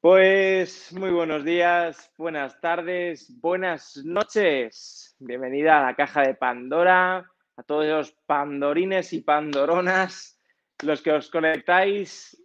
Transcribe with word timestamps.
Pues 0.00 0.92
muy 0.92 1.10
buenos 1.10 1.42
días, 1.42 2.12
buenas 2.18 2.60
tardes, 2.60 3.34
buenas 3.40 3.96
noches. 4.04 5.16
Bienvenida 5.18 5.78
a 5.78 5.86
la 5.86 5.96
caja 5.96 6.20
de 6.20 6.34
Pandora, 6.34 7.30
a 7.56 7.62
todos 7.62 7.86
los 7.86 8.12
pandorines 8.26 9.14
y 9.14 9.22
pandoronas, 9.22 10.38
los 10.82 11.00
que 11.00 11.12
os 11.12 11.30
conectáis. 11.30 12.36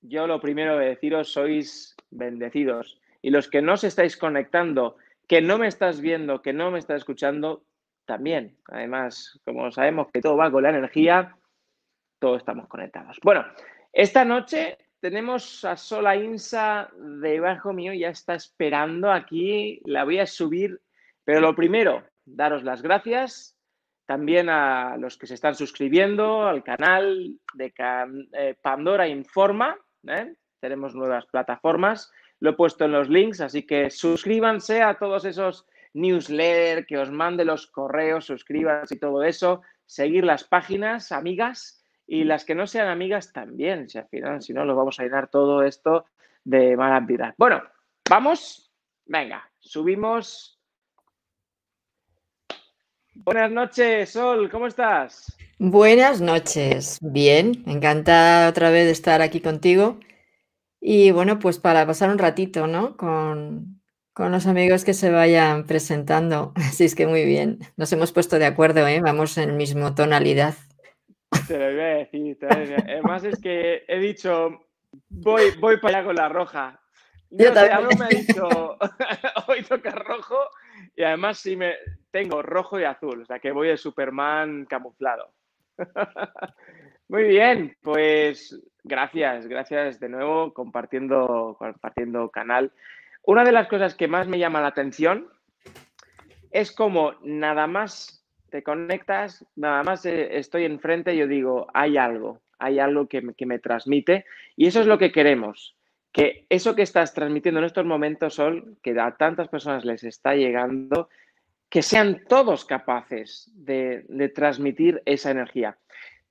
Yo 0.00 0.26
lo 0.26 0.40
primero 0.40 0.76
de 0.78 0.86
deciros, 0.86 1.32
sois 1.32 1.94
bendecidos. 2.10 3.00
Y 3.22 3.30
los 3.30 3.48
que 3.48 3.62
no 3.62 3.74
os 3.74 3.84
estáis 3.84 4.16
conectando, 4.16 4.96
que 5.28 5.40
no 5.40 5.58
me 5.58 5.68
estás 5.68 6.00
viendo, 6.00 6.42
que 6.42 6.52
no 6.52 6.72
me 6.72 6.80
estás 6.80 6.98
escuchando, 6.98 7.64
también. 8.04 8.58
Además, 8.66 9.40
como 9.44 9.70
sabemos 9.70 10.08
que 10.12 10.20
todo 10.20 10.36
va 10.36 10.50
con 10.50 10.64
la 10.64 10.70
energía, 10.70 11.36
todos 12.18 12.38
estamos 12.38 12.66
conectados. 12.66 13.18
Bueno, 13.22 13.44
esta 13.92 14.24
noche 14.24 14.78
tenemos 15.00 15.64
a 15.64 15.76
Sola 15.76 16.16
Insa 16.16 16.90
debajo 16.96 17.72
mío, 17.72 17.92
ya 17.92 18.08
está 18.08 18.34
esperando 18.34 19.10
aquí, 19.10 19.80
la 19.84 20.04
voy 20.04 20.18
a 20.18 20.26
subir, 20.26 20.80
pero 21.24 21.40
lo 21.40 21.54
primero, 21.54 22.04
daros 22.24 22.64
las 22.64 22.82
gracias 22.82 23.56
también 24.06 24.48
a 24.48 24.96
los 24.96 25.18
que 25.18 25.26
se 25.26 25.34
están 25.34 25.54
suscribiendo 25.54 26.46
al 26.46 26.64
canal 26.64 27.38
de 27.52 27.74
eh, 28.32 28.54
Pandora 28.62 29.06
Informa, 29.06 29.76
¿eh? 30.06 30.34
tenemos 30.60 30.94
nuevas 30.94 31.26
plataformas, 31.26 32.10
lo 32.40 32.50
he 32.50 32.54
puesto 32.54 32.86
en 32.86 32.92
los 32.92 33.10
links, 33.10 33.42
así 33.42 33.66
que 33.66 33.90
suscríbanse 33.90 34.82
a 34.82 34.94
todos 34.94 35.26
esos 35.26 35.66
newsletters, 35.92 36.86
que 36.86 36.96
os 36.96 37.10
mande 37.10 37.44
los 37.44 37.66
correos, 37.66 38.24
suscríbanse 38.24 38.94
y 38.94 38.98
todo 38.98 39.22
eso, 39.22 39.60
seguir 39.84 40.24
las 40.24 40.44
páginas, 40.44 41.12
amigas, 41.12 41.77
y 42.08 42.24
las 42.24 42.46
que 42.46 42.54
no 42.54 42.66
sean 42.66 42.88
amigas 42.88 43.32
también, 43.34 43.86
si 43.88 43.98
al 43.98 44.08
final, 44.08 44.42
si 44.42 44.54
no, 44.54 44.64
lo 44.64 44.74
vamos 44.74 44.98
a 44.98 45.02
llenar 45.02 45.28
todo 45.28 45.62
esto 45.62 46.06
de 46.42 46.74
mala 46.74 47.00
vida. 47.00 47.34
Bueno, 47.36 47.62
vamos, 48.08 48.72
venga, 49.04 49.48
subimos. 49.58 50.58
Buenas 53.12 53.50
noches, 53.50 54.10
Sol, 54.10 54.48
¿cómo 54.50 54.66
estás? 54.66 55.36
Buenas 55.58 56.22
noches, 56.22 56.98
bien, 57.02 57.62
encantada 57.66 58.48
otra 58.48 58.70
vez 58.70 58.88
estar 58.88 59.20
aquí 59.20 59.40
contigo. 59.42 60.00
Y 60.80 61.10
bueno, 61.10 61.38
pues 61.38 61.58
para 61.58 61.86
pasar 61.86 62.08
un 62.08 62.18
ratito, 62.18 62.66
¿no? 62.66 62.96
Con, 62.96 63.82
con 64.14 64.32
los 64.32 64.46
amigos 64.46 64.84
que 64.86 64.94
se 64.94 65.10
vayan 65.10 65.66
presentando. 65.66 66.52
Así 66.56 66.84
es 66.84 66.94
que 66.94 67.06
muy 67.06 67.26
bien, 67.26 67.58
nos 67.76 67.92
hemos 67.92 68.12
puesto 68.12 68.38
de 68.38 68.46
acuerdo, 68.46 68.88
¿eh? 68.88 69.00
Vamos 69.02 69.36
en 69.36 69.58
mismo 69.58 69.94
tonalidad. 69.94 70.54
Te 71.46 71.58
lo 71.58 71.70
iba 71.70 71.82
a 71.82 71.96
decir. 71.96 72.38
Además 72.48 73.24
es 73.24 73.40
que 73.40 73.84
he 73.88 73.98
dicho, 73.98 74.66
voy, 75.08 75.50
voy 75.58 75.78
para 75.78 75.98
allá 75.98 76.06
con 76.06 76.16
la 76.16 76.28
roja. 76.28 76.80
Yo 77.30 77.52
también. 77.52 77.76
algo 77.76 77.90
me 77.98 78.04
ha 78.06 78.08
dicho, 78.08 78.48
hoy 79.48 79.62
toca 79.62 79.90
rojo 79.90 80.38
y 80.96 81.02
además 81.02 81.38
sí 81.38 81.56
me 81.56 81.74
tengo 82.10 82.42
rojo 82.42 82.80
y 82.80 82.84
azul, 82.84 83.22
o 83.22 83.26
sea 83.26 83.38
que 83.38 83.52
voy 83.52 83.68
de 83.68 83.76
Superman 83.76 84.64
camuflado. 84.64 85.30
Muy 87.08 87.24
bien, 87.24 87.76
pues 87.82 88.58
gracias, 88.82 89.46
gracias 89.46 90.00
de 90.00 90.08
nuevo 90.08 90.54
compartiendo, 90.54 91.56
compartiendo 91.58 92.30
canal. 92.30 92.72
Una 93.22 93.44
de 93.44 93.52
las 93.52 93.68
cosas 93.68 93.94
que 93.94 94.08
más 94.08 94.26
me 94.26 94.38
llama 94.38 94.62
la 94.62 94.68
atención 94.68 95.28
es 96.50 96.72
como 96.72 97.12
nada 97.22 97.66
más 97.66 98.17
te 98.50 98.62
conectas, 98.62 99.44
nada 99.56 99.82
más 99.82 100.04
eh, 100.06 100.38
estoy 100.38 100.64
enfrente, 100.64 101.16
yo 101.16 101.26
digo, 101.26 101.66
hay 101.74 101.96
algo, 101.96 102.40
hay 102.58 102.78
algo 102.78 103.08
que 103.08 103.22
me, 103.22 103.58
transmite 103.58 104.24
y 104.56 104.66
eso 104.66 104.80
es 104.80 104.86
lo 104.86 104.98
que 104.98 105.12
queremos, 105.12 105.76
que 106.12 106.46
eso 106.48 106.74
que 106.74 106.82
estás 106.82 107.14
transmitiendo 107.14 107.60
en 107.60 107.66
estos 107.66 107.84
momentos, 107.84 108.34
Sol, 108.34 108.76
que 108.82 108.98
a 108.98 109.16
tantas 109.16 109.48
personas 109.48 109.84
les 109.84 110.04
está 110.04 110.34
llegando, 110.34 111.08
que 111.68 111.82
sean 111.82 112.24
todos 112.28 112.64
capaces 112.64 113.50
de, 113.54 114.04
de 114.08 114.28
transmitir 114.28 115.02
esa 115.04 115.30
energía. 115.30 115.76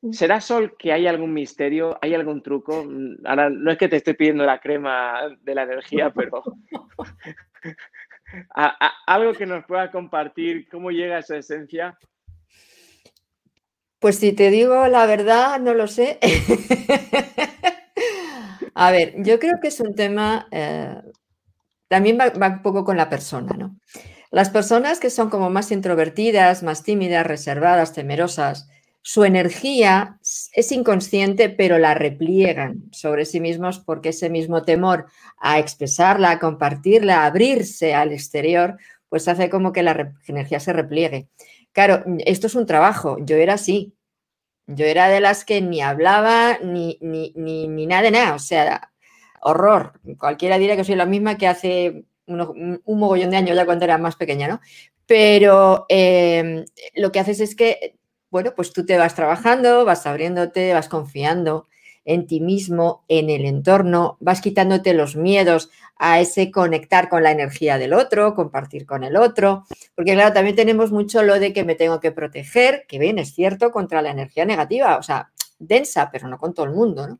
Mm. 0.01 0.11
¿Será 0.11 0.41
Sol 0.41 0.75
que 0.77 0.93
hay 0.93 1.07
algún 1.07 1.33
misterio, 1.33 1.97
hay 2.01 2.13
algún 2.13 2.41
truco? 2.41 2.87
Ahora 3.25 3.49
no 3.49 3.71
es 3.71 3.77
que 3.77 3.87
te 3.87 3.97
estoy 3.97 4.13
pidiendo 4.13 4.45
la 4.45 4.59
crema 4.59 5.37
de 5.41 5.55
la 5.55 5.63
energía, 5.63 6.11
pero 6.11 6.43
algo 9.05 9.33
que 9.33 9.45
nos 9.45 9.65
pueda 9.65 9.91
compartir, 9.91 10.67
cómo 10.69 10.91
llega 10.91 11.19
esa 11.19 11.37
esencia. 11.37 11.97
Pues 13.99 14.19
si 14.19 14.33
te 14.33 14.49
digo 14.51 14.87
la 14.87 15.05
verdad, 15.05 15.59
no 15.59 15.73
lo 15.73 15.87
sé. 15.87 16.19
A 18.75 18.91
ver, 18.91 19.15
yo 19.23 19.39
creo 19.39 19.59
que 19.59 19.69
es 19.69 19.79
un 19.79 19.95
tema, 19.95 20.47
eh, 20.51 21.01
también 21.87 22.19
va, 22.19 22.29
va, 22.29 22.47
un 22.49 22.61
poco 22.61 22.85
con 22.85 22.95
la 22.95 23.09
persona, 23.09 23.55
¿no? 23.57 23.75
Las 24.29 24.51
personas 24.51 24.99
que 24.99 25.09
son 25.09 25.31
como 25.31 25.49
más 25.49 25.71
introvertidas, 25.71 26.61
más 26.61 26.83
tímidas, 26.83 27.25
reservadas, 27.25 27.93
temerosas, 27.93 28.69
su 29.07 29.23
energía 29.23 30.19
es 30.51 30.69
inconsciente, 30.73 31.47
pero 31.47 31.77
la 31.77 31.93
repliegan 31.93 32.83
sobre 32.91 33.23
sí 33.23 33.39
mismos 33.39 33.79
porque 33.79 34.09
ese 34.09 34.29
mismo 34.29 34.63
temor 34.63 35.05
a 35.37 35.59
expresarla, 35.59 36.31
a 36.31 36.39
compartirla, 36.39 37.21
a 37.21 37.27
abrirse 37.27 37.93
al 37.93 38.11
exterior, 38.11 38.75
pues 39.07 39.29
hace 39.29 39.49
como 39.49 39.71
que 39.71 39.81
la 39.81 40.13
energía 40.27 40.59
se 40.59 40.73
repliegue. 40.73 41.29
Claro, 41.71 42.03
esto 42.25 42.47
es 42.47 42.55
un 42.55 42.65
trabajo. 42.65 43.15
Yo 43.21 43.37
era 43.37 43.53
así. 43.53 43.93
Yo 44.65 44.83
era 44.83 45.07
de 45.07 45.21
las 45.21 45.45
que 45.45 45.61
ni 45.61 45.79
hablaba 45.79 46.57
ni, 46.61 46.97
ni, 46.99 47.31
ni, 47.37 47.87
nada 47.87 48.01
de 48.01 48.11
nada. 48.11 48.35
O 48.35 48.39
sea, 48.39 48.91
horror. 49.39 50.01
Cualquiera 50.17 50.57
diría 50.57 50.75
que 50.75 50.83
soy 50.83 50.95
la 50.95 51.05
misma 51.05 51.37
que 51.37 51.47
hace 51.47 52.03
un 52.25 52.81
mogollón 52.85 53.29
de 53.29 53.37
años 53.37 53.55
ya 53.55 53.65
cuando 53.65 53.85
era 53.85 53.97
más 53.97 54.17
pequeña, 54.17 54.49
¿no? 54.49 54.59
Pero 55.05 55.85
eh, 55.87 56.65
lo 56.95 57.13
que 57.13 57.21
haces 57.21 57.39
es 57.39 57.55
que 57.55 57.96
bueno, 58.29 58.53
pues 58.55 58.73
tú 58.73 58.85
te 58.85 58.97
vas 58.97 59.15
trabajando, 59.15 59.85
vas 59.85 60.05
abriéndote, 60.05 60.73
vas 60.73 60.89
confiando 60.89 61.67
en 62.07 62.25
ti 62.25 62.39
mismo, 62.39 63.03
en 63.09 63.29
el 63.29 63.45
entorno, 63.45 64.17
vas 64.21 64.39
quitándote 64.39 64.93
los 64.93 65.17
miedos 65.17 65.69
a 65.97 66.21
ese 66.21 66.51
conectar 66.51 67.09
con 67.09 67.21
la 67.21 67.31
energía 67.31 67.77
del 67.77 67.93
otro, 67.93 68.33
compartir 68.33 68.85
con 68.85 69.03
el 69.03 69.17
otro, 69.17 69.65
porque 69.93 70.13
claro, 70.13 70.33
también 70.33 70.55
tenemos 70.55 70.91
mucho 70.91 71.21
lo 71.21 71.37
de 71.37 71.51
que 71.51 71.65
me 71.65 71.75
tengo 71.75 71.99
que 71.99 72.11
proteger, 72.13 72.85
que 72.87 72.97
bien, 72.97 73.19
es 73.19 73.33
cierto, 73.33 73.71
contra 73.71 74.01
la 74.01 74.11
energía 74.11 74.45
negativa, 74.45 74.97
o 74.97 75.03
sea, 75.03 75.31
densa, 75.59 76.09
pero 76.09 76.29
no 76.29 76.37
con 76.37 76.53
todo 76.53 76.65
el 76.65 76.71
mundo, 76.71 77.07
¿no? 77.07 77.19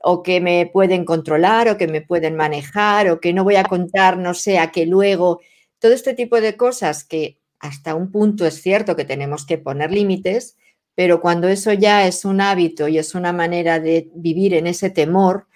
O 0.00 0.22
que 0.22 0.40
me 0.40 0.66
pueden 0.72 1.04
controlar, 1.06 1.68
o 1.70 1.78
que 1.78 1.88
me 1.88 2.02
pueden 2.02 2.36
manejar, 2.36 3.10
o 3.10 3.20
que 3.20 3.32
no 3.32 3.44
voy 3.44 3.56
a 3.56 3.64
contar, 3.64 4.18
no 4.18 4.34
sé, 4.34 4.58
a 4.58 4.70
que 4.72 4.86
luego, 4.86 5.40
todo 5.78 5.92
este 5.92 6.14
tipo 6.14 6.40
de 6.40 6.56
cosas 6.56 7.04
que 7.04 7.37
hasta 7.60 7.94
un 7.94 8.10
punto 8.10 8.46
es 8.46 8.62
cierto 8.62 8.96
que 8.96 9.04
tenemos 9.04 9.46
que 9.46 9.58
poner 9.58 9.92
límites, 9.92 10.56
pero 10.94 11.20
cuando 11.20 11.48
eso 11.48 11.72
ya 11.72 12.06
es 12.06 12.24
un 12.24 12.40
hábito 12.40 12.88
y 12.88 12.98
es 12.98 13.14
una 13.14 13.32
manera 13.32 13.80
de 13.80 14.10
vivir 14.14 14.54
en 14.54 14.66
ese 14.66 14.90
temor, 14.90 15.46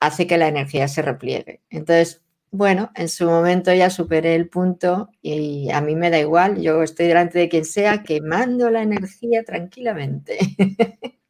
hace 0.00 0.26
que 0.26 0.38
la 0.38 0.48
energía 0.48 0.88
se 0.88 1.02
repliegue. 1.02 1.60
Entonces, 1.70 2.22
bueno, 2.50 2.90
en 2.94 3.08
su 3.08 3.24
momento 3.24 3.72
ya 3.72 3.88
superé 3.88 4.34
el 4.34 4.48
punto 4.48 5.08
y 5.22 5.70
a 5.70 5.80
mí 5.80 5.96
me 5.96 6.10
da 6.10 6.18
igual, 6.18 6.60
yo 6.60 6.82
estoy 6.82 7.06
delante 7.06 7.38
de 7.38 7.48
quien 7.48 7.64
sea 7.64 8.02
quemando 8.02 8.70
la 8.70 8.82
energía 8.82 9.42
tranquilamente. 9.42 10.38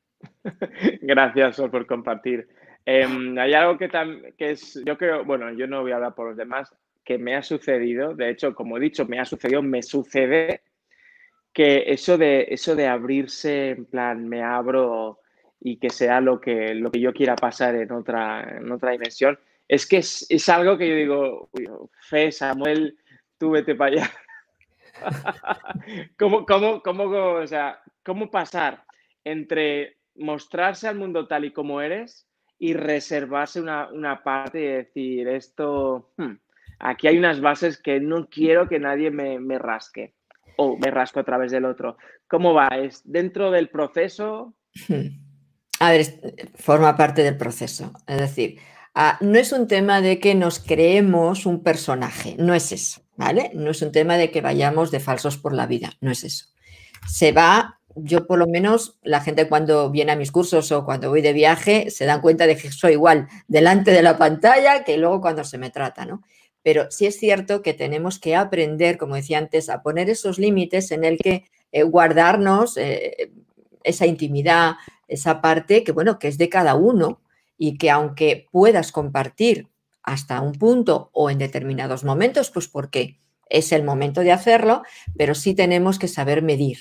Gracias, 1.00 1.56
Sol, 1.56 1.70
por 1.70 1.86
compartir. 1.86 2.48
Em, 2.84 3.38
hay 3.38 3.54
algo 3.54 3.78
que, 3.78 3.88
que 4.36 4.50
es, 4.50 4.82
yo 4.84 4.98
creo, 4.98 5.24
bueno, 5.24 5.52
yo 5.52 5.66
no 5.66 5.82
voy 5.82 5.92
a 5.92 5.96
hablar 5.96 6.14
por 6.14 6.28
los 6.28 6.36
demás, 6.36 6.74
que 7.04 7.18
me 7.18 7.34
ha 7.34 7.42
sucedido, 7.42 8.14
de 8.14 8.30
hecho, 8.30 8.54
como 8.54 8.76
he 8.76 8.80
dicho, 8.80 9.06
me 9.06 9.18
ha 9.18 9.24
sucedido, 9.24 9.62
me 9.62 9.82
sucede 9.82 10.62
que 11.52 11.84
eso 11.86 12.16
de, 12.16 12.46
eso 12.48 12.74
de 12.74 12.86
abrirse, 12.86 13.70
en 13.70 13.84
plan, 13.84 14.28
me 14.28 14.42
abro 14.42 15.20
y 15.60 15.76
que 15.76 15.90
sea 15.90 16.20
lo 16.20 16.40
que, 16.40 16.74
lo 16.74 16.90
que 16.90 17.00
yo 17.00 17.12
quiera 17.12 17.36
pasar 17.36 17.74
en 17.76 17.92
otra, 17.92 18.58
en 18.58 18.70
otra 18.70 18.92
dimensión, 18.92 19.38
es 19.68 19.86
que 19.86 19.98
es, 19.98 20.48
algo 20.48 20.76
que 20.76 20.88
yo 20.88 20.94
digo, 20.94 21.50
fe, 22.08 22.32
Samuel, 22.32 22.98
tú 23.38 23.50
vete 23.50 23.74
para 23.74 23.92
allá. 23.92 24.10
¿Cómo, 26.18 26.44
cómo, 26.46 26.82
cómo, 26.82 27.04
o 27.04 27.46
sea, 27.46 27.82
¿Cómo 28.04 28.30
pasar 28.30 28.84
entre 29.24 29.98
mostrarse 30.16 30.88
al 30.88 30.96
mundo 30.96 31.28
tal 31.28 31.44
y 31.44 31.52
como 31.52 31.80
eres 31.80 32.26
y 32.58 32.74
reservarse 32.74 33.60
una, 33.60 33.88
una 33.88 34.22
parte 34.22 34.60
y 34.60 34.66
decir, 34.66 35.28
esto, 35.28 36.12
hmm, 36.16 36.34
aquí 36.82 37.06
hay 37.06 37.16
unas 37.16 37.40
bases 37.40 37.78
que 37.78 38.00
no 38.00 38.28
quiero 38.28 38.68
que 38.68 38.78
nadie 38.78 39.10
me, 39.10 39.58
rasque 39.58 40.14
o 40.56 40.76
me 40.76 40.90
rasco 40.90 41.20
a 41.20 41.24
través 41.24 41.52
del 41.52 41.64
otro. 41.64 41.96
¿Cómo 42.28 42.52
va? 42.52 42.68
¿Es 42.68 43.00
dentro 43.04 43.50
del 43.50 43.70
proceso? 43.70 44.54
A 45.80 45.90
ver, 45.90 46.06
forma 46.54 46.96
parte 46.96 47.22
del 47.22 47.36
proceso. 47.36 47.92
Es 48.06 48.18
decir, 48.18 48.58
ah, 48.94 49.18
no 49.20 49.38
es 49.38 49.50
un 49.52 49.66
tema 49.66 50.00
de 50.00 50.20
que 50.20 50.34
nos 50.34 50.60
creemos 50.60 51.44
un 51.44 51.62
personaje, 51.64 52.36
no 52.38 52.54
es 52.54 52.70
eso, 52.70 53.02
¿vale? 53.16 53.50
No 53.54 53.70
es 53.70 53.82
un 53.82 53.90
tema 53.90 54.16
de 54.16 54.30
que 54.30 54.42
vayamos 54.42 54.92
de 54.92 55.00
falsos 55.00 55.38
por 55.38 55.54
la 55.54 55.66
vida, 55.66 55.94
no 56.00 56.12
es 56.12 56.22
eso. 56.22 56.46
Se 57.08 57.32
va 57.32 57.80
yo 57.96 58.26
por 58.26 58.38
lo 58.38 58.46
menos 58.46 58.98
la 59.02 59.20
gente 59.20 59.48
cuando 59.48 59.90
viene 59.90 60.12
a 60.12 60.16
mis 60.16 60.32
cursos 60.32 60.70
o 60.72 60.84
cuando 60.84 61.10
voy 61.10 61.20
de 61.20 61.32
viaje 61.32 61.90
se 61.90 62.06
dan 62.06 62.20
cuenta 62.20 62.46
de 62.46 62.56
que 62.56 62.70
soy 62.70 62.92
igual 62.92 63.28
delante 63.48 63.90
de 63.90 64.02
la 64.02 64.16
pantalla 64.16 64.84
que 64.84 64.96
luego 64.96 65.20
cuando 65.20 65.44
se 65.44 65.58
me 65.58 65.70
trata, 65.70 66.06
¿no? 66.06 66.22
Pero 66.62 66.90
sí 66.90 67.06
es 67.06 67.18
cierto 67.18 67.62
que 67.62 67.74
tenemos 67.74 68.18
que 68.18 68.36
aprender, 68.36 68.98
como 68.98 69.16
decía 69.16 69.38
antes, 69.38 69.68
a 69.68 69.82
poner 69.82 70.08
esos 70.10 70.38
límites 70.38 70.90
en 70.92 71.04
el 71.04 71.18
que 71.18 71.44
eh, 71.72 71.82
guardarnos 71.82 72.76
eh, 72.76 73.32
esa 73.82 74.06
intimidad, 74.06 74.74
esa 75.08 75.40
parte 75.40 75.84
que, 75.84 75.92
bueno, 75.92 76.18
que 76.18 76.28
es 76.28 76.38
de 76.38 76.48
cada 76.48 76.74
uno 76.74 77.20
y 77.58 77.78
que 77.78 77.90
aunque 77.90 78.46
puedas 78.50 78.92
compartir 78.92 79.68
hasta 80.02 80.40
un 80.40 80.52
punto 80.52 81.10
o 81.12 81.30
en 81.30 81.38
determinados 81.38 82.04
momentos, 82.04 82.50
pues 82.50 82.68
porque 82.68 83.20
es 83.48 83.72
el 83.72 83.84
momento 83.84 84.22
de 84.22 84.32
hacerlo, 84.32 84.82
pero 85.16 85.34
sí 85.34 85.54
tenemos 85.54 85.98
que 85.98 86.08
saber 86.08 86.42
medir. 86.42 86.78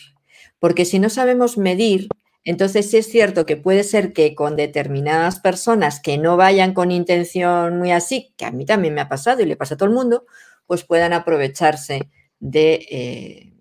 Porque 0.59 0.85
si 0.85 0.99
no 0.99 1.09
sabemos 1.09 1.57
medir, 1.57 2.07
entonces 2.43 2.89
sí 2.89 2.97
es 2.97 3.07
cierto 3.07 3.45
que 3.45 3.57
puede 3.57 3.83
ser 3.83 4.13
que 4.13 4.33
con 4.35 4.55
determinadas 4.55 5.39
personas 5.39 5.99
que 5.99 6.17
no 6.17 6.37
vayan 6.37 6.73
con 6.73 6.91
intención 6.91 7.77
muy 7.77 7.91
así, 7.91 8.33
que 8.37 8.45
a 8.45 8.51
mí 8.51 8.65
también 8.65 8.93
me 8.93 9.01
ha 9.01 9.09
pasado 9.09 9.41
y 9.41 9.45
le 9.45 9.57
pasa 9.57 9.75
a 9.75 9.77
todo 9.77 9.89
el 9.89 9.95
mundo, 9.95 10.25
pues 10.65 10.83
puedan 10.83 11.13
aprovecharse 11.13 12.09
de 12.39 12.87
eh, 12.89 13.53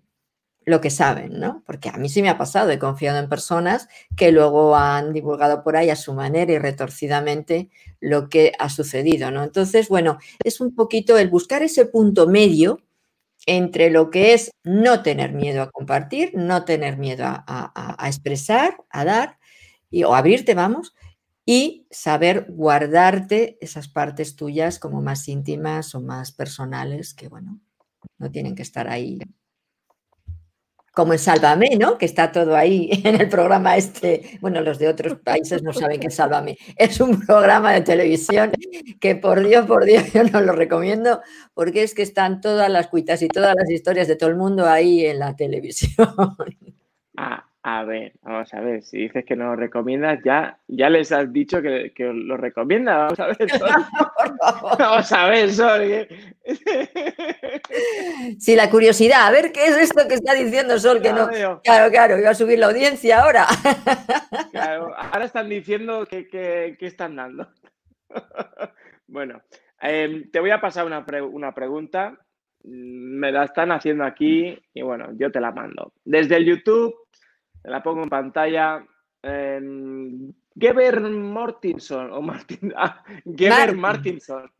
lo 0.65 0.81
que 0.81 0.89
saben, 0.89 1.39
¿no? 1.39 1.63
Porque 1.65 1.89
a 1.89 1.97
mí 1.97 2.09
sí 2.09 2.21
me 2.21 2.29
ha 2.29 2.37
pasado, 2.37 2.71
he 2.71 2.79
confiado 2.79 3.19
en 3.19 3.29
personas 3.29 3.87
que 4.15 4.31
luego 4.31 4.75
han 4.75 5.13
divulgado 5.13 5.63
por 5.63 5.75
ahí 5.75 5.89
a 5.89 5.95
su 5.95 6.13
manera 6.13 6.51
y 6.51 6.57
retorcidamente 6.57 7.69
lo 7.99 8.29
que 8.29 8.53
ha 8.59 8.69
sucedido, 8.69 9.31
¿no? 9.31 9.43
Entonces, 9.43 9.89
bueno, 9.89 10.17
es 10.43 10.61
un 10.61 10.75
poquito 10.75 11.17
el 11.17 11.29
buscar 11.29 11.63
ese 11.63 11.85
punto 11.85 12.27
medio 12.27 12.79
entre 13.45 13.89
lo 13.89 14.09
que 14.09 14.33
es 14.33 14.51
no 14.63 15.01
tener 15.03 15.33
miedo 15.33 15.61
a 15.61 15.71
compartir, 15.71 16.31
no 16.35 16.65
tener 16.65 16.97
miedo 16.97 17.25
a, 17.25 17.97
expresar, 18.07 18.77
a 18.89 19.05
dar 19.05 19.37
y, 19.89 20.03
o 20.03 20.15
abrirte, 20.15 20.53
vamos, 20.53 20.93
y 21.45 21.87
saber 21.89 22.45
guardarte 22.49 23.57
esas 23.61 23.87
partes 23.87 24.35
tuyas 24.35 24.79
como 24.79 25.01
más 25.01 25.27
íntimas 25.27 25.95
o 25.95 26.01
más 26.01 26.31
personales 26.31 27.13
que, 27.13 27.27
bueno, 27.27 27.59
no 28.17 28.31
tienen 28.31 28.55
que 28.55 28.61
estar 28.61 28.87
ahí 28.87 29.19
como 30.91 31.13
en 31.13 31.19
Sálvame, 31.19 31.77
¿no? 31.79 31.97
Que 31.97 32.05
está 32.05 32.31
todo 32.31 32.55
ahí 32.55 32.89
en 33.03 33.19
el 33.19 33.29
programa 33.29 33.77
este. 33.77 34.37
Bueno, 34.41 34.61
los 34.61 34.79
de 34.79 34.87
otros 34.87 35.17
países 35.19 35.63
no 35.63 35.73
saben 35.73 35.99
qué 35.99 36.07
es 36.07 36.15
Sálvame. 36.15 36.57
Es 36.75 36.99
un 36.99 37.25
programa 37.25 37.71
de 37.73 37.81
televisión 37.81 38.51
que 38.99 39.15
por 39.15 39.45
Dios, 39.45 39.65
por 39.65 39.85
Dios, 39.85 40.11
yo 40.13 40.23
no 40.23 40.41
lo 40.41 40.53
recomiendo 40.53 41.21
porque 41.53 41.83
es 41.83 41.93
que 41.93 42.01
están 42.01 42.41
todas 42.41 42.69
las 42.69 42.87
cuitas 42.87 43.21
y 43.21 43.27
todas 43.27 43.55
las 43.55 43.69
historias 43.69 44.07
de 44.07 44.15
todo 44.15 44.29
el 44.29 44.35
mundo 44.35 44.67
ahí 44.67 45.05
en 45.05 45.19
la 45.19 45.35
televisión. 45.35 46.07
Ah, 47.17 47.50
a 47.63 47.83
ver, 47.83 48.13
vamos 48.23 48.51
a 48.55 48.59
ver, 48.59 48.81
si 48.81 48.97
dices 48.97 49.23
que 49.23 49.35
no 49.35 49.45
lo 49.45 49.55
recomiendas, 49.55 50.19
ya, 50.25 50.59
ya 50.67 50.89
les 50.89 51.11
has 51.11 51.31
dicho 51.31 51.61
que, 51.61 51.93
lo 51.97 52.35
recomienda. 52.35 52.97
Vamos 52.97 53.19
a 53.19 53.27
ver, 53.27 53.37
Sol. 53.51 53.69
vamos 54.79 55.11
a 55.11 55.29
ver, 55.29 55.51
Sol. 55.51 55.81
Sí, 58.39 58.55
la 58.55 58.69
curiosidad, 58.69 59.27
a 59.27 59.31
ver 59.31 59.51
qué 59.51 59.65
es 59.65 59.77
esto 59.77 60.07
que 60.07 60.15
está 60.15 60.33
diciendo 60.33 60.79
Sol, 60.79 61.01
que 61.01 61.13
no. 61.13 61.29
Claro, 61.63 61.91
claro, 61.91 62.17
iba 62.17 62.31
a 62.31 62.35
subir 62.35 62.57
la 62.57 62.67
audiencia 62.67 63.21
ahora. 63.21 63.45
Claro, 64.51 64.93
ahora 64.97 65.25
están 65.25 65.47
diciendo 65.47 66.05
que, 66.05 66.75
están 66.79 67.15
dando. 67.15 67.47
Bueno, 69.07 69.41
em, 69.79 70.29
te 70.29 70.39
voy 70.39 70.51
a 70.51 70.59
pasar 70.59 70.85
una, 70.85 71.05
una 71.31 71.53
pregunta 71.53 72.17
me 72.63 73.31
la 73.31 73.45
están 73.45 73.71
haciendo 73.71 74.03
aquí 74.03 74.57
y 74.73 74.81
bueno, 74.81 75.09
yo 75.13 75.31
te 75.31 75.39
la 75.39 75.51
mando. 75.51 75.93
Desde 76.03 76.37
el 76.37 76.45
YouTube, 76.45 76.93
la 77.63 77.83
pongo 77.83 78.03
en 78.03 78.09
pantalla. 78.09 78.85
Geber 80.59 81.01
Mortinson, 81.01 82.11
o 82.11 82.21
Martin, 82.21 82.73
ah, 82.77 83.03
Geber 83.25 83.75
Martinson, 83.75 84.51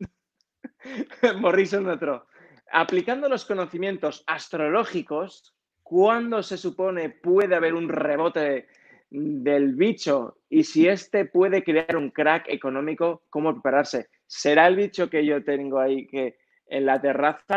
Morrison 1.40 1.88
otro. 1.88 2.26
Aplicando 2.72 3.28
los 3.28 3.44
conocimientos 3.44 4.24
astrológicos, 4.26 5.54
¿cuándo 5.82 6.42
se 6.42 6.56
supone 6.56 7.10
puede 7.10 7.54
haber 7.54 7.74
un 7.74 7.88
rebote 7.88 8.66
del 9.10 9.74
bicho? 9.74 10.38
Y 10.48 10.64
si 10.64 10.88
este 10.88 11.26
puede 11.26 11.62
crear 11.62 11.96
un 11.96 12.10
crack 12.10 12.46
económico, 12.48 13.24
¿cómo 13.28 13.52
prepararse? 13.52 14.08
¿Será 14.26 14.66
el 14.68 14.76
bicho 14.76 15.10
que 15.10 15.26
yo 15.26 15.44
tengo 15.44 15.78
ahí 15.78 16.06
que 16.06 16.38
en 16.66 16.86
la 16.86 17.00
terraza 17.00 17.56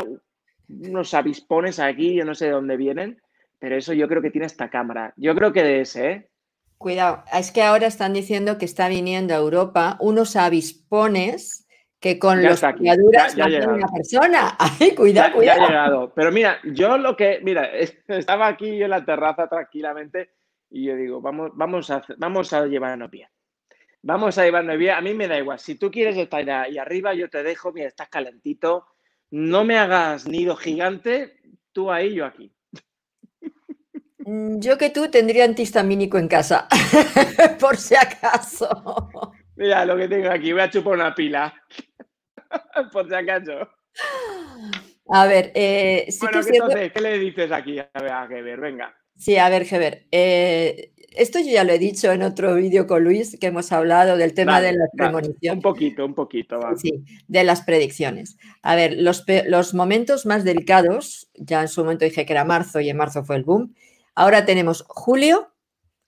unos 0.67 1.13
avispones 1.13 1.79
aquí, 1.79 2.15
yo 2.15 2.25
no 2.25 2.35
sé 2.35 2.45
de 2.45 2.51
dónde 2.51 2.75
vienen, 2.75 3.21
pero 3.59 3.75
eso 3.75 3.93
yo 3.93 4.07
creo 4.07 4.21
que 4.21 4.31
tiene 4.31 4.47
esta 4.47 4.69
cámara. 4.69 5.13
Yo 5.17 5.35
creo 5.35 5.53
que 5.53 5.63
de 5.63 5.81
ese, 5.81 6.11
¿eh? 6.11 6.29
Cuidado, 6.77 7.23
es 7.33 7.51
que 7.51 7.63
ahora 7.63 7.87
están 7.87 8.13
diciendo 8.13 8.57
que 8.57 8.65
está 8.65 8.89
viniendo 8.89 9.33
a 9.33 9.37
Europa 9.37 9.97
unos 9.99 10.35
avispones 10.35 11.67
que 11.99 12.19
con 12.19 12.43
los 12.43 12.61
criaturas 12.61 13.35
matan 13.37 13.69
una 13.69 13.87
persona. 13.87 14.57
Ay, 14.79 14.93
cuidado, 14.93 15.33
cuidado. 15.35 15.59
Ya 15.59 15.65
ha 15.65 15.67
llegado. 15.67 16.13
Pero 16.13 16.31
mira, 16.31 16.59
yo 16.63 16.97
lo 16.97 17.15
que, 17.15 17.39
mira, 17.43 17.69
estaba 18.07 18.47
aquí 18.47 18.83
en 18.83 18.89
la 18.89 19.03
terraza 19.03 19.47
tranquilamente 19.47 20.31
y 20.69 20.85
yo 20.85 20.95
digo, 20.95 21.21
vamos, 21.21 21.51
vamos, 21.53 21.89
a, 21.89 22.03
vamos 22.17 22.51
a 22.53 22.65
llevarnos 22.65 23.09
bien. 23.09 23.29
Vamos 24.01 24.37
a 24.37 24.43
llevarnos 24.43 24.77
bien. 24.77 24.95
A 24.95 25.01
mí 25.01 25.13
me 25.13 25.27
da 25.27 25.37
igual. 25.37 25.57
Si 25.57 25.75
tú 25.75 25.89
quieres 25.89 26.17
estar 26.17 26.47
ahí 26.49 26.77
arriba, 26.77 27.13
yo 27.13 27.29
te 27.29 27.41
dejo. 27.41 27.71
Mira, 27.71 27.87
estás 27.87 28.09
calentito 28.09 28.85
no 29.35 29.65
me 29.65 29.77
hagas 29.77 30.27
nido 30.27 30.55
gigante, 30.55 31.41
tú 31.73 31.91
ahí, 31.91 32.13
yo 32.13 32.25
aquí. 32.25 32.54
Mm, 34.25 34.59
yo 34.59 34.77
que 34.79 34.89
tú 34.89 35.09
tendría 35.11 35.45
antihistamínico 35.45 36.17
en 36.17 36.27
casa, 36.27 36.67
por 37.59 37.77
si 37.77 37.95
acaso. 37.95 38.67
Mira 39.55 39.85
lo 39.85 39.95
que 39.95 40.07
tengo 40.07 40.31
aquí, 40.31 40.51
voy 40.51 40.63
a 40.63 40.69
chupar 40.69 40.95
una 40.95 41.13
pila, 41.13 41.53
por 42.91 43.07
si 43.07 43.13
acaso. 43.13 43.69
A 45.09 45.27
ver, 45.27 45.51
eh, 45.53 46.07
bueno, 46.19 46.39
entonces, 46.39 46.91
¿qué 46.91 47.01
le 47.01 47.19
dices 47.19 47.51
aquí 47.51 47.77
a, 47.77 47.87
a 47.93 48.27
ver, 48.27 48.59
Venga. 48.59 48.95
Sí, 49.15 49.37
a 49.37 49.47
ver, 49.49 49.65
Geber. 49.65 50.07
Eh, 50.11 50.91
esto 51.11 51.39
yo 51.39 51.51
ya 51.51 51.63
lo 51.63 51.71
he 51.71 51.79
dicho 51.79 52.11
en 52.11 52.23
otro 52.23 52.55
vídeo 52.55 52.87
con 52.87 53.03
Luis, 53.03 53.37
que 53.39 53.47
hemos 53.47 53.71
hablado 53.71 54.17
del 54.17 54.33
tema 54.33 54.59
de 54.59 54.73
la 54.73 54.85
premonición. 54.97 55.57
Un 55.57 55.61
poquito, 55.61 56.03
un 56.03 56.15
poquito. 56.15 56.59
Sí, 56.77 57.05
de 57.27 57.43
las 57.43 57.61
predicciones. 57.61 58.37
A 58.63 58.75
ver, 58.75 58.97
los, 58.97 59.23
los 59.45 59.73
momentos 59.75 60.25
más 60.25 60.43
delicados, 60.43 61.29
ya 61.35 61.61
en 61.61 61.67
su 61.67 61.83
momento 61.83 62.05
dije 62.05 62.25
que 62.25 62.33
era 62.33 62.43
marzo 62.43 62.81
y 62.81 62.89
en 62.89 62.97
marzo 62.97 63.23
fue 63.23 63.37
el 63.37 63.43
boom. 63.43 63.75
Ahora 64.15 64.45
tenemos 64.45 64.85
julio 64.87 65.53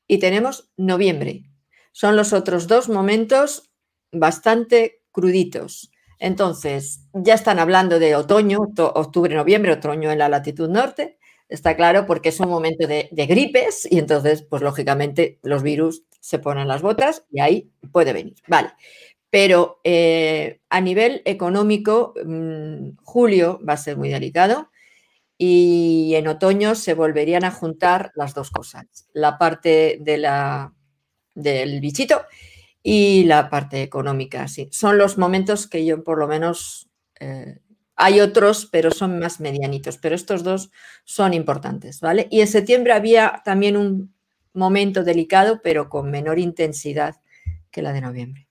y 0.07 0.19
tenemos 0.19 0.71
noviembre. 0.77 1.43
Son 1.91 2.15
los 2.15 2.33
otros 2.33 2.67
dos 2.67 2.89
momentos 2.89 3.71
bastante 4.11 5.01
cruditos. 5.11 5.91
Entonces, 6.19 7.01
ya 7.13 7.35
están 7.35 7.59
hablando 7.59 7.99
de 7.99 8.15
otoño, 8.15 8.59
octubre, 8.77 9.35
noviembre, 9.35 9.73
otoño 9.73 10.11
en 10.11 10.17
la 10.17 10.29
latitud 10.29 10.69
norte 10.69 11.17
está 11.49 11.75
claro, 11.75 12.05
porque 12.05 12.29
es 12.29 12.39
un 12.39 12.49
momento 12.49 12.87
de, 12.87 13.09
gripes 13.11 13.87
y 13.89 13.99
entonces, 13.99 14.43
pues 14.43 14.61
lógicamente, 14.61 15.39
los 15.43 15.63
virus 15.63 16.03
se 16.19 16.39
ponen 16.39 16.67
las 16.67 16.81
botas 16.81 17.25
y 17.31 17.39
ahí 17.39 17.71
puede 17.91 18.13
venir. 18.13 18.35
Vale. 18.47 18.71
Pero 19.29 19.79
eh, 19.83 20.61
a 20.69 20.81
nivel 20.81 21.21
económico, 21.25 22.13
mm, 22.23 22.97
julio 23.03 23.59
va 23.67 23.73
a 23.73 23.77
ser 23.77 23.97
muy 23.97 24.09
delicado 24.09 24.69
y 25.37 26.13
en 26.15 26.27
otoño 26.27 26.75
se 26.75 26.93
volverían 26.93 27.43
a 27.43 27.51
juntar 27.51 28.11
las 28.15 28.33
dos 28.33 28.49
cosas, 28.49 28.85
la 29.13 29.37
parte 29.37 29.97
de 30.01 30.17
la, 30.17 30.73
del 31.35 31.79
bichito 31.79 32.21
y 32.81 33.23
la 33.25 33.49
parte 33.49 33.83
económica. 33.83 34.47
Sí. 34.47 34.69
Son 34.71 34.97
los 34.97 35.17
momentos 35.17 35.67
que 35.67 35.85
yo 35.85 36.03
por 36.03 36.17
lo 36.17 36.27
menos 36.27 36.89
eh, 37.19 37.59
hay 37.95 38.19
otros, 38.19 38.67
pero 38.71 38.91
son 38.91 39.19
más 39.19 39.39
medianitos, 39.39 39.97
pero 39.97 40.15
estos 40.15 40.43
dos 40.43 40.71
son 41.03 41.33
importantes, 41.33 41.99
¿vale? 41.99 42.27
Y 42.31 42.41
en 42.41 42.47
septiembre 42.47 42.93
había 42.93 43.41
también 43.43 43.75
un 43.75 44.15
momento 44.53 45.03
delicado, 45.03 45.61
pero 45.63 45.89
con 45.89 46.09
menor 46.09 46.39
intensidad 46.39 47.15
que 47.71 47.81
la 47.81 47.93
de 47.93 48.01
noviembre. 48.01 48.47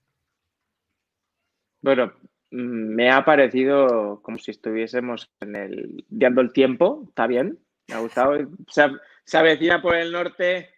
Bueno, 1.81 2.13
me 2.49 3.11
ha 3.11 3.25
parecido 3.25 4.21
como 4.21 4.37
si 4.37 4.51
estuviésemos 4.51 5.29
en 5.41 5.55
el 5.55 6.05
dando 6.09 6.41
el 6.41 6.53
tiempo, 6.53 7.03
está 7.07 7.27
bien, 7.27 7.59
me 7.87 7.95
ha 7.95 7.99
gustado. 7.99 8.37
Se, 8.69 8.87
se 9.23 9.37
avecina 9.37 9.81
por 9.81 9.95
el 9.95 10.11
norte, 10.11 10.69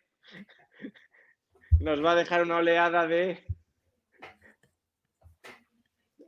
nos 1.79 2.03
va 2.03 2.11
a 2.11 2.15
dejar 2.15 2.41
una 2.43 2.57
oleada 2.57 3.07
de 3.07 3.43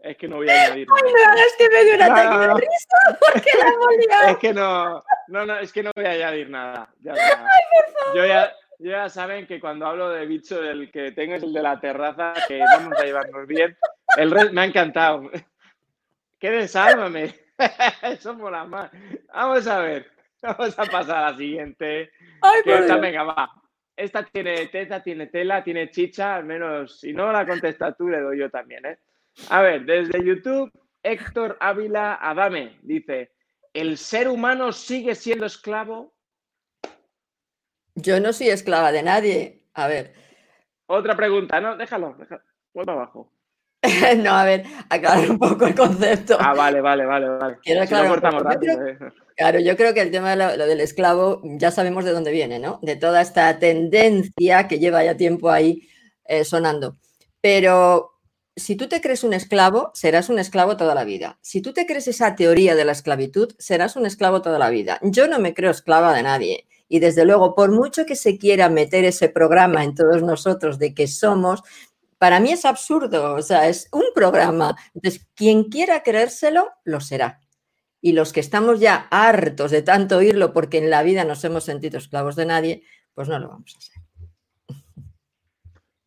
es 0.04 0.18
que 0.18 0.28
no 0.28 0.38
voy 0.38 0.50
a 0.50 0.66
añadir. 0.66 0.88
Ay, 0.96 1.14
no 1.14 1.32
hagas 1.32 1.56
que 1.58 1.70
me 1.70 1.84
dé 1.84 1.96
un 1.96 2.02
ataque 2.02 2.38
de 2.38 2.54
risa 2.56 3.20
porque 3.20 3.52
la 3.58 3.68
hemos 3.68 4.32
Es 4.32 4.38
que 4.38 4.54
no, 4.54 5.04
no, 5.28 5.46
no, 5.46 5.60
es 5.60 5.72
que 5.72 5.84
no 5.84 5.92
voy 5.96 6.06
a 6.06 6.12
añadir 6.12 6.50
nada. 6.50 6.90
Ya 7.02 7.14
Ay, 7.14 7.20
por 7.20 7.94
favor. 7.94 8.16
Yo 8.16 8.26
ya, 8.26 8.52
ya 8.80 9.10
saben 9.10 9.46
que 9.46 9.60
cuando 9.60 9.86
hablo 9.86 10.10
de 10.10 10.26
bicho, 10.26 10.62
el 10.64 10.92
que 10.92 11.12
tengo 11.12 11.36
es 11.36 11.44
el 11.44 11.54
de 11.54 11.62
la 11.62 11.80
terraza, 11.80 12.34
que 12.48 12.60
vamos 12.60 12.98
a 13.00 13.04
llevarnos 13.04 13.46
bien. 13.46 13.78
El 14.18 14.32
resto 14.32 14.54
me 14.54 14.62
ha 14.62 14.66
encantado. 14.66 15.30
¡Qué 16.40 16.50
desálvame! 16.50 17.36
Eso 18.02 18.34
mola 18.34 18.66
más. 18.66 18.92
Vamos 19.34 19.68
a 19.68 19.80
ver. 19.80 20.12
Vamos 20.42 20.78
a 20.78 20.86
pasar 20.86 21.18
a 21.18 21.32
la 21.32 21.38
siguiente. 21.38 22.12
Ay, 22.42 22.64
que 22.64 22.96
venga, 22.96 23.24
va. 23.24 23.52
esta 23.96 24.24
tiene 24.24 24.68
teta, 24.68 25.04
tiene 25.04 25.28
tela, 25.28 25.64
tiene 25.64 25.92
chicha, 25.92 26.36
al 26.36 26.46
menos, 26.46 27.00
si 27.00 27.14
no 27.14 27.32
la 27.32 27.46
contestas 27.46 27.96
tú, 27.96 28.10
le 28.10 28.20
doy 28.20 28.40
yo 28.40 28.50
también, 28.50 28.86
¿eh? 28.86 28.98
A 29.50 29.62
ver, 29.62 29.86
desde 29.86 30.26
YouTube, 30.26 30.72
Héctor 31.04 31.58
Ávila 31.60 32.16
Adame 32.16 32.80
dice, 32.82 33.32
¿el 33.74 33.98
ser 33.98 34.28
humano 34.28 34.72
sigue 34.72 35.14
siendo 35.14 35.46
esclavo? 35.46 36.14
Yo 37.96 38.20
no 38.20 38.34
soy 38.34 38.50
esclava 38.50 38.92
de 38.92 39.04
nadie. 39.04 39.68
A 39.74 39.88
ver. 39.88 40.14
Otra 40.88 41.16
pregunta, 41.16 41.62
no, 41.62 41.78
déjalo, 41.78 42.16
déjalo. 42.18 42.42
Abajo. 42.88 43.32
no, 44.18 44.32
a 44.32 44.46
ver, 44.46 44.64
aclarar 44.90 45.32
un 45.32 45.40
poco 45.40 45.66
el 45.66 45.74
concepto. 45.74 46.38
Ah, 46.40 46.54
vale, 46.54 46.82
vale, 46.82 47.06
vale, 47.06 47.30
vale. 47.30 47.58
Quiero 47.64 47.84
rápido, 48.40 48.88
¿eh? 48.88 48.98
Claro, 49.36 49.60
yo 49.60 49.76
creo 49.76 49.94
que 49.94 50.02
el 50.02 50.12
tema 50.12 50.36
de 50.36 50.58
lo, 50.58 50.68
del 50.68 50.82
esclavo 50.82 51.42
ya 51.44 51.72
sabemos 51.72 52.06
de 52.06 52.12
dónde 52.12 52.32
viene, 52.32 52.60
¿no? 52.60 52.80
De 52.84 52.96
toda 52.96 53.22
esta 53.22 53.58
tendencia 53.58 54.68
que 54.68 54.78
lleva 54.78 55.04
ya 55.04 55.18
tiempo 55.18 55.50
ahí 55.50 55.88
eh, 56.26 56.44
sonando. 56.44 56.98
Pero 57.42 58.12
si 58.56 58.76
tú 58.76 58.88
te 58.88 59.02
crees 59.02 59.24
un 59.24 59.34
esclavo, 59.34 59.90
serás 59.96 60.30
un 60.30 60.38
esclavo 60.38 60.78
toda 60.78 60.94
la 60.94 61.04
vida. 61.04 61.40
Si 61.42 61.62
tú 61.62 61.74
te 61.74 61.88
crees 61.88 62.08
esa 62.08 62.36
teoría 62.36 62.76
de 62.76 62.86
la 62.86 62.92
esclavitud, 62.92 63.56
serás 63.58 63.96
un 63.96 64.06
esclavo 64.06 64.44
toda 64.44 64.60
la 64.60 64.70
vida. 64.70 65.00
Yo 65.02 65.28
no 65.28 65.40
me 65.40 65.56
creo 65.56 65.72
esclava 65.72 66.14
de 66.14 66.22
nadie. 66.22 66.68
Y 66.88 67.00
desde 67.00 67.26
luego, 67.26 67.56
por 67.56 67.72
mucho 67.72 68.06
que 68.06 68.16
se 68.18 68.38
quiera 68.38 68.70
meter 68.70 69.06
ese 69.06 69.30
programa 69.30 69.84
en 69.84 69.96
todos 69.96 70.22
nosotros 70.22 70.78
de 70.78 70.94
que 70.94 71.08
somos, 71.08 71.64
para 72.22 72.40
mí 72.40 72.52
es 72.52 72.66
absurdo, 72.66 73.34
o 73.34 73.42
sea, 73.42 73.68
es 73.68 73.90
un 73.92 74.04
programa. 74.14 74.76
Entonces, 74.94 75.28
quien 75.34 75.64
quiera 75.64 76.04
creérselo, 76.04 76.70
lo 76.86 77.00
será. 77.00 77.40
Y 78.00 78.14
los 78.14 78.32
que 78.32 78.42
estamos 78.42 78.80
ya 78.80 79.08
hartos 79.10 79.72
de 79.72 79.82
tanto 79.82 80.18
oírlo 80.18 80.54
porque 80.54 80.78
en 80.78 80.92
la 80.92 81.02
vida 81.02 81.26
nos 81.26 81.44
hemos 81.46 81.64
sentido 81.64 81.98
esclavos 81.98 82.36
de 82.36 82.46
nadie, 82.46 82.84
pues 83.16 83.28
no 83.28 83.40
lo 83.40 83.48
vamos 83.48 83.74
a 83.74 83.78
hacer. 83.80 84.04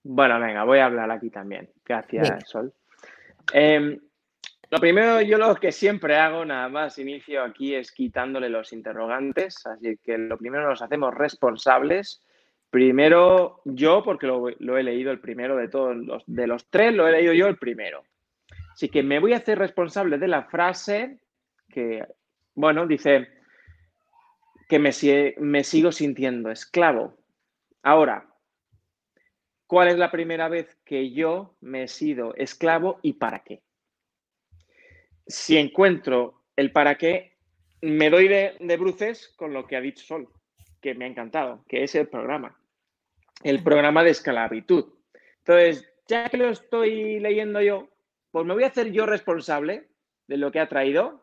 Bueno, 0.04 0.38
venga, 0.38 0.62
voy 0.62 0.78
a 0.78 0.84
hablar 0.84 1.10
aquí 1.10 1.30
también. 1.30 1.68
Gracias, 1.84 2.48
Sol. 2.48 2.72
Em, 3.52 3.98
lo 4.70 4.78
primero, 4.78 5.20
yo 5.20 5.36
lo 5.36 5.56
que 5.56 5.72
siempre 5.72 6.16
hago, 6.16 6.44
nada 6.44 6.68
más 6.68 6.96
inicio 7.00 7.42
aquí, 7.42 7.74
es 7.74 7.90
quitándole 7.90 8.48
los 8.48 8.72
interrogantes. 8.72 9.66
Así 9.66 9.98
que 10.00 10.16
lo 10.16 10.38
primero 10.38 10.68
nos 10.68 10.80
hacemos 10.80 11.12
responsables 11.12 12.22
Primero 12.74 13.60
yo, 13.64 14.02
porque 14.02 14.26
lo, 14.26 14.48
he 14.48 14.82
leído 14.82 15.12
el 15.12 15.20
primero 15.20 15.54
de 15.54 15.68
todos 15.68 15.96
los, 15.96 16.24
de 16.26 16.48
los 16.48 16.68
tres, 16.70 16.92
lo 16.92 17.06
he 17.06 17.12
leído 17.12 17.32
yo 17.32 17.46
el 17.46 17.56
primero. 17.56 18.02
Así 18.72 18.88
que 18.88 19.04
me 19.04 19.20
voy 19.20 19.32
a 19.32 19.36
hacer 19.36 19.60
responsable 19.60 20.18
de 20.18 20.26
la 20.26 20.42
frase 20.42 21.20
que, 21.68 22.04
bueno, 22.56 22.84
dice 22.88 23.28
que 24.68 24.80
me, 24.80 24.92
sigo 25.62 25.92
sintiendo 25.92 26.50
esclavo. 26.50 27.16
Ahora, 27.84 28.26
¿cuál 29.68 29.86
es 29.86 29.96
la 29.96 30.10
primera 30.10 30.48
vez 30.48 30.76
que 30.84 31.12
yo 31.12 31.54
me 31.60 31.84
he 31.84 31.88
sido 31.88 32.34
esclavo 32.34 32.98
y 33.02 33.12
para 33.12 33.44
qué? 33.44 33.62
Si 35.28 35.58
encuentro 35.58 36.42
el 36.56 36.72
para 36.72 36.96
qué, 36.96 37.36
me 37.82 38.10
doy 38.10 38.26
de, 38.26 38.56
de 38.58 38.76
bruces 38.76 39.32
con 39.36 39.52
lo 39.52 39.64
que 39.64 39.76
ha 39.76 39.80
dicho 39.80 40.04
Sol, 40.04 40.28
que 40.80 40.96
me 40.96 41.04
ha 41.04 41.08
encantado, 41.08 41.64
que 41.68 41.84
es 41.84 41.94
el 41.94 42.08
programa 42.08 42.58
el 43.42 43.62
programa 43.62 44.04
de 44.04 44.10
esclavitud. 44.10 44.94
Entonces, 45.38 45.90
ya 46.06 46.28
que 46.28 46.36
lo 46.36 46.50
estoy 46.50 47.20
leyendo 47.20 47.60
yo, 47.60 47.88
pues 48.30 48.46
me 48.46 48.54
voy 48.54 48.64
a 48.64 48.68
hacer 48.68 48.92
yo 48.92 49.06
responsable 49.06 49.88
de 50.26 50.36
lo 50.36 50.50
que 50.52 50.60
ha 50.60 50.68
traído. 50.68 51.22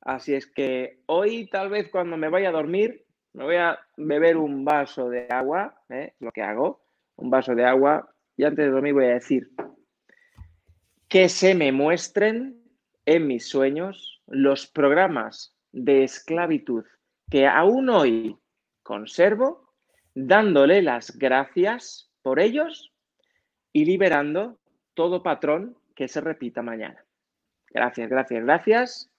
Así 0.00 0.34
es 0.34 0.46
que 0.46 1.02
hoy, 1.06 1.48
tal 1.50 1.70
vez 1.70 1.88
cuando 1.90 2.16
me 2.16 2.28
vaya 2.28 2.48
a 2.48 2.52
dormir, 2.52 3.04
me 3.32 3.44
voy 3.44 3.56
a 3.56 3.78
beber 3.96 4.36
un 4.36 4.64
vaso 4.64 5.08
de 5.08 5.26
agua, 5.28 5.82
¿eh? 5.90 6.14
lo 6.20 6.32
que 6.32 6.42
hago, 6.42 6.82
un 7.16 7.30
vaso 7.30 7.54
de 7.54 7.64
agua, 7.64 8.12
y 8.36 8.44
antes 8.44 8.64
de 8.64 8.70
dormir 8.70 8.94
voy 8.94 9.04
a 9.06 9.14
decir 9.14 9.50
que 11.08 11.28
se 11.28 11.54
me 11.54 11.72
muestren 11.72 12.62
en 13.06 13.26
mis 13.26 13.48
sueños 13.48 14.22
los 14.26 14.66
programas 14.66 15.56
de 15.72 16.04
esclavitud 16.04 16.84
que 17.30 17.46
aún 17.46 17.88
hoy 17.88 18.38
conservo 18.82 19.67
dándole 20.26 20.82
las 20.82 21.16
gracias 21.16 22.10
por 22.22 22.40
ellos 22.40 22.92
y 23.72 23.84
liberando 23.84 24.58
todo 24.94 25.22
patrón 25.22 25.76
que 25.94 26.08
se 26.08 26.20
repita 26.20 26.60
mañana. 26.62 27.04
Gracias, 27.70 28.10
gracias, 28.10 28.42
gracias. 28.44 29.10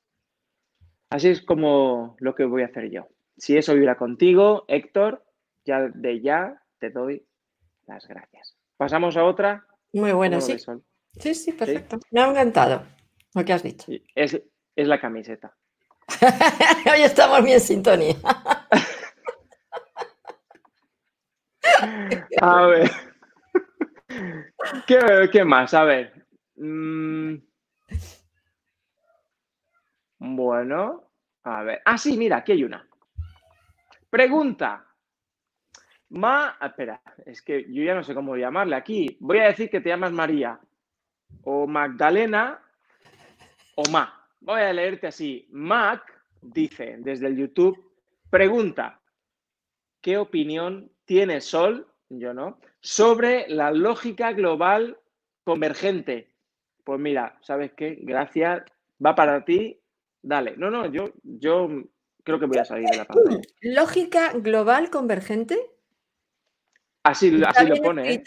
Así 1.10 1.30
es 1.30 1.42
como 1.42 2.18
lo 2.20 2.36
que 2.36 2.44
voy 2.44 2.64
a 2.64 2.66
hacer 2.66 2.90
yo. 2.92 3.08
Si 3.38 3.58
eso 3.58 3.74
vibra 3.74 3.96
contigo, 3.96 4.66
Héctor, 4.68 5.24
ya 5.64 5.88
de 5.88 6.22
ya 6.22 6.62
te 6.80 6.90
doy 6.90 7.26
las 7.88 8.06
gracias. 8.08 8.58
Pasamos 8.76 9.16
a 9.16 9.24
otra. 9.24 9.66
Muy 9.94 10.12
buena, 10.12 10.42
sí. 10.42 10.58
Sí, 11.18 11.34
sí, 11.34 11.54
perfecto. 11.54 12.00
Me 12.12 12.22
ha 12.22 12.30
encantado 12.30 12.84
lo 13.34 13.46
que 13.46 13.54
has 13.54 13.64
dicho. 13.64 13.92
Es, 14.16 14.40
es 14.76 14.88
la 14.88 15.00
camiseta. 15.00 15.56
Hoy 16.94 17.02
estamos 17.02 17.42
bien 17.44 17.56
en 17.56 17.62
sintonía. 17.62 18.16
A 22.42 22.66
ver. 22.68 22.92
¿Qué, 25.32 25.44
más? 25.44 25.74
A 25.74 25.84
ver. 25.84 26.26
Mm. 26.56 27.36
Bueno, 30.20 31.12
a 31.44 31.64
ver. 31.64 31.82
Ah, 31.86 31.98
sí, 31.98 32.18
mira, 32.18 32.38
aquí 32.38 32.54
hay 32.54 32.64
una. 32.64 32.86
Pregunta. 34.10 34.86
Ma, 36.10 36.58
espera, 36.62 37.02
es 37.26 37.42
que 37.42 37.72
yo 37.72 37.84
ya 37.84 37.94
no 37.94 38.04
sé 38.04 38.16
cómo 38.16 38.36
llamarle 38.36 38.76
aquí. 38.76 39.18
Voy 39.20 39.40
a 39.40 39.48
decir 39.48 39.70
que 39.70 39.80
te 39.80 39.90
llamas 39.90 40.12
María 40.12 40.60
o 41.44 41.68
Magdalena 41.68 42.60
o 43.76 43.84
Ma. 43.92 44.28
Voy 44.42 44.62
a 44.62 44.74
leerte 44.74 45.08
así. 45.08 45.48
Mac 45.52 46.02
dice 46.42 46.96
desde 47.00 47.28
el 47.28 47.38
YouTube, 47.38 47.94
pregunta, 48.30 49.00
¿qué 50.02 50.18
opinión 50.18 50.92
tiene 51.06 51.42
Sol, 51.42 51.88
yo 52.10 52.34
no, 52.34 52.60
sobre 52.82 53.48
la 53.48 53.72
lógica 53.72 54.34
global 54.34 54.98
convergente. 55.44 56.30
Pues 56.84 57.00
mira, 57.00 57.38
¿sabes 57.42 57.72
qué? 57.76 58.00
Gracias, 58.02 58.64
va 59.04 59.16
para 59.16 59.46
ti, 59.46 59.80
dale. 60.22 60.56
No, 60.58 60.70
no, 60.70 60.88
yo, 60.88 61.12
yo 61.24 61.70
creo 62.24 62.40
que 62.40 62.46
voy 62.46 62.58
a 62.58 62.66
salir 62.66 62.90
de 62.90 62.98
la 62.98 63.06
pantalla. 63.06 63.42
¿Lógica 63.62 64.32
global 64.34 64.90
convergente? 64.90 65.60
Así, 67.04 67.42
así 67.46 67.66
lo 67.66 67.76
pone. 67.78 68.14
¿eh? 68.14 68.24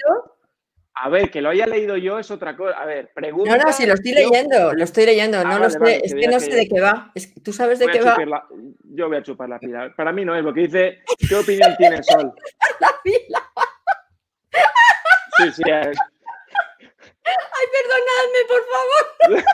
A 0.94 1.08
ver, 1.08 1.30
que 1.30 1.40
lo 1.40 1.48
haya 1.48 1.66
leído 1.66 1.96
yo 1.96 2.18
es 2.18 2.30
otra 2.30 2.56
cosa. 2.56 2.78
A 2.78 2.84
ver, 2.84 3.10
pregunta. 3.14 3.56
No, 3.56 3.64
no, 3.64 3.72
si 3.72 3.86
lo 3.86 3.94
estoy 3.94 4.12
leyendo, 4.12 4.74
lo 4.74 4.84
estoy 4.84 5.06
leyendo, 5.06 5.38
ah, 5.38 5.44
no 5.44 5.58
lo 5.58 5.70
sé, 5.70 6.00
es 6.04 6.14
que 6.14 6.28
no 6.28 6.38
sé 6.38 6.54
de 6.54 6.68
qué 6.68 6.80
va. 6.80 7.12
¿Tú 7.42 7.52
sabes 7.52 7.78
de 7.78 7.86
qué 7.86 8.00
va? 8.00 8.46
yo 8.84 9.08
voy 9.08 9.16
a 9.16 9.22
chupar 9.22 9.48
la 9.48 9.58
pila. 9.58 9.92
Para 9.96 10.12
mí 10.12 10.24
no 10.24 10.36
es 10.36 10.44
lo 10.44 10.52
que 10.52 10.60
dice. 10.62 11.02
¿Qué 11.28 11.34
opinión 11.34 11.74
tiene 11.78 12.02
Sol? 12.02 12.32
la 12.80 12.90
pila. 13.02 13.42
Sí, 15.36 15.52
sí. 15.52 15.62
Es. 15.66 15.98
Ay, 17.24 17.66
perdonadme, 17.72 18.40
por 18.48 18.62
favor. 18.68 19.44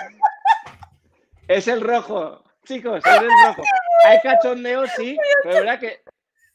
es 1.49 1.68
el 1.68 1.80
rojo, 1.80 2.44
chicos, 2.64 3.02
es 3.04 3.23
el 3.23 3.28
rojo. 3.47 3.62
Hay 4.04 4.20
cachondeo, 4.23 4.87
sí, 4.87 5.18
pero 5.42 5.56
verdad 5.56 5.80
que 5.80 6.02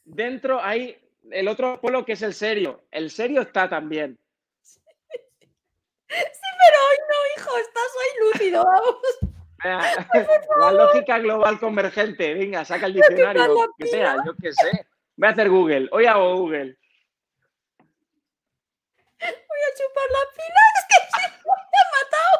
dentro 0.03 0.62
hay 0.62 1.00
el 1.32 1.48
otro 1.48 1.80
polo 1.80 2.06
que 2.06 2.13
es 2.13 2.22
el 2.22 2.34
serio. 2.34 2.84
El 2.92 3.12
serio 3.12 3.42
está 3.42 3.70
también. 3.70 4.18
Sí, 4.62 4.80
pero 6.10 6.77
hoy 6.89 6.98
no, 7.10 7.42
hijo, 7.42 7.58
estás 7.58 7.92
hoy 7.98 8.27
lúcido, 8.27 8.65
vamos. 8.65 8.98
la 10.60 10.72
lógica 10.72 11.20
global 11.20 11.60
convergente, 11.60 12.34
venga, 12.34 12.65
saca 12.65 12.88
el 12.88 12.96
diccionario, 12.96 13.74
que 13.77 13.88
sea, 13.88 14.18
yo 14.25 14.34
qué 14.42 14.51
sé. 14.51 14.86
Voy 15.15 15.27
a 15.27 15.32
hacer 15.32 15.50
Google, 15.50 15.88
hoy 15.92 16.06
hago 16.06 16.36
Google. 16.38 16.77
Voy 19.53 19.62
a 19.69 19.72
chupar 19.77 20.07
la 20.10 20.24
pila, 20.33 20.62
es 20.79 20.86
que 20.89 20.98
me 21.13 21.77
ha 21.79 21.88
matado. 22.00 22.33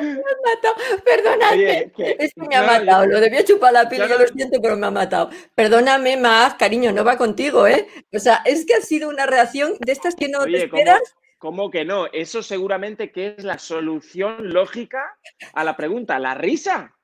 Me 0.00 0.20
ha 0.20 0.38
matado, 0.54 0.76
perdóname. 1.04 1.92
es 2.18 2.34
que 2.34 2.46
me 2.48 2.54
ha 2.54 2.62
matado, 2.62 3.06
lo 3.06 3.20
debía 3.20 3.44
chupar 3.44 3.72
la 3.72 3.88
pila, 3.88 4.06
yo 4.06 4.16
lo 4.16 4.28
siento, 4.28 4.60
pero 4.62 4.76
me 4.76 4.86
ha 4.86 4.92
matado. 4.92 5.30
Perdóname 5.56 6.16
más, 6.16 6.54
cariño, 6.54 6.92
no 6.92 7.04
va 7.04 7.16
contigo, 7.16 7.66
¿eh? 7.66 7.88
O 8.12 8.20
sea, 8.20 8.42
es 8.44 8.64
que 8.64 8.74
ha 8.74 8.80
sido 8.80 9.08
una 9.08 9.26
reacción 9.26 9.74
de 9.80 9.90
estas 9.90 10.14
que 10.14 10.28
no 10.28 10.44
te 10.44 10.64
esperas. 10.64 11.02
¿Cómo 11.38 11.68
que 11.70 11.84
no? 11.84 12.06
Eso 12.06 12.44
seguramente 12.44 13.10
que 13.10 13.34
es 13.36 13.44
la 13.44 13.58
solución 13.58 14.52
lógica 14.52 15.18
a 15.52 15.64
la 15.64 15.76
pregunta, 15.76 16.18
la 16.20 16.34
risa. 16.34 16.94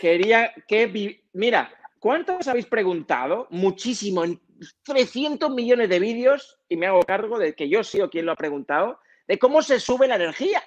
Quería 0.00 0.52
que... 0.66 1.20
Mira, 1.32 1.72
¿cuántos 2.00 2.48
habéis 2.48 2.66
preguntado? 2.66 3.46
Muchísimo, 3.50 4.24
en 4.24 4.40
300 4.84 5.50
millones 5.50 5.88
de 5.88 5.98
vídeos, 5.98 6.58
y 6.68 6.76
me 6.76 6.86
hago 6.86 7.02
cargo 7.02 7.38
de 7.38 7.54
que 7.54 7.68
yo 7.68 7.84
sido 7.84 8.10
quien 8.10 8.26
lo 8.26 8.32
ha 8.32 8.36
preguntado, 8.36 9.00
de 9.26 9.38
cómo 9.38 9.62
se 9.62 9.80
sube 9.80 10.08
la 10.08 10.16
energía. 10.16 10.62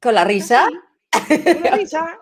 ¿Con 0.00 0.14
la 0.14 0.24
risa? 0.24 0.68
Con 1.10 1.62
la 1.62 1.70
risa. 1.76 2.18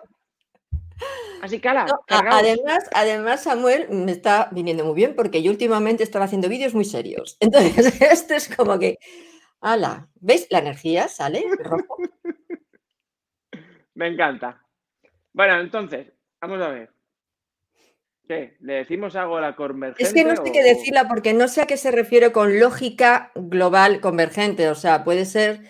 Así 1.41 1.59
cala. 1.59 1.85
además, 2.07 2.89
además, 2.93 3.43
Samuel 3.43 3.87
me 3.89 4.11
está 4.11 4.49
viniendo 4.51 4.83
muy 4.83 4.95
bien 4.95 5.15
porque 5.15 5.41
yo 5.41 5.51
últimamente 5.51 6.03
estaba 6.03 6.25
haciendo 6.25 6.49
vídeos 6.49 6.73
muy 6.73 6.85
serios. 6.85 7.37
Entonces, 7.39 8.01
esto 8.01 8.33
es 8.33 8.53
como 8.53 8.77
que, 8.77 8.99
ala, 9.61 10.09
¿veis? 10.15 10.47
La 10.49 10.59
energía 10.59 11.07
sale 11.07 11.45
rojo. 11.59 11.97
Me 13.95 14.07
encanta. 14.07 14.65
Bueno, 15.33 15.59
entonces, 15.59 16.07
vamos 16.39 16.61
a 16.61 16.69
ver. 16.69 16.89
¿Qué? 18.29 18.55
¿Le 18.59 18.73
decimos 18.73 19.15
algo 19.15 19.37
a 19.37 19.41
la 19.41 19.55
convergente? 19.55 20.03
Es 20.03 20.13
que 20.13 20.23
no 20.23 20.35
sé 20.35 20.51
qué 20.51 20.61
decirla 20.61 21.07
porque 21.07 21.33
no 21.33 21.47
sé 21.47 21.63
a 21.63 21.65
qué 21.65 21.77
se 21.77 21.89
refiere 21.89 22.31
con 22.31 22.59
lógica 22.59 23.31
global 23.33 24.01
convergente. 24.01 24.69
O 24.69 24.75
sea, 24.75 25.03
puede 25.03 25.25
ser. 25.25 25.61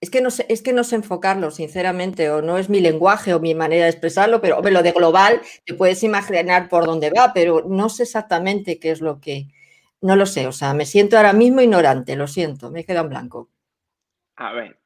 Es 0.00 0.10
que 0.10 0.20
no 0.20 0.30
sé, 0.30 0.46
es 0.48 0.62
que 0.62 0.72
no 0.72 0.84
sé 0.84 0.94
enfocarlo, 0.94 1.50
sinceramente, 1.50 2.30
o 2.30 2.40
no 2.40 2.56
es 2.56 2.70
mi 2.70 2.78
lenguaje 2.78 3.34
o 3.34 3.40
mi 3.40 3.56
manera 3.56 3.86
de 3.86 3.90
expresarlo, 3.90 4.40
pero 4.40 4.62
lo 4.62 4.82
de 4.84 4.92
global 4.92 5.40
te 5.66 5.74
puedes 5.74 6.04
imaginar 6.04 6.68
por 6.68 6.86
dónde 6.86 7.10
va, 7.10 7.32
pero 7.34 7.64
no 7.66 7.88
sé 7.88 8.04
exactamente 8.04 8.78
qué 8.78 8.92
es 8.92 9.00
lo 9.00 9.20
que. 9.20 9.48
No 10.00 10.14
lo 10.14 10.26
sé, 10.26 10.46
o 10.46 10.52
sea, 10.52 10.72
me 10.72 10.86
siento 10.86 11.16
ahora 11.16 11.32
mismo 11.32 11.62
ignorante, 11.62 12.14
lo 12.14 12.28
siento, 12.28 12.70
me 12.70 12.80
he 12.80 12.84
quedado 12.84 13.06
en 13.06 13.10
blanco. 13.10 13.50
A 14.36 14.52
ver, 14.52 14.78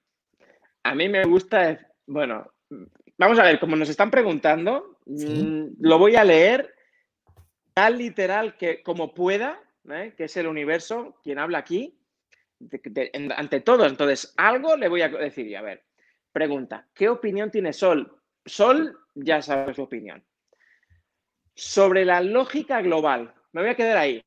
a 0.83 0.95
mí 0.95 1.11
me 1.11 1.25
gusta, 1.25 1.79
bueno, 2.07 2.51
Vamos 3.19 3.37
a 3.41 3.43
ver, 3.43 3.59
como 3.59 3.75
nos 3.75 3.89
están 3.89 4.13
preguntando, 4.13 5.01
mm, 5.07 5.65
lo 5.81 5.99
voy 5.99 6.15
a 6.15 6.23
leer 6.23 6.73
literal 7.91 8.57
que 8.57 8.83
como 8.83 9.15
pueda, 9.15 9.61
¿eh? 9.91 10.15
que 10.17 10.25
es 10.25 10.37
el 10.37 10.47
universo 10.47 11.19
quien 11.23 11.39
habla 11.39 11.59
aquí, 11.59 11.99
ante 13.37 13.61
todo. 13.61 13.87
Entonces, 13.87 14.35
algo 14.37 14.77
le 14.77 14.89
voy 14.89 15.03
a 15.03 15.09
decir. 15.09 15.47
Y 15.47 15.55
a 15.55 15.63
ver, 15.63 15.85
pregunta, 16.33 16.87
¿qué 16.95 17.09
opinión 17.09 17.51
tiene 17.51 17.73
Sol? 17.73 18.21
Sol 18.45 18.99
ya 19.15 19.43
sabe 19.43 19.75
su 19.75 19.83
opinión. 19.83 20.25
Sobre 21.55 22.05
la 22.05 22.21
lógica 22.21 22.81
global, 22.83 23.35
me 23.53 23.63
voy 23.63 23.71
a 23.71 23.77
quedar 23.77 23.97
ahí. 23.97 24.23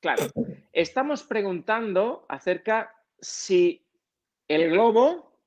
Claro, 0.00 0.24
estamos 0.72 1.22
preguntando 1.22 2.26
acerca 2.28 2.94
si 3.20 3.86
el 4.48 4.70
globo 4.70 5.38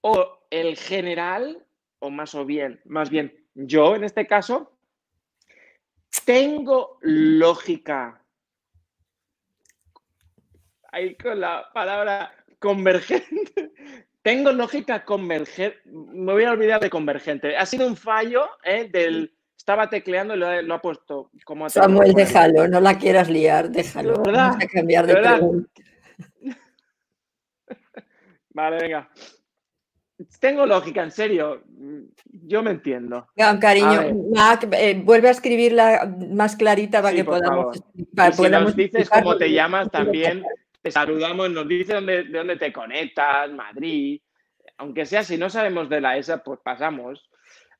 o 0.00 0.46
el 0.50 0.76
general, 0.76 1.66
o 1.98 2.10
más 2.10 2.34
o 2.34 2.44
bien, 2.44 2.80
más 2.84 3.10
bien 3.10 3.44
yo 3.54 3.96
en 3.96 4.04
este 4.04 4.26
caso, 4.26 4.73
tengo 6.24 6.98
lógica. 7.02 8.20
Ahí 10.92 11.16
con 11.16 11.40
la 11.40 11.70
palabra 11.72 12.32
convergente. 12.58 13.72
Tengo 14.22 14.52
lógica 14.52 15.04
convergente. 15.04 15.78
Me 15.84 16.32
voy 16.32 16.44
a 16.44 16.52
olvidar 16.52 16.80
de 16.80 16.88
convergente. 16.88 17.56
Ha 17.56 17.66
sido 17.66 17.86
un 17.86 17.96
fallo 17.96 18.48
¿eh? 18.64 18.88
del. 18.90 19.34
Estaba 19.54 19.88
tecleando 19.88 20.34
y 20.34 20.38
lo, 20.38 20.74
ha 20.74 20.80
puesto 20.80 21.30
como. 21.44 21.68
Samuel, 21.68 22.12
déjalo, 22.14 22.68
no 22.68 22.80
la 22.80 22.98
quieras 22.98 23.28
liar, 23.28 23.70
déjalo. 23.70 24.22
¿verdad? 24.22 24.56
a 24.60 24.66
cambiar 24.66 25.06
de, 25.06 25.16
pregunta. 25.16 25.82
Vale, 28.50 28.78
venga. 28.78 29.10
Tengo 30.38 30.64
lógica, 30.64 31.02
en 31.02 31.10
serio. 31.10 31.62
Yo 32.28 32.62
me 32.62 32.70
entiendo. 32.70 33.26
cariño, 33.60 34.14
Mac, 34.32 34.68
eh, 34.72 35.00
vuelve 35.04 35.28
a 35.28 35.32
escribirla 35.32 36.16
más 36.30 36.54
clarita 36.54 37.02
para 37.02 37.16
que 37.16 37.24
podamos. 37.24 37.82
Para 38.14 38.32
si 38.32 38.48
nos 38.48 38.76
dices 38.76 39.10
cómo 39.10 39.36
te 39.36 39.50
llamas 39.50 39.90
también, 39.90 40.44
te 40.82 40.90
saludamos, 40.90 41.50
nos 41.50 41.66
dices 41.66 41.94
dónde, 41.94 42.24
de 42.24 42.38
dónde 42.38 42.56
te 42.56 42.72
conectas, 42.72 43.50
Madrid. 43.52 44.20
Aunque 44.78 45.04
sea, 45.04 45.24
si 45.24 45.36
no 45.36 45.50
sabemos 45.50 45.88
de 45.88 46.00
la 46.00 46.16
ESA, 46.16 46.42
pues 46.44 46.60
pasamos. 46.62 47.28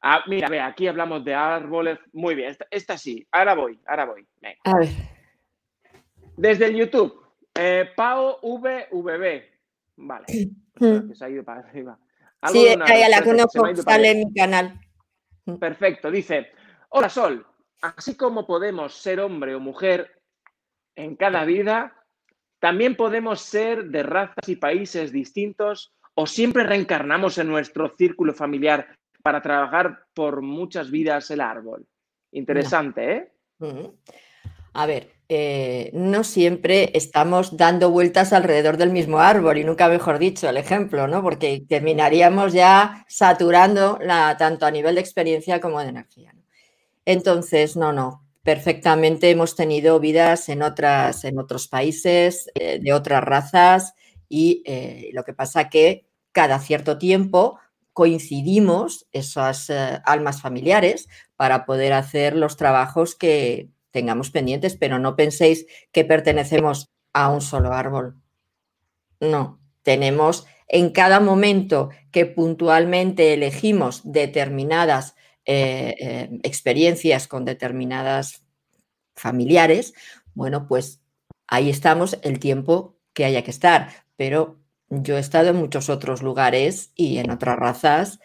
Ah, 0.02 0.24
mira, 0.26 0.48
ve, 0.48 0.60
aquí 0.60 0.88
hablamos 0.88 1.24
de 1.24 1.34
árboles. 1.34 1.98
Muy 2.12 2.34
bien, 2.34 2.56
esta, 2.70 2.98
sí. 2.98 3.26
Ahora 3.30 3.54
voy, 3.54 3.78
ahora 3.86 4.06
voy. 4.06 4.26
A 4.64 4.78
ver. 4.78 4.88
Desde 6.36 6.66
el 6.66 6.76
YouTube, 6.76 7.14
eh, 7.54 7.90
Pau 7.94 8.38
VVB. 8.42 9.42
Vale. 9.96 10.26
Mm. 10.80 11.12
se 11.12 11.24
ha 11.24 11.30
ido 11.30 11.44
para 11.44 11.60
arriba 11.60 11.96
sí, 12.50 12.68
a 12.68 13.08
la 13.08 13.22
conozco, 13.22 13.75
sale 13.76 14.10
en 14.10 14.19
mi 14.21 14.34
canal. 14.34 14.80
Mm. 15.47 15.56
Perfecto, 15.56 16.10
dice, 16.10 16.52
hola 16.90 17.08
Sol, 17.08 17.47
así 17.82 18.16
como 18.16 18.47
podemos 18.47 18.95
ser 18.95 19.21
hombre 19.21 19.54
o 19.54 19.60
mujer 19.60 20.23
en 20.97 21.16
cada 21.16 21.45
vida, 21.45 22.04
también 22.60 22.97
podemos 22.97 23.40
ser 23.40 23.84
de 23.86 24.02
razas 24.02 24.49
y 24.49 24.56
países 24.56 25.12
distintos 25.12 25.92
o 26.14 26.26
siempre 26.26 26.64
reencarnamos 26.64 27.38
en 27.38 27.49
nuestro 27.49 27.95
círculo 27.97 28.32
familiar 28.32 28.97
para 29.23 29.42
trabajar 29.42 30.06
por 30.14 30.42
muchas 30.42 30.90
vidas 30.90 31.30
el 31.30 31.40
árbol. 31.40 31.86
Interesante, 32.32 33.12
¿eh? 33.12 33.32
Mm. 33.58 33.86
A 34.75 34.86
ver, 34.86 35.13
eh, 35.30 35.91
no 35.95 36.23
siempre 36.23 36.91
estamos 36.95 37.56
dando 37.56 37.91
vueltas 37.91 38.34
alrededor 38.34 38.76
del 38.76 38.91
mismo 38.91 39.21
árbol 39.21 39.56
y 39.56 39.65
nunca 39.65 39.89
mejor 39.89 40.19
dicho 40.19 40.49
el 40.49 40.58
ejemplo, 40.58 41.06
¿no? 41.06 41.23
Porque 41.23 41.65
terminaríamos 41.67 42.52
ya 42.52 43.06
saturando 43.08 43.99
la, 44.02 44.37
tanto 44.37 44.67
a 44.67 44.71
nivel 44.71 44.97
de 44.97 45.00
experiencia 45.00 45.60
como 45.60 45.80
de 45.80 45.89
energía. 45.89 46.34
Entonces, 47.06 47.76
no, 47.76 47.93
no, 47.93 48.26
perfectamente 48.43 49.30
hemos 49.30 49.56
tenido 49.56 49.99
vidas 49.99 50.49
en, 50.50 50.63
otras, 50.63 51.25
en 51.25 51.39
otros 51.39 51.69
países, 51.69 52.50
eh, 52.54 52.78
de 52.82 52.93
otras 52.93 53.25
razas 53.25 53.95
y 54.28 54.63
eh, 54.67 55.10
lo 55.15 55.25
que 55.25 55.32
pasa 55.32 55.71
que 55.71 56.06
cada 56.32 56.58
cierto 56.58 56.99
tiempo 56.99 57.58
coincidimos 57.95 59.06
esas 59.13 59.71
almas 60.04 60.43
familiares 60.43 61.08
para 61.37 61.65
poder 61.65 61.93
hacer 61.93 62.34
los 62.34 62.56
trabajos 62.56 63.15
que, 63.15 63.69
tengamos 63.95 64.33
pendientes, 64.33 64.76
pero 64.76 64.99
no 64.99 65.15
penséis 65.15 65.67
que 65.93 66.04
pertenecemos 66.04 66.91
a 67.13 67.30
un 67.30 67.41
solo 67.41 67.73
árbol. 67.73 68.17
No, 69.21 69.61
tenemos 69.85 70.47
en 70.67 70.91
cada 70.91 71.21
momento 71.21 71.91
que 72.11 72.26
puntualmente 72.26 73.35
elegimos 73.35 74.00
determinadas 74.02 75.15
eh, 75.45 75.95
eh, 76.00 76.41
experiencias 76.43 77.28
con 77.28 77.45
determinadas 77.45 78.45
familiares, 79.15 79.95
bueno, 80.35 80.67
pues 80.67 81.00
ahí 81.47 81.71
estamos 81.71 82.19
el 82.23 82.41
tiempo 82.41 82.97
que 83.13 83.25
haya 83.26 83.45
que 83.45 83.52
estar. 83.52 83.91
Pero 84.17 84.59
yo 84.89 85.17
he 85.17 85.21
estado 85.21 85.50
en 85.50 85.57
muchos 85.57 85.89
otros 85.89 86.21
lugares 86.21 86.91
y 86.97 87.19
en 87.19 87.30
otras 87.30 87.57
razas 87.57 88.19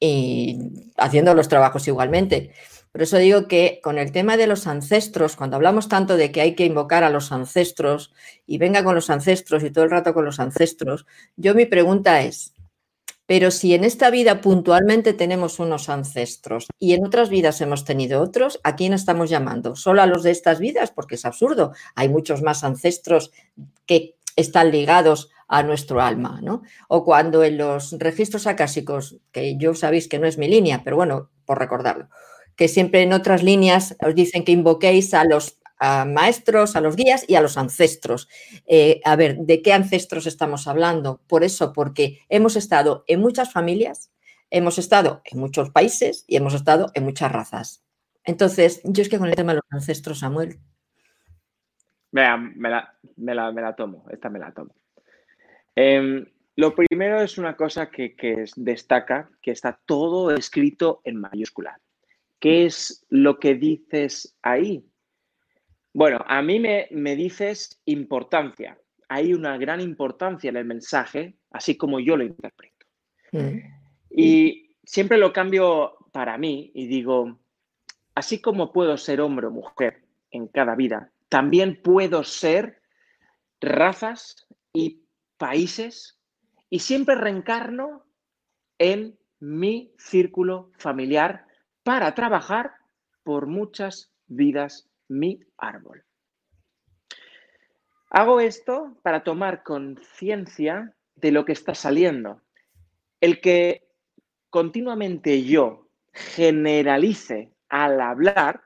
y 0.00 0.58
haciendo 0.96 1.32
los 1.34 1.48
trabajos 1.48 1.86
igualmente. 1.86 2.54
Por 2.92 3.00
eso 3.00 3.16
digo 3.16 3.48
que 3.48 3.80
con 3.82 3.96
el 3.96 4.12
tema 4.12 4.36
de 4.36 4.46
los 4.46 4.66
ancestros, 4.66 5.34
cuando 5.34 5.56
hablamos 5.56 5.88
tanto 5.88 6.18
de 6.18 6.30
que 6.30 6.42
hay 6.42 6.54
que 6.54 6.66
invocar 6.66 7.04
a 7.04 7.10
los 7.10 7.32
ancestros 7.32 8.12
y 8.46 8.58
venga 8.58 8.84
con 8.84 8.94
los 8.94 9.08
ancestros 9.08 9.64
y 9.64 9.70
todo 9.70 9.84
el 9.84 9.90
rato 9.90 10.12
con 10.12 10.26
los 10.26 10.38
ancestros, 10.38 11.06
yo 11.36 11.54
mi 11.54 11.64
pregunta 11.64 12.20
es, 12.20 12.52
pero 13.24 13.50
si 13.50 13.72
en 13.72 13.84
esta 13.84 14.10
vida 14.10 14.42
puntualmente 14.42 15.14
tenemos 15.14 15.58
unos 15.58 15.88
ancestros 15.88 16.66
y 16.78 16.92
en 16.92 17.06
otras 17.06 17.30
vidas 17.30 17.62
hemos 17.62 17.86
tenido 17.86 18.20
otros, 18.20 18.60
¿a 18.62 18.76
quién 18.76 18.92
estamos 18.92 19.30
llamando? 19.30 19.74
¿Solo 19.74 20.02
a 20.02 20.06
los 20.06 20.22
de 20.22 20.32
estas 20.32 20.58
vidas? 20.58 20.90
Porque 20.90 21.14
es 21.14 21.24
absurdo. 21.24 21.72
Hay 21.94 22.10
muchos 22.10 22.42
más 22.42 22.62
ancestros 22.62 23.30
que 23.86 24.16
están 24.36 24.70
ligados 24.70 25.30
a 25.48 25.62
nuestro 25.62 26.02
alma, 26.02 26.40
¿no? 26.42 26.62
O 26.88 27.04
cuando 27.04 27.42
en 27.42 27.56
los 27.56 27.92
registros 27.98 28.46
acásicos, 28.46 29.16
que 29.30 29.56
yo 29.56 29.74
sabéis 29.74 30.08
que 30.08 30.18
no 30.18 30.26
es 30.26 30.36
mi 30.36 30.48
línea, 30.48 30.82
pero 30.84 30.96
bueno, 30.96 31.30
por 31.46 31.58
recordarlo, 31.58 32.08
que 32.56 32.68
siempre 32.68 33.02
en 33.02 33.12
otras 33.12 33.42
líneas 33.42 33.96
os 34.04 34.14
dicen 34.14 34.44
que 34.44 34.52
invoquéis 34.52 35.14
a 35.14 35.24
los 35.24 35.58
maestros, 36.06 36.76
a 36.76 36.80
los 36.80 36.96
guías 36.96 37.24
y 37.28 37.34
a 37.34 37.40
los 37.40 37.56
ancestros. 37.58 38.28
Eh, 38.66 39.00
a 39.04 39.16
ver, 39.16 39.38
¿de 39.38 39.62
qué 39.62 39.72
ancestros 39.72 40.26
estamos 40.26 40.68
hablando? 40.68 41.20
Por 41.26 41.42
eso, 41.44 41.72
porque 41.72 42.20
hemos 42.28 42.56
estado 42.56 43.04
en 43.08 43.20
muchas 43.20 43.52
familias, 43.52 44.12
hemos 44.50 44.78
estado 44.78 45.22
en 45.24 45.40
muchos 45.40 45.70
países 45.70 46.24
y 46.28 46.36
hemos 46.36 46.54
estado 46.54 46.90
en 46.94 47.04
muchas 47.04 47.32
razas. 47.32 47.84
Entonces, 48.24 48.80
yo 48.84 49.02
es 49.02 49.08
que 49.08 49.18
con 49.18 49.28
el 49.28 49.34
tema 49.34 49.52
de 49.52 49.56
los 49.56 49.72
ancestros, 49.72 50.20
Samuel. 50.20 50.58
Vea, 52.12 52.36
me 52.36 52.68
la, 52.68 52.94
me 53.16 53.34
la, 53.34 53.74
tomo, 53.74 54.04
esta 54.10 54.28
me 54.28 54.38
la 54.38 54.52
tomo. 54.52 54.74
Em, 55.74 56.26
lo 56.54 56.74
primero 56.74 57.22
es 57.22 57.38
una 57.38 57.56
cosa 57.56 57.90
que, 57.90 58.14
que 58.14 58.44
destaca, 58.54 59.30
que 59.40 59.50
está 59.50 59.80
todo 59.86 60.30
escrito 60.30 61.00
en 61.04 61.16
mayúscula. 61.16 61.80
¿Qué 62.42 62.66
es 62.66 63.06
lo 63.08 63.38
que 63.38 63.54
dices 63.54 64.36
ahí? 64.42 64.84
Bueno, 65.94 66.24
a 66.26 66.42
mí 66.42 66.58
me, 66.58 67.14
dices 67.14 67.80
importancia. 67.84 68.76
Hay 69.08 69.32
una 69.32 69.56
gran 69.58 69.80
importancia 69.80 70.50
en 70.50 70.56
el 70.56 70.64
mensaje, 70.64 71.36
así 71.52 71.76
como 71.76 72.00
yo 72.00 72.16
lo 72.16 72.24
interpreto. 72.24 72.86
Mm. 73.30 73.58
Y 74.10 74.74
siempre 74.82 75.18
lo 75.18 75.32
cambio 75.32 75.96
para 76.10 76.36
mí 76.36 76.72
y 76.74 76.88
digo, 76.88 77.38
así 78.16 78.40
como 78.40 78.72
puedo 78.72 78.96
ser 78.96 79.20
hombre 79.20 79.46
o 79.46 79.52
mujer 79.52 80.02
en 80.32 80.48
cada 80.48 80.74
vida, 80.74 81.12
también 81.28 81.80
puedo 81.80 82.24
ser 82.24 82.82
razas 83.60 84.48
y 84.72 85.04
países 85.36 86.18
y 86.68 86.80
siempre 86.80 87.14
reencarno 87.14 88.04
en 88.78 89.16
mi 89.38 89.94
círculo 89.96 90.72
familiar 90.76 91.46
para 91.82 92.14
trabajar 92.14 92.74
por 93.22 93.46
muchas 93.46 94.12
vidas 94.26 94.88
mi 95.08 95.40
árbol. 95.56 96.04
Hago 98.10 98.40
esto 98.40 98.98
para 99.02 99.24
tomar 99.24 99.62
conciencia 99.62 100.94
de 101.14 101.32
lo 101.32 101.44
que 101.44 101.52
está 101.52 101.74
saliendo. 101.74 102.42
El 103.20 103.40
que 103.40 103.88
continuamente 104.50 105.44
yo 105.44 105.88
generalice 106.12 107.54
al 107.68 108.00
hablar, 108.00 108.62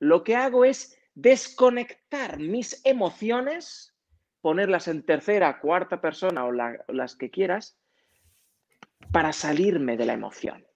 lo 0.00 0.24
que 0.24 0.34
hago 0.34 0.64
es 0.64 0.98
desconectar 1.14 2.40
mis 2.40 2.84
emociones, 2.84 3.94
ponerlas 4.40 4.88
en 4.88 5.04
tercera, 5.04 5.60
cuarta 5.60 6.00
persona 6.00 6.44
o 6.44 6.52
las 6.52 7.14
que 7.16 7.30
quieras, 7.30 7.78
para 9.12 9.32
salirme 9.32 9.96
de 9.96 10.06
la 10.06 10.14
emoción. 10.14 10.66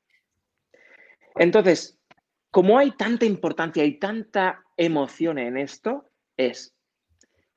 Entonces, 1.39 1.97
como 2.51 2.79
hay 2.79 2.91
tanta 2.93 3.25
importancia 3.25 3.85
y 3.85 3.99
tanta 3.99 4.65
emoción 4.77 5.39
en 5.39 5.57
esto, 5.57 6.11
es, 6.37 6.75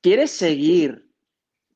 ¿quieres 0.01 0.31
seguir 0.31 1.07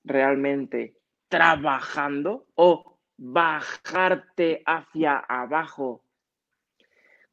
realmente 0.03 0.95
trabajando 1.29 2.45
o 2.53 2.99
bajarte 3.17 4.61
hacia 4.65 5.17
abajo 5.17 6.03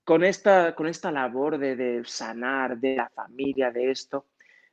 con 0.05 0.25
esta, 0.25 0.75
con 0.75 0.87
esta 0.87 1.13
labor 1.13 1.59
de, 1.59 1.77
de, 1.77 2.05
sanar 2.07 2.79
de 2.79 2.97
la 2.97 3.11
familia, 3.11 3.71
de 3.71 3.91
esto? 3.91 4.27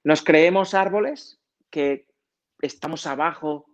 ¿Nos 0.05 0.23
creemos 0.23 0.73
árboles 0.73 1.41
que 1.69 2.07
estamos 2.61 3.05
abajo 3.05 3.65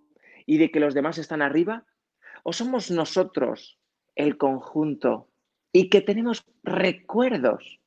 y 0.47 0.57
de 0.57 0.71
que 0.71 0.79
los 0.79 0.95
demás 0.95 1.19
están 1.19 1.43
arriba? 1.43 1.85
¿O 2.41 2.51
somos 2.51 2.89
nosotros 2.89 3.79
el 4.15 4.37
conjunto 4.37 5.29
y 5.75 5.89
que 5.89 5.99
tenemos 5.99 6.45
recuerdos 6.63 7.81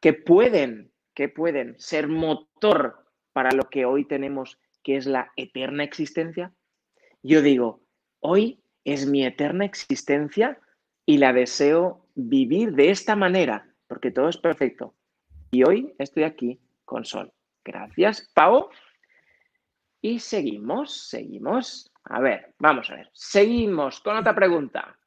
que 0.00 0.12
pueden, 0.12 0.92
que 1.14 1.30
pueden 1.30 1.74
ser 1.78 2.08
motor 2.08 3.06
para 3.32 3.52
lo 3.52 3.70
que 3.70 3.86
hoy 3.86 4.04
tenemos, 4.04 4.58
que 4.82 4.98
es 4.98 5.06
la 5.06 5.32
eterna 5.34 5.82
existencia? 5.82 6.52
Yo 7.22 7.40
digo, 7.40 7.80
hoy 8.20 8.62
es 8.84 9.06
mi 9.06 9.24
eterna 9.24 9.64
existencia 9.64 10.60
y 11.06 11.16
la 11.16 11.32
deseo 11.32 12.06
vivir 12.14 12.72
de 12.72 12.90
esta 12.90 13.16
manera, 13.16 13.66
porque 13.86 14.10
todo 14.10 14.28
es 14.28 14.36
perfecto. 14.36 14.94
Y 15.52 15.64
hoy 15.64 15.94
estoy 15.98 16.24
aquí 16.24 16.60
con 16.84 17.06
Sol. 17.06 17.32
Gracias, 17.64 18.30
Pau. 18.34 18.68
Y 20.02 20.18
seguimos, 20.18 21.08
seguimos. 21.08 21.90
A 22.04 22.20
ver, 22.20 22.52
vamos 22.58 22.90
a 22.90 22.96
ver. 22.96 23.08
Seguimos 23.14 24.00
con 24.00 24.18
otra 24.18 24.34
pregunta. 24.34 24.98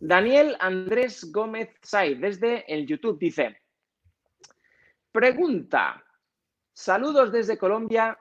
Daniel 0.00 0.56
Andrés 0.60 1.30
Gómez 1.32 1.70
Say, 1.82 2.14
desde 2.14 2.72
el 2.72 2.86
YouTube, 2.86 3.18
dice, 3.18 3.60
pregunta, 5.12 6.04
saludos 6.72 7.32
desde 7.32 7.58
Colombia, 7.58 8.18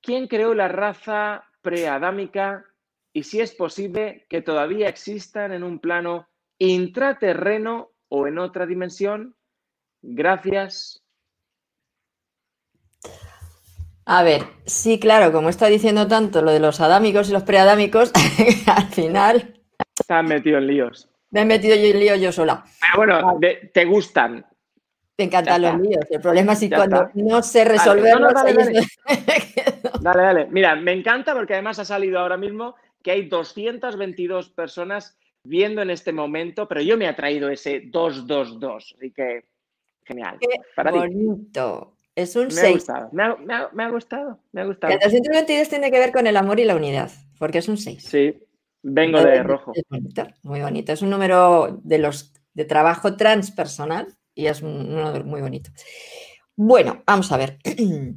¿quién 0.00 0.28
creó 0.28 0.54
la 0.54 0.68
raza 0.68 1.44
preadámica 1.62 2.64
y 3.12 3.22
si 3.22 3.40
es 3.40 3.54
posible 3.54 4.26
que 4.28 4.42
todavía 4.42 4.88
existan 4.88 5.52
en 5.52 5.62
un 5.62 5.78
plano 5.78 6.28
intraterreno 6.58 7.92
o 8.08 8.26
en 8.26 8.38
otra 8.38 8.66
dimensión? 8.66 9.36
Gracias, 10.02 11.04
a 14.06 14.22
ver, 14.22 14.42
sí, 14.66 15.00
claro, 15.00 15.32
como 15.32 15.48
está 15.48 15.66
diciendo 15.66 16.06
tanto 16.06 16.42
lo 16.42 16.50
de 16.50 16.60
los 16.60 16.80
adámicos 16.80 17.30
y 17.30 17.32
los 17.32 17.42
preadámicos, 17.42 18.12
al 18.66 18.88
final. 18.88 19.63
Están 20.14 20.26
metido 20.26 20.58
en 20.58 20.66
líos. 20.66 21.10
Me 21.30 21.40
he 21.40 21.44
metido 21.44 21.74
yo 21.74 21.86
en 21.86 21.98
líos 21.98 22.20
yo 22.20 22.32
sola. 22.32 22.64
Pero 22.80 22.96
bueno, 22.96 23.38
te 23.72 23.84
gustan. 23.84 24.46
Te 25.16 25.24
encantan 25.24 25.62
los 25.62 25.80
líos. 25.80 26.04
El 26.10 26.20
problema 26.20 26.52
es 26.52 26.60
que 26.60 26.70
cuando 26.70 27.10
no 27.14 27.42
sé 27.42 27.64
resolverlos. 27.64 28.32
dale, 28.32 28.54
dale, 30.00 30.22
dale. 30.22 30.46
Mira, 30.50 30.76
me 30.76 30.92
encanta 30.92 31.34
porque 31.34 31.54
además 31.54 31.78
ha 31.78 31.84
salido 31.84 32.18
ahora 32.18 32.36
mismo 32.36 32.74
que 33.02 33.10
hay 33.10 33.28
222 33.28 34.50
personas 34.50 35.16
viendo 35.44 35.82
en 35.82 35.90
este 35.90 36.12
momento, 36.12 36.66
pero 36.66 36.80
yo 36.80 36.96
me 36.96 37.06
ha 37.06 37.14
traído 37.14 37.48
ese 37.48 37.82
222. 37.86 38.94
Así 38.96 39.12
que, 39.12 39.44
genial. 40.04 40.38
Qué 40.40 40.90
bonito. 40.90 41.96
Es 42.16 42.36
un 42.36 42.46
me 42.46 42.60
Ha 42.60 42.70
gustado, 42.70 43.08
me, 43.12 43.22
ha, 43.22 43.88
gustado, 43.90 44.38
me 44.52 44.60
ha 44.60 44.64
gustado. 44.64 44.92
El 44.92 45.00
222 45.00 45.68
tiene 45.68 45.90
que 45.90 45.98
ver 45.98 46.12
con 46.12 46.28
el 46.28 46.36
amor 46.36 46.60
y 46.60 46.64
la 46.64 46.76
unidad, 46.76 47.10
porque 47.40 47.58
es 47.58 47.68
un 47.68 47.76
6. 47.76 48.04
Sí, 48.04 48.38
vengo 48.84 49.20
de 49.20 49.42
rojo. 49.42 49.72
Es 49.74 49.84
bonito, 49.88 50.26
muy 50.42 50.60
bonito. 50.60 50.92
Es 50.92 51.02
un 51.02 51.10
número 51.10 51.80
de 51.82 51.98
los 51.98 52.32
de 52.52 52.64
trabajo 52.64 53.16
transpersonal 53.16 54.16
y 54.34 54.46
es 54.46 54.62
un 54.62 54.94
número 54.94 55.24
muy 55.24 55.40
bonito. 55.40 55.70
Bueno, 56.54 57.02
vamos 57.06 57.32
a 57.32 57.36
ver. 57.36 57.58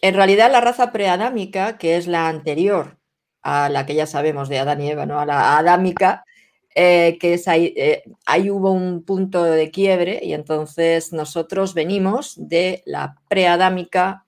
En 0.00 0.14
realidad 0.14 0.52
la 0.52 0.60
raza 0.60 0.92
preadámica, 0.92 1.76
que 1.76 1.96
es 1.96 2.06
la 2.06 2.28
anterior 2.28 2.98
a 3.42 3.68
la 3.68 3.84
que 3.84 3.96
ya 3.96 4.06
sabemos 4.06 4.48
de 4.48 4.60
Adán 4.60 4.80
y 4.80 4.90
Eva, 4.90 5.06
¿no? 5.06 5.18
A 5.18 5.26
la 5.26 5.58
adámica, 5.58 6.24
eh, 6.72 7.18
que 7.20 7.34
es 7.34 7.48
ahí, 7.48 7.74
eh, 7.76 8.04
ahí, 8.24 8.48
hubo 8.48 8.70
un 8.70 9.02
punto 9.02 9.42
de 9.42 9.72
quiebre 9.72 10.20
y 10.22 10.34
entonces 10.34 11.12
nosotros 11.12 11.74
venimos 11.74 12.34
de 12.36 12.84
la 12.86 13.16
preadámica 13.28 14.24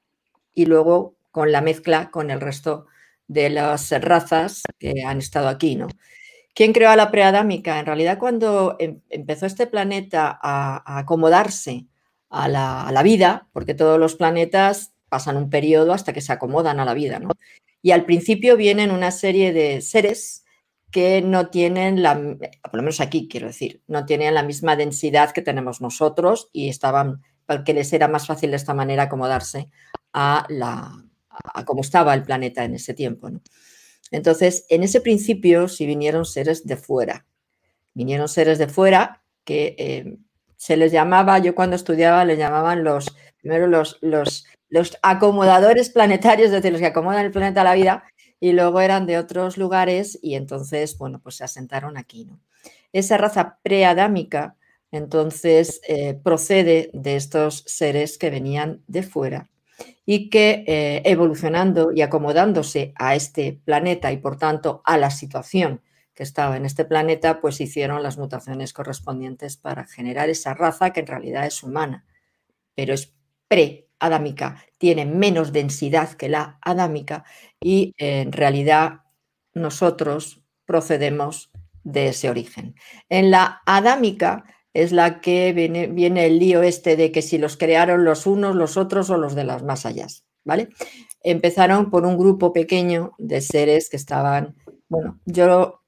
y 0.55 0.67
luego 0.67 1.15
con 1.31 1.53
la 1.53 1.61
mezcla 1.61 2.11
con 2.11 2.33
el 2.33 2.41
resto 2.41 2.79
de 2.79 3.00
las 3.51 3.91
razas 4.03 4.63
que 4.79 5.05
han 5.05 5.19
estado 5.19 5.49
aquí, 5.49 5.77
¿no? 5.77 5.89
¿Quién 6.55 6.73
creó 6.73 6.91
a 6.91 6.97
la 6.97 7.11
preadámica? 7.11 7.79
En 7.79 7.87
realidad 7.87 8.19
cuando 8.19 8.77
em, 8.79 9.01
empezó 9.09 9.47
este 9.47 9.67
planeta 9.67 10.39
a, 10.43 10.99
acomodarse 10.99 11.87
a 12.29 12.49
la, 12.49 12.91
la, 12.93 13.03
vida, 13.03 13.49
porque 13.53 13.75
todos 13.75 13.99
los 13.99 14.17
planetas 14.17 14.93
pasan 15.09 15.37
un 15.37 15.51
periodo 15.51 15.93
hasta 15.93 16.13
que 16.13 16.21
se 16.21 16.33
acomodan 16.33 16.81
a 16.81 16.85
la 16.85 16.95
vida, 16.95 17.19
¿no? 17.19 17.31
Y 17.83 17.93
al 17.93 18.05
principio 18.05 18.57
vienen 18.57 18.91
una 18.91 19.11
serie 19.11 19.53
de 19.53 19.81
seres 19.81 20.45
que 20.91 21.23
no 21.23 21.49
tienen 21.49 22.03
la, 22.03 22.15
por 22.15 22.75
lo 22.75 22.83
menos 22.83 23.01
aquí 23.01 23.29
quiero 23.29 23.47
decir, 23.47 23.83
no 23.87 24.05
tienen 24.07 24.35
la 24.35 24.43
misma 24.43 24.77
densidad 24.77 25.31
que 25.31 25.43
tenemos 25.43 25.81
nosotros 25.81 26.51
y 26.53 26.69
estaban, 26.69 27.23
porque 27.47 27.75
les 27.75 27.93
era 27.93 28.09
más 28.09 28.27
fácil 28.27 28.51
de 28.51 28.57
esta 28.57 28.75
manera 28.75 29.05
acomodarse 29.05 29.71
a, 30.13 30.47
la, 30.49 31.05
a 31.45 31.65
cómo 31.65 31.81
estaba 31.81 32.15
el 32.15 32.23
planeta 32.23 32.65
en 32.65 32.75
ese 32.75 32.95
tiempo. 32.95 33.31
¿no? 33.31 33.41
Entonces, 34.11 34.67
en 34.69 34.83
ese 34.83 35.01
principio 35.01 35.69
sí 35.69 35.87
vinieron 35.87 36.25
seres 36.25 36.67
de 36.67 36.77
fuera. 36.77 37.27
Vinieron 37.95 38.29
seres 38.29 38.59
de 38.59 38.69
fuera 38.69 39.23
que 39.45 39.75
eh, 39.79 40.17
se 40.57 40.77
les 40.77 40.93
llamaba, 40.93 41.39
yo 41.39 41.55
cuando 41.55 41.77
estudiaba 41.77 42.25
le 42.25 42.37
llamaban 42.37 42.85
los, 42.85 43.17
primero 43.41 43.67
los, 43.67 43.99
los, 44.01 44.47
los 44.69 44.99
acomodadores 45.03 45.91
planetarios, 45.91 46.47
es 46.47 46.53
decir, 46.53 46.73
los 46.73 46.81
que 46.81 46.89
acomodan 46.89 47.25
el 47.25 47.33
planeta 47.33 47.63
a 47.63 47.65
la 47.65 47.75
vida, 47.75 48.05
y 48.41 48.53
luego 48.53 48.81
eran 48.81 49.07
de 49.07 49.19
otros 49.19 49.59
lugares 49.59 50.19
y 50.23 50.35
entonces, 50.35 50.97
bueno, 50.97 51.21
pues 51.23 51.37
se 51.37 51.45
asentaron 51.45 51.99
aquí, 51.99 52.25
¿no? 52.25 52.41
Esa 52.93 53.19
raza 53.19 53.59
preadámica, 53.63 54.57
entonces, 54.91 55.81
eh, 55.87 56.19
procede 56.23 56.91
de 56.93 57.17
estos 57.17 57.63
seres 57.67 58.19
que 58.19 58.31
venían 58.31 58.83
de 58.89 59.03
fuera 59.03 59.51
y 60.07 60.31
que 60.31 60.65
eh, 60.67 61.03
evolucionando 61.05 61.93
y 61.93 62.03
acomodándose 62.03 62.93
a 62.97 63.15
este 63.15 63.61
planeta 63.65 64.13
y 64.13 64.17
por 64.19 64.39
tanto 64.39 64.83
a 64.85 64.97
la 64.97 65.11
situación 65.11 65.83
que 66.15 66.23
estaba 66.23 66.57
en 66.57 66.67
este 66.67 66.85
planeta, 66.85 67.41
pues 67.41 67.61
hicieron 67.61 68.03
las 68.03 68.19
mutaciones 68.19 68.73
correspondientes 68.73 69.57
para 69.57 69.87
generar 69.87 70.29
esa 70.29 70.55
raza 70.55 70.93
que 70.93 71.01
en 71.01 71.07
realidad 71.07 71.47
es 71.47 71.63
humana, 71.63 72.05
pero 72.75 72.93
es 72.95 73.15
pre-adámica, 73.49 74.65
tiene 74.79 75.07
menos 75.07 75.53
densidad 75.53 76.13
que 76.13 76.29
la 76.29 76.59
adámica 76.63 77.25
y 77.61 77.95
en 77.97 78.33
realidad 78.33 79.01
nosotros 79.55 80.43
procedemos 80.65 81.51
de 81.83 82.09
ese 82.09 82.31
origen. 82.31 82.75
En 83.09 83.31
la 83.31 83.63
adámica 83.67 84.45
es 84.75 84.93
la 84.93 85.21
que 85.21 85.53
viene, 85.53 85.87
viene, 85.87 86.27
el 86.27 86.39
lío 86.39 86.63
este 86.63 86.97
de 86.97 87.11
que 87.13 87.23
si 87.23 87.39
los 87.39 87.57
crearon 87.57 88.05
los 88.05 88.27
unos, 88.27 88.55
los 88.55 88.77
otros 88.77 89.11
o 89.11 89.17
los 89.17 89.35
de 89.35 89.45
las 89.45 89.63
más 89.63 89.87
allá, 89.87 90.07
¿vale? 90.45 90.69
Empezaron 91.23 91.91
por 91.91 92.07
un 92.07 92.17
grupo 92.17 92.53
pequeño 92.53 93.13
de 93.19 93.41
seres 93.41 93.91
que 93.91 93.97
estaban, 93.97 94.57
bueno, 94.89 95.21
yo 95.25 95.81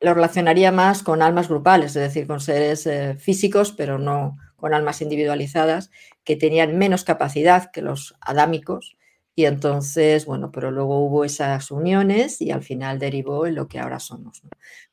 lo 0.00 0.14
relacionaría 0.14 0.70
más 0.70 1.02
con 1.02 1.22
almas 1.22 1.48
grupales, 1.48 1.96
es 1.96 2.02
decir, 2.02 2.26
con 2.26 2.40
seres 2.40 2.86
eh, 2.86 3.16
físicos, 3.18 3.72
pero 3.72 3.98
no 3.98 4.36
con 4.56 4.74
almas 4.74 5.02
individualizadas, 5.02 5.90
que 6.24 6.36
tenían 6.36 6.78
menos 6.78 7.04
capacidad 7.04 7.70
que 7.72 7.82
los 7.82 8.14
adámicos 8.20 8.97
y 9.38 9.46
entonces, 9.46 10.26
bueno, 10.26 10.50
pero 10.50 10.72
luego 10.72 10.98
hubo 10.98 11.24
esas 11.24 11.70
uniones 11.70 12.40
y 12.42 12.50
al 12.50 12.64
final 12.64 12.98
derivó 12.98 13.46
en 13.46 13.54
lo 13.54 13.68
que 13.68 13.78
ahora 13.78 14.00
somos. 14.00 14.42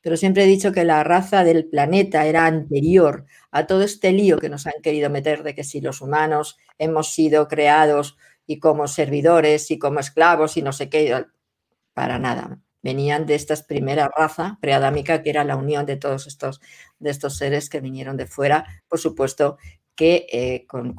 Pero 0.00 0.16
siempre 0.16 0.44
he 0.44 0.46
dicho 0.46 0.70
que 0.70 0.84
la 0.84 1.02
raza 1.02 1.42
del 1.42 1.68
planeta 1.68 2.26
era 2.26 2.46
anterior 2.46 3.26
a 3.50 3.66
todo 3.66 3.82
este 3.82 4.12
lío 4.12 4.38
que 4.38 4.48
nos 4.48 4.68
han 4.68 4.80
querido 4.84 5.10
meter 5.10 5.42
de 5.42 5.56
que 5.56 5.64
si 5.64 5.80
los 5.80 6.00
humanos 6.00 6.58
hemos 6.78 7.12
sido 7.12 7.48
creados 7.48 8.16
y 8.46 8.60
como 8.60 8.86
servidores 8.86 9.68
y 9.72 9.80
como 9.80 9.98
esclavos 9.98 10.56
y 10.56 10.62
no 10.62 10.72
sé 10.72 10.88
qué, 10.88 11.26
para 11.92 12.20
nada. 12.20 12.60
venían 12.82 13.26
de 13.26 13.34
esta 13.34 13.56
primera 13.66 14.08
raza 14.16 14.58
preadámica 14.60 15.24
que 15.24 15.30
era 15.30 15.42
la 15.42 15.56
unión 15.56 15.86
de 15.86 15.96
todos 15.96 16.28
estos, 16.28 16.60
de 17.00 17.10
estos 17.10 17.36
seres 17.36 17.68
que 17.68 17.80
vinieron 17.80 18.16
de 18.16 18.28
fuera, 18.28 18.64
por 18.86 19.00
supuesto 19.00 19.58
que 19.96 20.24
eh, 20.30 20.66
con, 20.68 20.94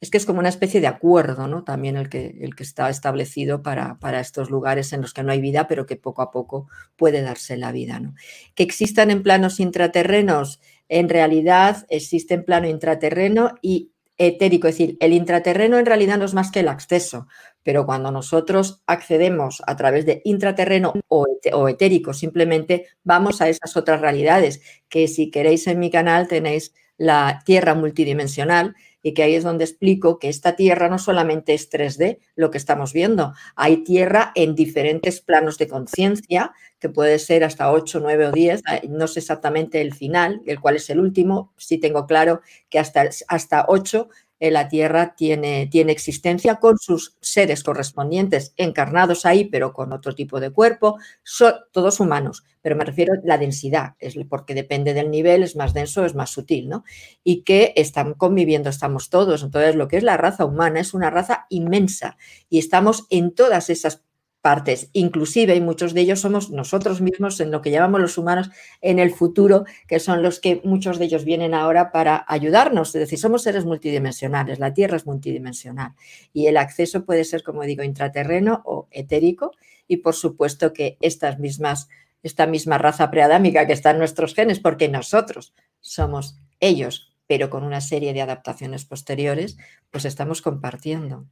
es 0.00 0.10
que 0.10 0.18
es 0.18 0.26
como 0.26 0.38
una 0.38 0.48
especie 0.48 0.80
de 0.80 0.86
acuerdo, 0.86 1.48
¿no? 1.48 1.64
También 1.64 1.96
el 1.96 2.08
que, 2.08 2.38
el 2.40 2.54
que 2.54 2.62
está 2.62 2.88
establecido 2.88 3.62
para, 3.62 3.98
para, 3.98 4.20
estos 4.20 4.50
lugares 4.50 4.92
en 4.92 5.00
los 5.00 5.12
que 5.12 5.22
no 5.22 5.32
hay 5.32 5.40
vida, 5.40 5.66
pero 5.66 5.86
que 5.86 5.96
poco 5.96 6.22
a 6.22 6.30
poco 6.30 6.68
puede 6.96 7.22
darse 7.22 7.56
la 7.56 7.72
vida, 7.72 7.98
¿no? 8.00 8.14
Que 8.54 8.62
existan 8.62 9.10
en 9.10 9.22
planos 9.22 9.60
intraterrenos, 9.60 10.60
en 10.88 11.08
realidad 11.08 11.86
existe 11.88 12.34
en 12.34 12.44
plano 12.44 12.68
intraterreno 12.68 13.54
y 13.60 13.90
etérico, 14.18 14.66
es 14.66 14.76
decir, 14.76 14.96
el 15.00 15.12
intraterreno 15.12 15.78
en 15.78 15.86
realidad 15.86 16.18
no 16.18 16.24
es 16.24 16.34
más 16.34 16.50
que 16.50 16.60
el 16.60 16.68
acceso, 16.68 17.28
pero 17.62 17.86
cuando 17.86 18.10
nosotros 18.10 18.82
accedemos 18.86 19.62
a 19.66 19.76
través 19.76 20.04
de 20.06 20.20
intraterreno 20.24 20.92
o, 21.06 21.26
etérico, 21.68 22.12
simplemente 22.12 22.86
vamos 23.04 23.40
a 23.40 23.48
esas 23.48 23.76
otras 23.76 24.00
realidades, 24.00 24.60
que 24.88 25.06
si 25.06 25.30
queréis 25.30 25.66
en 25.68 25.78
mi 25.78 25.90
canal 25.90 26.26
tenéis 26.26 26.74
la 26.96 27.42
Tierra 27.44 27.74
multidimensional, 27.74 28.74
y 29.02 29.14
que 29.14 29.22
ahí 29.22 29.34
es 29.34 29.44
donde 29.44 29.64
explico 29.64 30.18
que 30.18 30.28
esta 30.28 30.56
Tierra 30.56 30.88
no 30.88 30.98
solamente 30.98 31.54
es 31.54 31.70
3D, 31.70 32.18
lo 32.36 32.50
que 32.50 32.58
estamos 32.58 32.92
viendo, 32.92 33.34
hay 33.56 33.78
Tierra 33.84 34.32
en 34.34 34.54
diferentes 34.54 35.20
planos 35.20 35.58
de 35.58 35.68
conciencia, 35.68 36.52
que 36.78 36.88
puede 36.88 37.18
ser 37.18 37.44
hasta 37.44 37.72
8, 37.72 38.00
9 38.00 38.26
o 38.26 38.32
10, 38.32 38.62
no 38.88 39.06
sé 39.08 39.20
exactamente 39.20 39.80
el 39.80 39.94
final, 39.94 40.42
el 40.46 40.60
cual 40.60 40.76
es 40.76 40.90
el 40.90 41.00
último, 41.00 41.52
sí 41.56 41.78
tengo 41.78 42.06
claro 42.06 42.40
que 42.70 42.78
hasta, 42.78 43.08
hasta 43.28 43.64
8 43.68 44.08
eh, 44.08 44.14
la 44.40 44.68
Tierra 44.68 45.14
tiene, 45.16 45.66
tiene 45.66 45.92
existencia 45.92 46.56
con 46.56 46.78
sus 46.78 47.16
seres 47.20 47.64
correspondientes 47.64 48.54
encarnados 48.56 49.26
ahí, 49.26 49.44
pero 49.46 49.72
con 49.72 49.92
otro 49.92 50.14
tipo 50.14 50.40
de 50.40 50.50
cuerpo, 50.50 50.98
son 51.22 51.54
todos 51.72 52.00
humanos, 52.00 52.44
pero 52.62 52.76
me 52.76 52.84
refiero 52.84 53.14
a 53.14 53.16
la 53.24 53.38
densidad, 53.38 53.94
es 53.98 54.14
porque 54.28 54.54
depende 54.54 54.94
del 54.94 55.10
nivel, 55.10 55.42
es 55.42 55.56
más 55.56 55.74
denso, 55.74 56.04
es 56.04 56.14
más 56.14 56.30
sutil, 56.30 56.68
¿no? 56.68 56.84
Y 57.24 57.42
que 57.42 57.72
están 57.76 58.14
conviviendo, 58.14 58.70
estamos 58.70 59.10
todos. 59.10 59.42
Entonces, 59.42 59.74
lo 59.74 59.88
que 59.88 59.96
es 59.96 60.02
la 60.02 60.16
raza 60.16 60.44
humana 60.44 60.80
es 60.80 60.94
una 60.94 61.10
raza 61.10 61.46
inmensa 61.48 62.16
y 62.48 62.58
estamos 62.58 63.06
en 63.10 63.34
todas 63.34 63.70
esas 63.70 64.04
partes, 64.40 64.90
inclusive, 64.92 65.54
y 65.56 65.60
muchos 65.60 65.94
de 65.94 66.02
ellos 66.02 66.20
somos 66.20 66.50
nosotros 66.50 67.00
mismos 67.00 67.40
en 67.40 67.50
lo 67.50 67.60
que 67.60 67.70
llamamos 67.70 68.00
los 68.00 68.18
humanos 68.18 68.50
en 68.80 68.98
el 68.98 69.10
futuro, 69.10 69.64
que 69.86 69.98
son 69.98 70.22
los 70.22 70.40
que 70.40 70.60
muchos 70.64 70.98
de 70.98 71.06
ellos 71.06 71.24
vienen 71.24 71.54
ahora 71.54 71.90
para 71.90 72.24
ayudarnos, 72.28 72.94
es 72.94 73.00
decir, 73.00 73.18
somos 73.18 73.42
seres 73.42 73.64
multidimensionales, 73.64 74.58
la 74.58 74.74
Tierra 74.74 74.96
es 74.96 75.06
multidimensional 75.06 75.94
y 76.32 76.46
el 76.46 76.56
acceso 76.56 77.04
puede 77.04 77.24
ser, 77.24 77.42
como 77.42 77.62
digo, 77.64 77.82
intraterreno 77.82 78.62
o 78.64 78.88
etérico 78.90 79.52
y 79.88 79.98
por 79.98 80.14
supuesto 80.14 80.72
que 80.72 80.98
estas 81.00 81.38
mismas, 81.38 81.88
esta 82.22 82.46
misma 82.46 82.78
raza 82.78 83.10
preadámica 83.10 83.66
que 83.66 83.72
está 83.72 83.90
en 83.90 83.98
nuestros 83.98 84.34
genes, 84.34 84.60
porque 84.60 84.88
nosotros 84.88 85.54
somos 85.80 86.38
ellos, 86.60 87.12
pero 87.26 87.50
con 87.50 87.64
una 87.64 87.80
serie 87.80 88.12
de 88.12 88.22
adaptaciones 88.22 88.84
posteriores, 88.84 89.56
pues 89.90 90.04
estamos 90.04 90.42
compartiendo. 90.42 91.26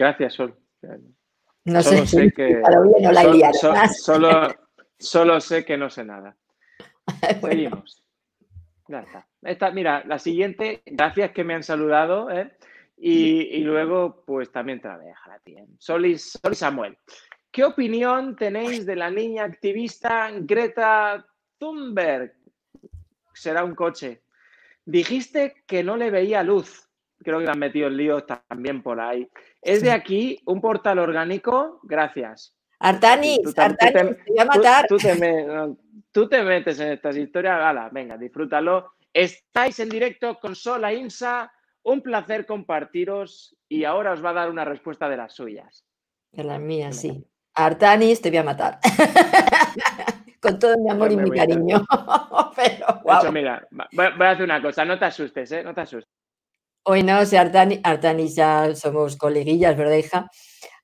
Gracias, 0.00 0.32
Sol. 0.32 0.56
No 1.66 1.82
solo 1.82 2.06
sé, 2.06 2.32
que 2.32 2.62
solo, 4.98 5.40
sé 5.42 5.62
que 5.66 5.76
no 5.76 5.90
sé 5.90 6.06
nada. 6.06 6.34
Seguimos. 7.42 8.02
Ya 8.88 9.04
está. 9.42 9.70
mira, 9.72 10.02
la 10.06 10.18
siguiente, 10.18 10.82
gracias 10.86 11.32
que 11.32 11.44
me 11.44 11.52
han 11.52 11.62
saludado. 11.62 12.30
¿eh? 12.30 12.50
Y, 12.96 13.58
luego, 13.58 14.24
pues 14.24 14.50
también 14.50 14.80
te 14.80 14.88
la 14.88 14.96
voy 14.96 15.04
a 15.04 15.08
dejar 15.08 15.32
a 15.34 15.38
ti. 15.40 15.52
¿eh? 15.58 15.66
Sol, 15.78 16.06
y, 16.06 16.16
Samuel. 16.16 16.96
¿Qué 17.50 17.64
opinión 17.64 18.36
tenéis 18.36 18.86
de 18.86 18.96
la 18.96 19.10
niña 19.10 19.44
activista 19.44 20.30
Greta 20.32 21.26
Thunberg? 21.58 22.32
Será 23.34 23.64
un 23.64 23.74
coche. 23.74 24.22
Dijiste 24.86 25.62
que 25.66 25.84
no 25.84 25.98
le 25.98 26.10
veía 26.10 26.42
luz 26.42 26.90
creo 27.22 27.38
que 27.38 27.44
le 27.44 27.50
han 27.50 27.58
metido 27.58 27.88
el 27.88 27.96
lío 27.96 28.24
también 28.24 28.82
por 28.82 29.00
ahí. 29.00 29.28
Es 29.62 29.82
de 29.82 29.90
aquí 29.90 30.40
un 30.46 30.60
portal 30.60 30.98
orgánico, 30.98 31.80
gracias. 31.82 32.56
Artanis, 32.78 33.40
Artanis, 33.56 33.92
te, 33.92 34.30
voy 34.30 34.38
a 34.38 34.44
matar. 34.46 34.86
Tú, 34.86 36.28
te, 36.28 36.42
metes 36.42 36.80
en 36.80 36.92
estas 36.92 37.16
historias, 37.16 37.58
gala, 37.58 37.90
venga, 37.92 38.16
disfrútalo. 38.16 38.94
Estáis 39.12 39.78
en 39.80 39.90
directo 39.90 40.38
con 40.40 40.56
Sola 40.56 40.92
Insa, 40.92 41.52
un 41.82 42.00
placer 42.00 42.46
compartiros 42.46 43.56
y 43.68 43.84
ahora 43.84 44.12
os 44.12 44.24
va 44.24 44.30
a 44.30 44.34
dar 44.34 44.50
una 44.50 44.64
respuesta 44.64 45.08
de 45.08 45.16
las 45.18 45.34
suyas. 45.34 45.84
De 46.32 46.44
las 46.44 46.60
mías, 46.60 46.96
sí. 46.96 47.24
Artanis, 47.54 48.20
te 48.22 48.30
voy 48.30 48.38
a 48.38 48.44
matar. 48.44 48.78
con 50.40 50.58
todo 50.58 50.76
mi 50.78 50.90
amor 50.90 51.12
y 51.12 51.16
mi 51.16 51.30
cariño. 51.30 51.84
Pero, 52.56 53.32
mira, 53.32 53.66
voy 53.70 54.06
a 54.06 54.30
hacer 54.30 54.44
una 54.44 54.62
cosa, 54.62 54.84
no 54.84 54.98
te 54.98 55.04
asustes, 55.04 55.52
¿eh? 55.52 55.62
No 55.62 55.74
te 55.74 55.82
asustes. 55.82 56.19
Hoy 56.86 57.02
no, 57.02 57.24
si 57.26 57.36
Artani, 57.36 57.78
Artani 57.84 58.28
ya 58.28 58.74
somos 58.74 59.16
coleguillas, 59.16 59.76
¿verdad, 59.76 59.96
hija? 59.96 60.30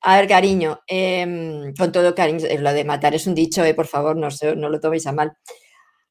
A 0.03 0.17
ver, 0.19 0.29
cariño, 0.29 0.81
em, 0.87 1.75
con 1.75 1.91
todo 1.93 2.15
cariño, 2.15 2.47
eh, 2.47 2.59
lo 2.59 2.73
de 2.75 2.85
matar 2.85 3.15
es 3.15 3.27
un 3.27 3.35
dicho, 3.35 3.65
eh, 3.65 3.75
por 3.75 3.87
favor, 3.87 4.17
no, 4.17 4.29
lo 4.69 4.81
toméis 4.81 5.07
a 5.07 5.13
mal. 5.13 5.33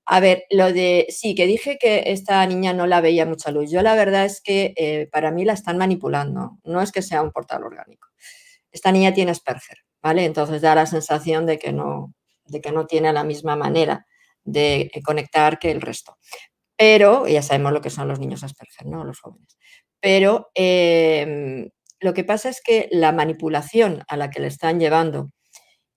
A 0.08 0.19
ver, 0.21 0.45
lo 0.52 0.74
de, 0.74 1.08
sí, 1.10 1.36
que 1.36 1.48
dije 1.48 1.78
que 1.80 2.04
esta 2.08 2.45
niña 2.48 2.74
no 2.74 2.88
la 2.88 3.02
veía 3.02 3.26
mucha 3.28 3.52
luz. 3.52 3.71
Yo 3.71 3.82
la 3.84 3.95
verdad 3.95 4.26
es 4.26 4.41
que 4.41 4.74
eh, 4.78 5.10
para 5.12 5.32
mí 5.32 5.45
la 5.45 5.54
están 5.54 5.78
manipulando, 5.80 6.60
no 6.65 6.82
es 6.82 6.91
que 6.91 7.02
sea 7.04 7.21
un 7.24 7.32
portal 7.32 7.63
orgánico. 7.63 8.10
Esta 8.71 8.91
niña 8.93 9.13
tiene 9.13 9.32
Asperger, 9.32 9.80
¿vale? 10.04 10.26
Entonces 10.26 10.62
da 10.62 10.76
la 10.76 10.86
sensación 10.88 11.45
de 11.48 11.60
que 11.60 11.74
no, 11.74 12.13
de 12.45 12.62
que 12.62 12.71
no 12.71 12.88
tiene 12.88 13.13
la 13.13 13.24
misma 13.26 13.56
manera 13.58 14.06
de 14.45 14.91
conectar 15.06 15.60
que 15.60 15.71
el 15.71 15.82
resto. 15.82 16.17
Pero 16.78 17.28
ya 17.28 17.41
sabemos 17.43 17.74
lo 17.74 17.82
que 17.82 17.89
son 17.91 18.08
los 18.10 18.19
niños 18.19 18.43
Asperger, 18.43 18.88
¿no? 18.88 19.04
Los 19.06 19.19
jóvenes. 19.21 19.58
Pero 20.05 20.51
em, 20.53 21.67
lo 21.99 22.13
que 22.13 22.23
pasa 22.23 22.49
es 22.49 22.61
que 22.61 22.87
la 22.91 23.11
manipulación 23.11 24.03
a 24.07 24.17
la 24.17 24.29
que 24.29 24.39
le 24.39 24.45
están 24.49 24.79
llevando 24.79 25.31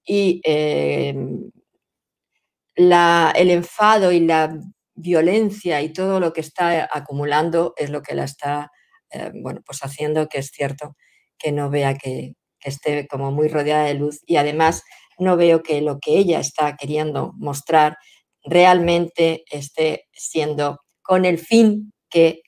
y 0.02 0.40
em, 0.44 1.50
el 2.74 3.50
enfado 3.50 4.10
y 4.10 4.20
la 4.20 4.58
violencia 4.94 5.82
y 5.82 5.92
todo 5.92 6.20
lo 6.20 6.32
que 6.32 6.40
está 6.40 6.88
acumulando 6.90 7.74
es 7.76 7.90
lo 7.90 8.00
que 8.00 8.14
la 8.14 8.24
está, 8.24 8.70
em, 9.10 9.42
bueno, 9.42 9.60
pues 9.66 9.80
haciendo 9.84 10.26
que 10.26 10.38
es 10.38 10.52
cierto 10.54 10.96
que 11.38 11.52
no 11.52 11.68
vea 11.68 11.94
que, 11.94 12.32
que 12.60 12.70
esté 12.70 13.06
como 13.08 13.30
muy 13.30 13.48
rodeada 13.48 13.84
de 13.84 13.94
luz 13.94 14.20
y 14.26 14.36
además 14.36 14.84
no 15.18 15.36
veo 15.36 15.62
que 15.62 15.82
lo 15.82 15.98
que 15.98 16.16
ella 16.16 16.40
está 16.40 16.76
queriendo 16.76 17.32
mostrar 17.36 17.98
realmente 18.42 19.44
esté 19.50 20.06
siendo 20.14 20.78
con 21.02 21.26
el 21.26 21.38
fin 21.38 21.92
que 22.08 22.40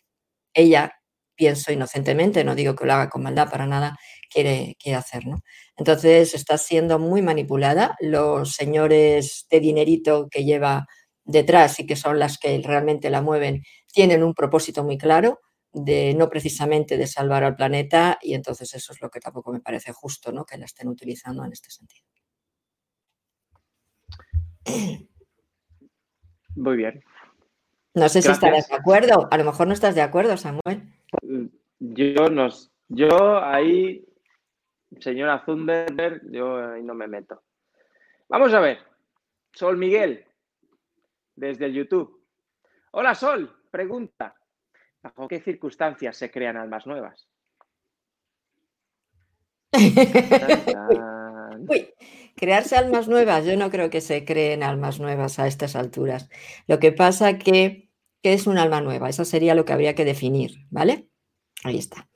ella, 0.54 0.94
pienso 1.40 1.72
inocentemente, 1.72 2.44
no 2.44 2.54
digo 2.54 2.76
que 2.76 2.84
lo 2.84 2.92
haga 2.92 3.08
con 3.08 3.22
maldad 3.22 3.48
para 3.50 3.66
nada, 3.66 3.96
quiere, 4.28 4.76
quiere 4.78 4.98
hacer. 4.98 5.26
¿no? 5.26 5.42
Entonces 5.74 6.34
está 6.34 6.58
siendo 6.58 6.98
muy 6.98 7.22
manipulada. 7.22 7.96
Los 7.98 8.52
señores 8.52 9.46
de 9.50 9.58
dinerito 9.58 10.28
que 10.30 10.44
lleva 10.44 10.86
detrás 11.24 11.80
y 11.80 11.86
que 11.86 11.96
son 11.96 12.18
las 12.18 12.36
que 12.36 12.60
realmente 12.62 13.08
la 13.08 13.22
mueven, 13.22 13.62
tienen 13.90 14.22
un 14.22 14.34
propósito 14.34 14.84
muy 14.84 14.98
claro 14.98 15.40
de 15.72 16.12
no 16.12 16.28
precisamente 16.28 16.98
de 16.98 17.06
salvar 17.06 17.42
al 17.42 17.56
planeta 17.56 18.18
y 18.20 18.34
entonces 18.34 18.74
eso 18.74 18.92
es 18.92 19.00
lo 19.00 19.08
que 19.08 19.20
tampoco 19.20 19.50
me 19.50 19.60
parece 19.60 19.92
justo, 19.92 20.32
¿no? 20.32 20.44
Que 20.44 20.58
la 20.58 20.66
estén 20.66 20.88
utilizando 20.88 21.42
en 21.42 21.52
este 21.52 21.70
sentido. 21.70 22.04
Muy 26.54 26.76
bien. 26.76 27.02
No 27.94 28.10
sé 28.10 28.20
si 28.20 28.30
estarás 28.30 28.68
de 28.68 28.74
acuerdo. 28.74 29.26
A 29.30 29.38
lo 29.38 29.44
mejor 29.44 29.66
no 29.66 29.72
estás 29.72 29.94
de 29.94 30.02
acuerdo, 30.02 30.36
Samuel. 30.36 30.99
Yo 31.78 32.28
no, 32.28 32.48
yo 32.88 33.42
ahí, 33.42 34.04
señora 35.00 35.42
Zunderberg, 35.44 36.22
yo 36.30 36.72
ahí 36.72 36.82
no 36.82 36.94
me 36.94 37.08
meto. 37.08 37.42
Vamos 38.28 38.52
a 38.54 38.60
ver. 38.60 38.78
Sol 39.52 39.76
Miguel, 39.76 40.24
desde 41.34 41.66
el 41.66 41.74
YouTube. 41.74 42.24
Hola 42.92 43.14
Sol, 43.14 43.54
pregunta. 43.70 44.34
¿Bajo 45.02 45.28
qué 45.28 45.40
circunstancias 45.40 46.16
se 46.16 46.30
crean 46.30 46.56
almas 46.56 46.86
nuevas? 46.86 47.28
Uy, 51.68 51.94
crearse 52.36 52.76
almas 52.76 53.08
nuevas, 53.08 53.44
yo 53.44 53.56
no 53.56 53.70
creo 53.70 53.90
que 53.90 54.00
se 54.00 54.24
creen 54.24 54.62
almas 54.62 55.00
nuevas 55.00 55.38
a 55.38 55.46
estas 55.46 55.76
alturas. 55.76 56.28
Lo 56.66 56.78
que 56.78 56.92
pasa 56.92 57.38
que, 57.38 57.89
¿qué 58.22 58.32
es 58.32 58.46
un 58.46 58.58
alma 58.58 58.80
nueva? 58.80 59.08
Eso 59.08 59.24
sería 59.24 59.54
lo 59.54 59.64
que 59.64 59.72
habría 59.72 59.94
que 59.94 60.04
definir, 60.04 60.66
¿vale? 60.70 61.08
Ahí 61.64 61.78
está. 61.78 62.08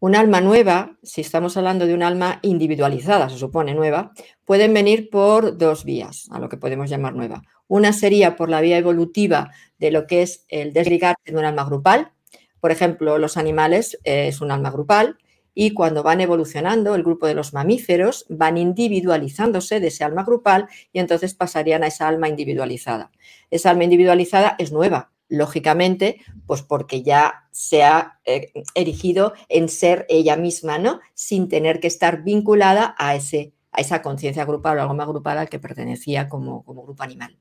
Un 0.00 0.14
alma 0.14 0.40
nueva, 0.40 0.96
si 1.02 1.20
estamos 1.20 1.56
hablando 1.56 1.84
de 1.86 1.94
un 1.94 2.04
alma 2.04 2.38
individualizada, 2.42 3.28
se 3.28 3.36
supone 3.36 3.74
nueva, 3.74 4.12
pueden 4.44 4.72
venir 4.72 5.10
por 5.10 5.58
dos 5.58 5.84
vías, 5.84 6.28
a 6.30 6.38
lo 6.38 6.48
que 6.48 6.56
podemos 6.56 6.88
llamar 6.88 7.14
nueva. 7.14 7.42
Una 7.66 7.92
sería 7.92 8.36
por 8.36 8.48
la 8.48 8.60
vía 8.60 8.78
evolutiva 8.78 9.50
de 9.78 9.90
lo 9.90 10.06
que 10.06 10.22
es 10.22 10.44
el 10.48 10.72
desligarse 10.72 11.32
de 11.32 11.36
un 11.36 11.44
alma 11.44 11.64
grupal. 11.64 12.12
Por 12.60 12.70
ejemplo, 12.70 13.18
los 13.18 13.36
animales 13.36 13.98
eh, 14.04 14.28
es 14.28 14.40
un 14.40 14.52
alma 14.52 14.70
grupal 14.70 15.18
y 15.52 15.74
cuando 15.74 16.04
van 16.04 16.20
evolucionando, 16.20 16.94
el 16.94 17.02
grupo 17.02 17.26
de 17.26 17.34
los 17.34 17.52
mamíferos 17.52 18.24
van 18.28 18.56
individualizándose 18.56 19.80
de 19.80 19.88
ese 19.88 20.04
alma 20.04 20.22
grupal 20.22 20.68
y 20.92 21.00
entonces 21.00 21.34
pasarían 21.34 21.82
a 21.82 21.88
esa 21.88 22.06
alma 22.06 22.28
individualizada. 22.28 23.10
Esa 23.50 23.70
alma 23.70 23.82
individualizada 23.82 24.54
es 24.60 24.70
nueva, 24.70 25.10
lógicamente, 25.28 26.20
pues 26.46 26.62
porque 26.62 27.02
ya 27.02 27.46
se 27.50 27.82
ha 27.82 28.18
eh, 28.24 28.52
erigido 28.74 29.34
en 29.48 29.68
ser 29.68 30.06
ella 30.08 30.36
misma, 30.36 30.78
¿no? 30.78 31.00
Sin 31.14 31.48
tener 31.48 31.80
que 31.80 31.88
estar 31.88 32.22
vinculada 32.22 32.94
a, 32.98 33.14
ese, 33.14 33.52
a 33.72 33.80
esa 33.80 34.02
conciencia 34.02 34.44
grupal 34.44 34.78
o 34.78 34.82
algo 34.82 34.94
más 34.94 35.08
grupal 35.08 35.38
al 35.38 35.48
que 35.48 35.58
pertenecía 35.58 36.28
como, 36.28 36.64
como 36.64 36.82
grupo 36.82 37.02
animal. 37.02 37.36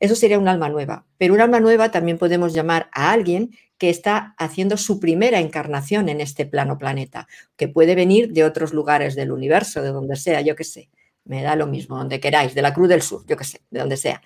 Eso 0.00 0.14
sería 0.14 0.38
un 0.38 0.48
alma 0.48 0.68
nueva. 0.68 1.06
Pero 1.18 1.34
un 1.34 1.40
alma 1.40 1.60
nueva 1.60 1.90
también 1.90 2.18
podemos 2.18 2.52
llamar 2.52 2.90
a 2.92 3.12
alguien 3.12 3.50
que 3.78 3.90
está 3.90 4.34
haciendo 4.38 4.76
su 4.76 5.00
primera 5.00 5.40
encarnación 5.40 6.08
en 6.08 6.20
este 6.20 6.46
plano 6.46 6.78
planeta, 6.78 7.26
que 7.56 7.68
puede 7.68 7.94
venir 7.94 8.32
de 8.32 8.44
otros 8.44 8.72
lugares 8.72 9.14
del 9.14 9.32
universo, 9.32 9.82
de 9.82 9.88
donde 9.88 10.16
sea, 10.16 10.40
yo 10.42 10.56
qué 10.56 10.64
sé, 10.64 10.90
me 11.24 11.42
da 11.42 11.56
lo 11.56 11.66
mismo, 11.66 11.96
donde 11.96 12.20
queráis, 12.20 12.54
de 12.54 12.62
la 12.62 12.74
Cruz 12.74 12.88
del 12.88 13.02
Sur, 13.02 13.24
yo 13.26 13.36
qué 13.36 13.44
sé, 13.44 13.60
de 13.70 13.80
donde 13.80 13.96
sea. 13.96 14.22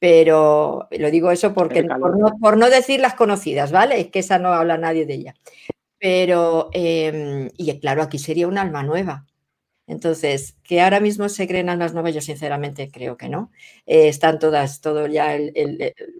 Pero 0.00 0.88
lo 0.90 1.10
digo 1.10 1.30
eso 1.30 1.54
porque 1.54 1.84
por 2.40 2.56
no, 2.58 2.70
decir 2.70 3.00
las 3.00 3.14
conocidas, 3.14 3.70
¿vale? 3.70 4.00
Es 4.00 4.08
que 4.08 4.20
esa 4.20 4.38
no 4.40 4.52
habla 4.52 4.78
nadie 4.78 5.06
de 5.06 5.14
ella. 5.14 5.34
Pero, 5.98 6.70
em, 6.72 7.50
y 7.56 7.78
claro, 7.78 8.02
aquí 8.02 8.18
sería 8.18 8.48
un 8.48 8.58
alma 8.58 8.82
nueva, 8.82 9.26
entonces, 9.90 10.56
que 10.62 10.80
ahora 10.80 11.00
mismo 11.00 11.28
se 11.28 11.48
creen 11.48 11.68
almas 11.68 11.94
nuevas, 11.94 12.14
yo 12.14 12.20
sinceramente 12.20 12.92
creo 12.92 13.16
que 13.16 13.28
no. 13.28 13.50
Eh, 13.86 14.06
están 14.06 14.38
todas, 14.38 14.80
todo 14.80 15.08
ya, 15.08 15.36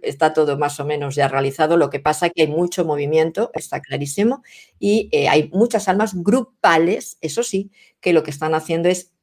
está 0.01 0.33
todo 0.33 0.57
más 0.57 0.81
o 0.81 0.85
menos 0.85 1.15
ya 1.15 1.29
realizado. 1.29 1.77
Lo 1.77 1.89
que 1.89 2.01
pasa 2.01 2.25
es 2.25 2.33
que 2.35 2.41
hay 2.41 2.47
mucho 2.49 2.83
movimiento, 2.83 3.49
está 3.53 3.79
clarísimo, 3.79 4.43
y 4.77 5.07
eh, 5.13 5.29
hay 5.29 5.49
muchas 5.53 5.87
almas 5.87 6.13
grupales, 6.15 7.17
eso 7.21 7.43
sí, 7.43 7.71
que 8.01 8.11
lo 8.11 8.23
que 8.23 8.31
están 8.31 8.55
haciendo 8.55 8.89
es 8.89 9.13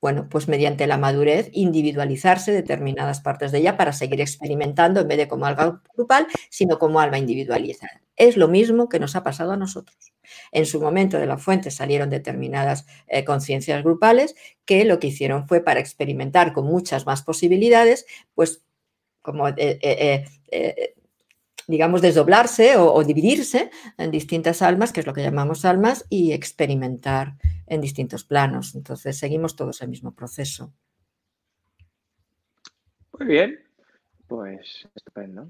bueno, 0.00 0.28
pues 0.30 0.48
mediante 0.48 0.86
la 0.86 0.96
madurez, 0.96 1.50
individualizarse 1.52 2.52
determinadas 2.52 3.20
partes 3.20 3.50
de 3.50 3.58
ella 3.58 3.76
para 3.76 3.92
seguir 3.92 4.20
experimentando 4.20 5.00
en 5.00 5.08
vez 5.08 5.18
de 5.18 5.28
como 5.28 5.46
algo 5.46 5.80
grupal, 5.96 6.26
sino 6.50 6.78
como 6.78 7.00
alma 7.00 7.18
individualizada. 7.18 8.00
Es 8.16 8.36
lo 8.36 8.48
mismo 8.48 8.88
que 8.88 9.00
nos 9.00 9.16
ha 9.16 9.24
pasado 9.24 9.52
a 9.52 9.56
nosotros. 9.56 10.12
En 10.52 10.66
su 10.66 10.80
momento 10.80 11.18
de 11.18 11.26
la 11.26 11.38
fuente 11.38 11.70
salieron 11.70 12.10
determinadas 12.10 12.86
eh, 13.06 13.24
conciencias 13.24 13.82
grupales 13.82 14.34
que 14.64 14.84
lo 14.84 15.00
que 15.00 15.08
hicieron 15.08 15.48
fue 15.48 15.62
para 15.62 15.80
experimentar 15.80 16.52
con 16.52 16.66
muchas 16.66 17.06
más 17.06 17.22
posibilidades, 17.22 18.06
pues 18.34 18.64
como 19.20 19.48
eh, 19.48 19.78
eh, 19.82 20.94
digamos, 21.68 22.00
desdoblarse 22.00 22.76
o, 22.78 23.04
dividirse 23.04 23.70
en 23.98 24.10
distintas 24.10 24.62
almas, 24.62 24.90
que 24.90 25.00
es 25.00 25.06
lo 25.06 25.12
que 25.12 25.22
llamamos 25.22 25.66
almas, 25.66 26.06
y 26.08 26.32
experimentar 26.32 27.34
en 27.66 27.82
distintos 27.82 28.24
planos. 28.24 28.74
Entonces, 28.74 29.18
seguimos 29.18 29.54
todos 29.54 29.82
el 29.82 29.88
mismo 29.88 30.14
proceso. 30.14 30.72
Muy 33.18 33.28
bien, 33.28 33.60
pues 34.26 34.88
estupendo. 34.94 35.48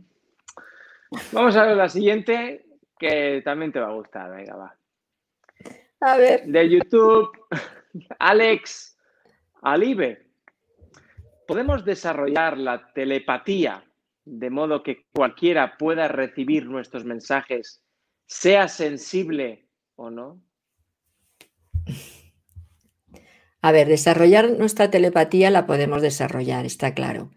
Vamos 1.32 1.56
a 1.56 1.64
ver 1.64 1.76
la 1.76 1.88
siguiente, 1.88 2.66
que 2.98 3.40
también 3.44 3.70
te 3.70 3.78
va 3.78 3.88
a 3.88 3.94
gustar. 3.94 4.30
Venga, 4.32 4.56
va. 4.56 4.76
A 6.00 6.16
ver. 6.16 6.46
De 6.46 6.68
YouTube, 6.68 7.30
Alex 8.18 8.98
Alibe. 9.62 10.26
¿Podemos 11.46 11.84
desarrollar 11.84 12.58
la 12.58 12.92
telepatía 12.92 13.87
de 14.28 14.50
modo 14.50 14.82
que 14.82 15.06
cualquiera 15.12 15.76
pueda 15.78 16.08
recibir 16.08 16.66
nuestros 16.66 17.04
mensajes, 17.04 17.82
sea 18.26 18.68
sensible 18.68 19.68
o 19.96 20.10
no? 20.10 20.42
A 23.60 23.72
ver, 23.72 23.88
desarrollar 23.88 24.50
nuestra 24.50 24.90
telepatía 24.90 25.50
la 25.50 25.66
podemos 25.66 26.02
desarrollar, 26.02 26.64
está 26.66 26.94
claro, 26.94 27.30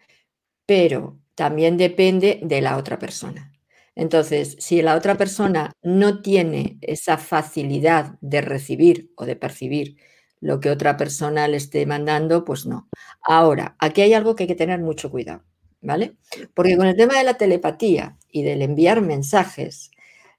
pero 0.65 1.17
también 1.36 1.77
depende 1.77 2.39
de 2.43 2.62
la 2.62 2.77
otra 2.77 2.99
persona. 2.99 3.51
Entonces, 3.95 4.56
si 4.60 4.82
la 4.82 4.95
otra 4.95 5.17
persona 5.17 5.73
no 5.82 6.21
tiene 6.21 6.77
esa 6.82 7.17
facilidad 7.17 8.17
de 8.21 8.41
recibir 8.41 9.12
o 9.15 9.25
de 9.25 9.36
percibir 9.36 9.97
lo 10.39 10.60
que 10.60 10.69
otra 10.69 10.97
persona 10.97 11.47
le 11.47 11.58
esté 11.58 11.86
mandando, 11.86 12.45
pues 12.45 12.65
no. 12.65 12.89
Ahora, 13.21 13.75
aquí 13.80 14.01
hay 14.01 14.13
algo 14.13 14.36
que 14.36 14.43
hay 14.43 14.47
que 14.47 14.56
tener 14.56 14.80
mucho 14.80 15.12
cuidado. 15.12 15.43
¿Vale? 15.82 16.15
Porque 16.54 16.78
con 16.78 16.88
el 16.88 16.96
tema 16.96 17.17
de 17.17 17.24
la 17.24 17.36
telepatía 17.36 18.17
y 18.30 18.44
del 18.44 18.62
enviar 18.62 19.02
mensajes, 19.02 19.91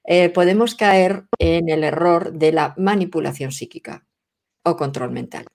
eh, 0.05 0.29
podemos 0.29 0.75
caer 0.75 1.25
en 1.39 1.69
el 1.69 1.83
error 1.83 2.33
de 2.33 2.51
la 2.51 2.73
manipulación 2.77 3.51
psíquica 3.51 4.05
o 4.63 4.75
control 4.75 5.11
mental. 5.11 5.45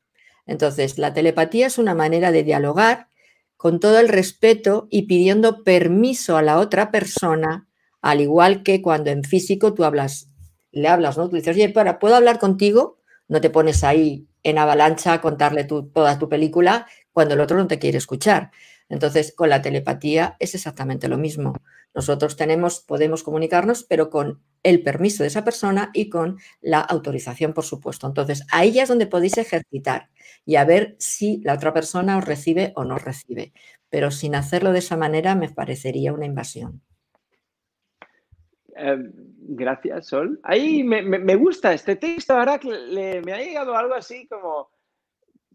Entonces, 0.47 0.99
la 0.99 1.13
telepatía 1.13 1.67
es 1.67 1.79
una 1.79 1.95
manera 1.95 2.33
de 2.33 2.43
dialogar 2.43 3.09
con 3.57 3.81
todo 3.81 3.99
el 3.99 4.09
respeto 4.09 4.87
y 4.91 5.03
pidiendo 5.03 5.65
permiso 5.65 6.37
a 6.37 6.43
la 6.43 6.59
otra 6.59 6.91
persona, 6.91 7.69
al 8.01 8.21
igual 8.21 8.63
que 8.63 8.81
cuando 8.81 9.11
en 9.11 9.25
físico 9.25 9.75
tú 9.75 9.85
hablas, 9.85 10.29
le 10.71 10.89
hablas, 10.89 11.19
¿no? 11.19 11.29
Tú 11.29 11.37
dices, 11.37 11.57
oye, 11.57 11.69
para, 11.69 11.99
¿puedo 11.99 12.15
hablar 12.15 12.39
contigo? 12.39 12.99
No 13.27 13.41
te 13.41 13.51
pones 13.51 13.85
ahí 13.85 14.27
en 14.43 14.59
avalancha 14.59 15.13
a 15.13 15.21
contarle 15.21 15.65
toda 15.65 16.19
tu 16.19 16.29
película 16.29 16.87
cuando 17.13 17.35
el 17.35 17.41
otro 17.41 17.59
no 17.59 17.67
te 17.67 17.79
quiere 17.79 17.99
escuchar. 17.99 18.53
Entonces, 18.89 19.35
con 19.35 19.51
la 19.51 19.63
telepatía 19.63 20.37
es 20.39 20.55
exactamente 20.55 21.09
lo 21.09 21.19
mismo. 21.19 21.55
Nosotros 21.95 22.37
tenemos, 22.37 22.81
podemos 22.81 23.23
comunicarnos, 23.23 23.85
pero 23.85 24.11
con 24.11 24.41
el 24.63 24.83
permiso 24.83 25.23
de 25.23 25.29
esa 25.29 25.45
persona 25.45 25.91
y 25.93 26.09
con 26.09 26.39
la 26.61 26.81
autorización, 26.81 27.53
por 27.53 27.65
supuesto. 27.65 28.07
Entonces, 28.07 28.47
ahí 28.51 28.73
ya 28.73 28.85
es 28.85 28.89
donde 28.89 29.07
podéis 29.07 29.39
ejercitar 29.39 30.09
y 30.45 30.57
a 30.57 30.65
ver 30.65 30.97
si 30.99 31.41
la 31.43 31.55
otra 31.55 31.73
persona 31.73 32.19
os 32.19 32.25
recibe 32.25 32.73
o 32.77 32.85
no 32.85 32.99
recibe. 32.99 33.53
Pero 33.91 34.11
sin 34.11 34.35
hacerlo 34.35 34.73
de 34.73 34.81
esa 34.81 34.97
manera 34.97 35.35
me 35.35 35.49
parecería 35.49 36.13
una 36.13 36.27
invasión. 36.27 36.83
Em, 38.75 39.13
gracias, 39.41 40.07
Sol. 40.07 40.39
Ahí 40.45 40.85
me, 40.85 41.35
gusta 41.37 41.73
este 41.73 41.97
texto. 41.97 42.35
Ahora 42.35 42.61
me 42.63 43.33
ha 43.33 43.39
llegado 43.39 43.77
algo 43.77 43.95
así 43.95 44.27
como 44.29 44.71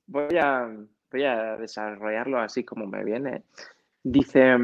voy 0.07 0.37
a 0.37 0.69
voy 1.13 1.25
a 1.25 1.57
desarrollarlo 1.57 2.39
así 2.39 2.65
como 2.65 2.87
me 2.87 3.03
viene. 3.03 3.43
Dice, 4.01 4.57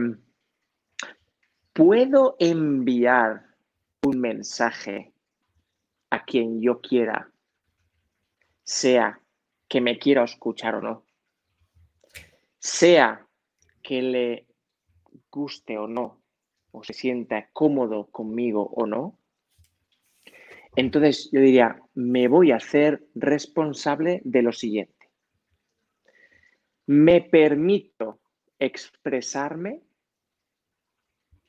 ¿puedo 1.74 2.36
enviar 2.40 3.46
un 4.02 4.20
mensaje 4.20 5.14
a 6.10 6.26
quien 6.26 6.60
yo 6.60 6.82
quiera, 6.82 7.32
sea 8.64 9.22
que 9.68 9.80
me 9.80 10.00
quiera 10.00 10.24
escuchar 10.24 10.76
o 10.76 10.82
no? 10.82 11.06
Sea 12.58 13.26
que 13.84 14.02
le 14.02 14.48
guste 15.30 15.78
o 15.78 15.88
no, 15.88 16.20
o 16.72 16.84
se 16.84 16.94
sienta 16.94 17.50
cómodo 17.54 18.08
conmigo 18.08 18.64
o 18.76 18.88
no. 18.88 19.20
Entonces 20.76 21.30
yo 21.32 21.42
diría, 21.42 21.80
me 21.94 22.28
voy 22.28 22.52
a 22.52 22.56
hacer 22.56 23.06
responsable 23.14 24.22
de 24.24 24.42
lo 24.42 24.52
siguiente 24.52 24.99
me 26.90 27.22
permito 27.22 28.20
expresarme 28.58 29.84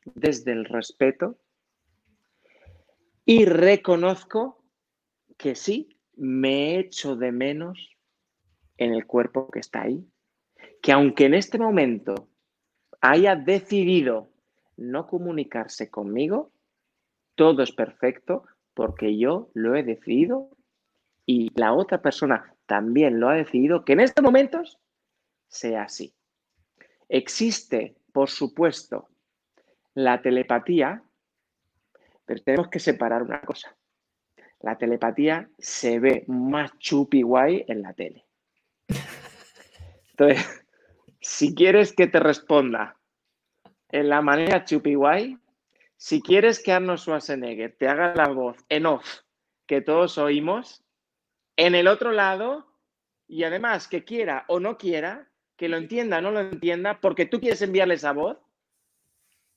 desde 0.05 0.53
el 0.53 0.67
respeto 0.67 1.39
y 3.25 3.47
reconozco 3.47 4.63
que 5.39 5.55
sí, 5.55 5.99
me 6.15 6.79
echo 6.79 7.17
de 7.17 7.33
menos 7.33 7.97
en 8.77 8.93
el 8.93 9.07
cuerpo 9.07 9.51
que 9.51 9.61
está 9.61 9.81
ahí, 9.81 10.07
que 10.83 10.93
aunque 10.93 11.25
en 11.25 11.33
este 11.33 11.59
momento 11.59 12.29
haya 13.01 13.35
decidido 13.35 14.31
no 14.77 15.07
comunicarse 15.07 15.89
conmigo, 15.89 16.53
todo 17.35 17.63
es 17.63 17.73
perfecto 17.73 18.45
porque 18.75 19.17
yo 19.17 19.51
lo 19.55 19.75
he 19.75 19.85
decidido 19.85 20.51
y 21.25 21.51
la 21.59 21.73
otra 21.73 22.03
persona 22.03 22.55
también 22.67 23.21
lo 23.21 23.31
ha 23.31 23.37
decidido, 23.37 23.87
que 23.87 23.95
en 23.95 24.01
estos 24.01 24.23
momentos 24.23 24.79
sea 25.51 25.83
así. 25.83 26.15
Existe, 27.09 27.97
por 28.13 28.31
supuesto, 28.31 29.09
la 29.95 30.23
telepatía, 30.23 31.03
pero 32.25 32.43
tenemos 32.43 32.69
que 32.69 32.79
separar 32.79 33.23
una 33.23 33.41
cosa. 33.43 33.77
La 34.61 34.79
telepatía 34.79 35.51
se 35.59 35.99
ve 35.99 36.25
más 36.29 36.79
chupi 36.79 37.23
guay 37.23 37.65
en 37.67 37.83
la 37.83 37.93
tele. 37.93 38.25
Entonces, 40.11 40.67
si 41.21 41.55
quieres 41.55 41.93
que 41.93 42.07
te 42.07 42.21
responda 42.21 42.97
en 43.89 44.09
la 44.09 44.23
manera 44.23 44.65
chupi 44.65 44.95
guay, 44.95 45.37
si 45.97 46.23
quieres 46.23 46.63
que 46.63 46.73
Arnold 46.73 46.99
Schwarzenegger 46.99 47.77
te 47.77 47.89
haga 47.89 48.15
la 48.15 48.29
voz 48.29 48.57
en 48.69 48.87
off 48.87 49.21
que 49.67 49.81
todos 49.81 50.19
oímos, 50.19 50.85
en 51.57 51.75
el 51.75 51.87
otro 51.87 52.11
lado, 52.11 52.67
y 53.29 53.45
además 53.45 53.87
que 53.87 54.05
quiera 54.05 54.45
o 54.49 54.59
no 54.59 54.79
quiera, 54.79 55.30
que 55.61 55.69
lo 55.69 55.77
entienda 55.77 56.17
o 56.17 56.21
no 56.23 56.31
lo 56.31 56.41
entienda, 56.41 57.03
porque 57.03 57.27
tú 57.27 57.39
quieres 57.39 57.61
enviarle 57.61 57.93
esa 57.93 58.13
voz, 58.13 58.39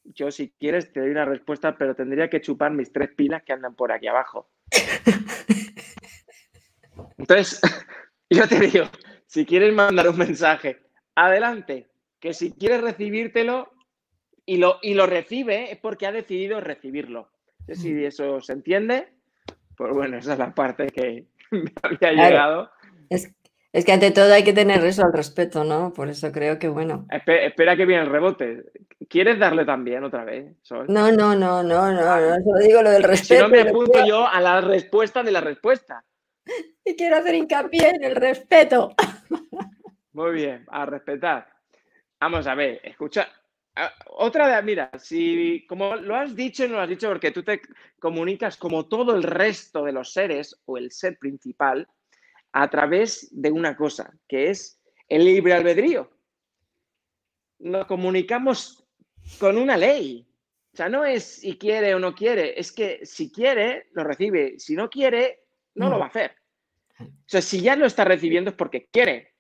yo 0.04 0.32
si 0.32 0.50
quieres 0.50 0.92
te 0.92 1.00
doy 1.00 1.12
una 1.12 1.24
respuesta, 1.24 1.78
pero 1.78 1.96
tendría 1.96 2.30
que 2.30 2.42
chupar 2.42 2.74
mis 2.74 2.92
tres 2.92 3.12
pilas 3.16 3.44
que 3.44 3.54
andan 3.54 3.74
por 3.74 3.94
aquí 3.94 4.08
abajo. 4.08 4.50
Entonces, 7.18 7.62
yo 8.30 8.46
te 8.50 8.60
digo, 8.60 8.90
si 9.28 9.46
quieres 9.46 9.74
mandar 9.74 10.10
un 10.10 10.18
mensaje, 10.18 10.82
adelante, 11.16 11.90
que 12.20 12.34
si 12.34 12.52
quieres 12.52 12.82
recibírtelo 12.82 13.72
y 14.46 14.58
lo, 14.58 14.80
y 14.82 14.96
lo 14.96 15.06
recibe 15.06 15.72
es 15.72 15.78
porque 15.78 16.06
ha 16.06 16.12
decidido 16.12 16.60
recibirlo. 16.60 17.32
No 17.60 17.76
sé 17.76 17.78
si 17.82 18.04
eso 18.04 18.42
se 18.42 18.52
entiende. 18.52 19.08
Pues 19.78 19.94
bueno, 19.94 20.18
esa 20.18 20.34
es 20.34 20.40
la 20.40 20.54
parte 20.54 20.88
que 20.88 21.28
me 21.52 21.72
había 21.82 22.12
llegado. 22.12 22.70
Es, 23.10 23.34
es, 23.74 23.84
que 23.86 23.92
ante 23.92 24.12
todo 24.12 24.34
hay 24.34 24.44
que 24.44 24.54
tener 24.54 24.84
eso 24.86 25.04
al 25.04 25.12
respeto, 25.12 25.64
¿no? 25.66 25.92
Por 25.92 26.08
eso 26.08 26.32
creo 26.32 26.58
que 26.58 26.70
bueno. 26.70 27.06
Espera, 27.10 27.76
que 27.76 27.86
viene 27.86 28.04
el 28.04 28.10
rebote. 28.10 28.64
¿Quieres 29.10 29.38
darle 29.38 29.66
también 29.66 30.04
otra 30.04 30.24
vez? 30.24 30.56
No, 30.88 31.12
no, 31.12 31.36
no, 31.36 31.36
no, 31.36 31.64
no, 31.64 31.92
no, 31.92 32.44
solo 32.44 32.60
digo 32.66 32.82
lo 32.82 32.92
del 32.92 33.04
respeto. 33.04 33.36
Si 33.36 33.42
no 33.42 33.50
me 33.50 33.62
apunto 33.70 34.06
yo 34.06 34.26
a 34.26 34.40
la 34.40 34.62
respuesta 34.62 35.22
de 35.24 35.32
la 35.32 35.42
respuesta. 35.42 36.04
Y 36.86 36.98
quiero 36.98 37.16
hacer 37.16 37.36
hincapié 37.36 37.92
en 37.92 38.04
el 38.04 38.14
respeto. 38.14 38.94
Muy 40.12 40.32
bien, 40.34 40.66
a 40.68 40.86
respetar. 40.86 41.48
Vamos 42.20 42.46
a 42.46 42.56
ver, 42.56 42.82
escucha, 42.84 43.30
Ah, 43.76 43.92
otra 44.18 44.56
de, 44.56 44.62
mira, 44.62 44.92
si 45.00 45.66
como 45.68 45.96
lo 45.96 46.16
has 46.16 46.36
dicho 46.36 46.64
y 46.64 46.68
no 46.68 46.76
lo 46.76 46.82
has 46.82 46.90
dicho 46.90 47.08
porque 47.08 47.32
tú 47.32 47.42
te 47.42 47.60
comunicas 48.00 48.56
como 48.56 48.88
todo 48.88 49.16
el 49.16 49.24
resto 49.24 49.84
de 49.84 49.92
los 49.92 50.14
seres 50.14 50.62
o 50.66 50.78
el 50.78 50.92
ser 50.92 51.18
principal 51.18 51.88
a 52.54 52.70
través 52.70 53.28
de 53.32 53.52
una 53.52 53.76
cosa, 53.76 54.14
que 54.28 54.50
es 54.50 54.80
el 55.10 55.26
libre 55.26 55.54
albedrío. 55.54 56.10
Nos 57.60 57.86
comunicamos 57.88 58.86
con 59.40 59.58
una 59.58 59.78
ley. 59.78 60.28
O 60.74 60.78
sea, 60.78 60.90
no 60.90 61.06
es 61.06 61.24
si 61.24 61.58
quiere 61.58 61.94
o 61.94 62.00
no 62.00 62.16
quiere, 62.16 62.60
es 62.60 62.72
que 62.72 63.06
si 63.06 63.32
quiere, 63.32 63.90
lo 63.92 64.04
recibe. 64.04 64.60
Si 64.60 64.76
no 64.76 64.90
quiere, 64.90 65.44
no 65.76 65.90
lo 65.90 66.00
va 66.00 66.06
a 66.06 66.10
hacer. 66.10 66.36
O 67.00 67.28
sea, 67.28 67.42
si 67.42 67.62
ya 67.62 67.76
lo 67.76 67.86
está 67.86 68.06
recibiendo 68.06 68.52
es 68.52 68.56
porque 68.56 68.88
quiere 68.92 69.34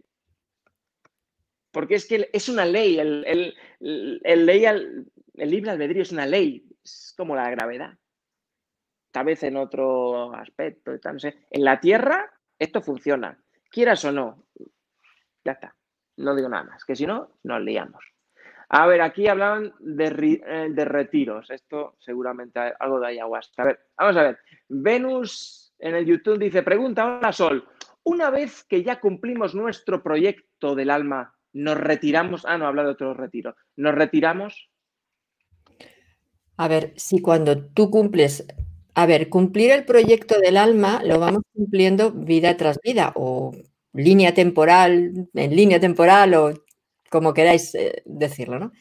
porque 1.74 1.96
es 1.96 2.06
que 2.06 2.30
es 2.32 2.50
una 2.50 2.66
ley, 2.66 3.00
el, 3.00 3.56
ley 3.80 4.66
el 4.66 5.50
libre 5.50 5.72
albedrío 5.72 6.04
es 6.04 6.12
una 6.12 6.28
ley, 6.28 6.64
es 6.84 7.16
como 7.18 7.36
la 7.36 7.50
gravedad. 7.50 7.98
Tal 9.12 9.26
vez 9.26 9.42
en 9.42 9.58
otro 9.58 10.34
aspecto, 10.36 10.92
no 11.12 11.20
sé. 11.20 11.36
En 11.50 11.64
la 11.64 11.80
Tierra 11.80 12.32
esto 12.60 12.82
funciona, 12.82 13.38
quieras 13.70 14.04
o 14.06 14.12
no. 14.12 14.46
Ya 15.46 15.54
está, 15.54 15.76
no 16.18 16.36
digo 16.36 16.50
nada 16.50 16.64
más, 16.64 16.86
que 16.86 16.96
si 16.96 17.06
no, 17.06 17.38
nos 17.44 17.62
liamos. 17.62 18.04
A 18.70 18.88
ver, 18.88 19.02
aquí 19.02 19.28
hablan 19.28 19.74
de, 19.80 20.42
eh, 20.46 20.70
de 20.72 20.86
retiros, 20.86 21.50
esto 21.52 21.96
seguramente 22.00 22.60
algo 22.80 23.00
de 23.00 23.08
ayahuasca. 23.08 23.62
A 23.62 23.66
ver, 23.66 23.80
vamos 23.98 24.18
a 24.18 24.24
ver. 24.24 24.40
Venus 24.68 25.76
en 25.80 25.96
el 25.96 26.06
YouTube 26.06 26.40
dice, 26.40 26.64
pregunta, 26.64 27.18
hola 27.18 27.32
Sol, 27.32 27.68
una 28.04 28.30
vez 28.30 28.64
que 28.64 28.84
ya 28.84 29.00
cumplimos 29.00 29.56
nuestro 29.56 30.04
proyecto 30.04 30.76
del 30.76 30.90
alma, 30.90 31.36
nos 31.54 31.78
retiramos. 31.78 32.46
Ah, 32.46 32.58
no, 32.58 32.68
habla 32.68 32.84
de 32.84 32.90
otro 32.90 33.14
retiro. 33.14 33.56
Nos 33.76 33.96
retiramos. 33.96 34.70
A 36.58 36.68
ver, 36.68 36.94
si 36.98 37.22
cuando 37.22 37.66
tú 37.68 37.90
cumples, 37.90 38.46
a 38.96 39.06
ver, 39.06 39.30
cumplir 39.30 39.72
el 39.72 39.86
proyecto 39.86 40.40
del 40.40 40.58
alma 40.58 41.02
lo 41.04 41.20
vamos 41.20 41.44
cumpliendo 41.54 42.12
vida 42.12 42.58
tras 42.58 42.80
vida 42.82 43.12
o 43.16 43.52
línea 43.94 44.34
temporal, 44.34 45.30
en 45.34 45.56
línea 45.56 45.80
temporal 45.80 46.34
o 46.36 46.54
como 47.10 47.34
queráis 47.34 47.74
eh, 47.76 48.04
decirlo, 48.06 48.60
¿no? 48.60 48.72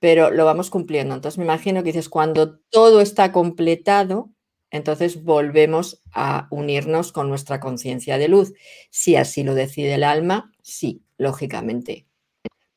Pero 0.00 0.30
lo 0.30 0.44
vamos 0.44 0.70
cumpliendo. 0.70 1.14
Entonces 1.14 1.38
me 1.38 1.44
imagino 1.44 1.82
que 1.82 1.88
dices, 1.88 2.08
cuando 2.08 2.58
todo 2.70 3.00
está 3.00 3.32
completado, 3.32 4.30
entonces 4.70 5.24
volvemos 5.24 6.02
a 6.12 6.46
unirnos 6.50 7.12
con 7.12 7.28
nuestra 7.28 7.58
conciencia 7.58 8.18
de 8.18 8.28
luz. 8.28 8.52
Si 8.90 9.16
así 9.16 9.42
lo 9.42 9.54
decide 9.54 9.94
el 9.94 10.04
alma, 10.04 10.52
sí, 10.62 11.02
lógicamente. 11.16 12.06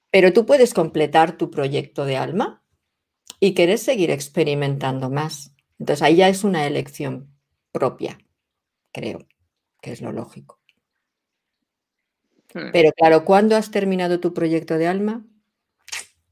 Pero 0.10 0.34
tú 0.34 0.46
puedes 0.46 0.74
completar 0.74 1.38
tu 1.38 1.52
proyecto 1.52 2.06
de 2.06 2.18
alma 2.18 2.64
y 3.40 3.54
querer 3.54 3.78
seguir 3.78 4.12
experimentando 4.12 5.10
más. 5.10 5.54
Entonces 5.82 6.04
ahí 6.04 6.18
ya 6.18 6.30
es 6.30 6.44
una 6.44 6.68
elección 6.68 7.34
propia, 7.72 8.20
creo, 8.92 9.26
que 9.82 9.92
es 9.92 10.02
lo 10.04 10.12
lógico. 10.12 10.60
Hmm. 12.54 12.70
Pero 12.72 12.92
claro, 12.92 13.26
¿cuándo 13.26 13.56
has 13.56 13.72
terminado 13.72 14.20
tu 14.20 14.32
proyecto 14.32 14.78
de 14.78 14.86
alma? 14.86 15.26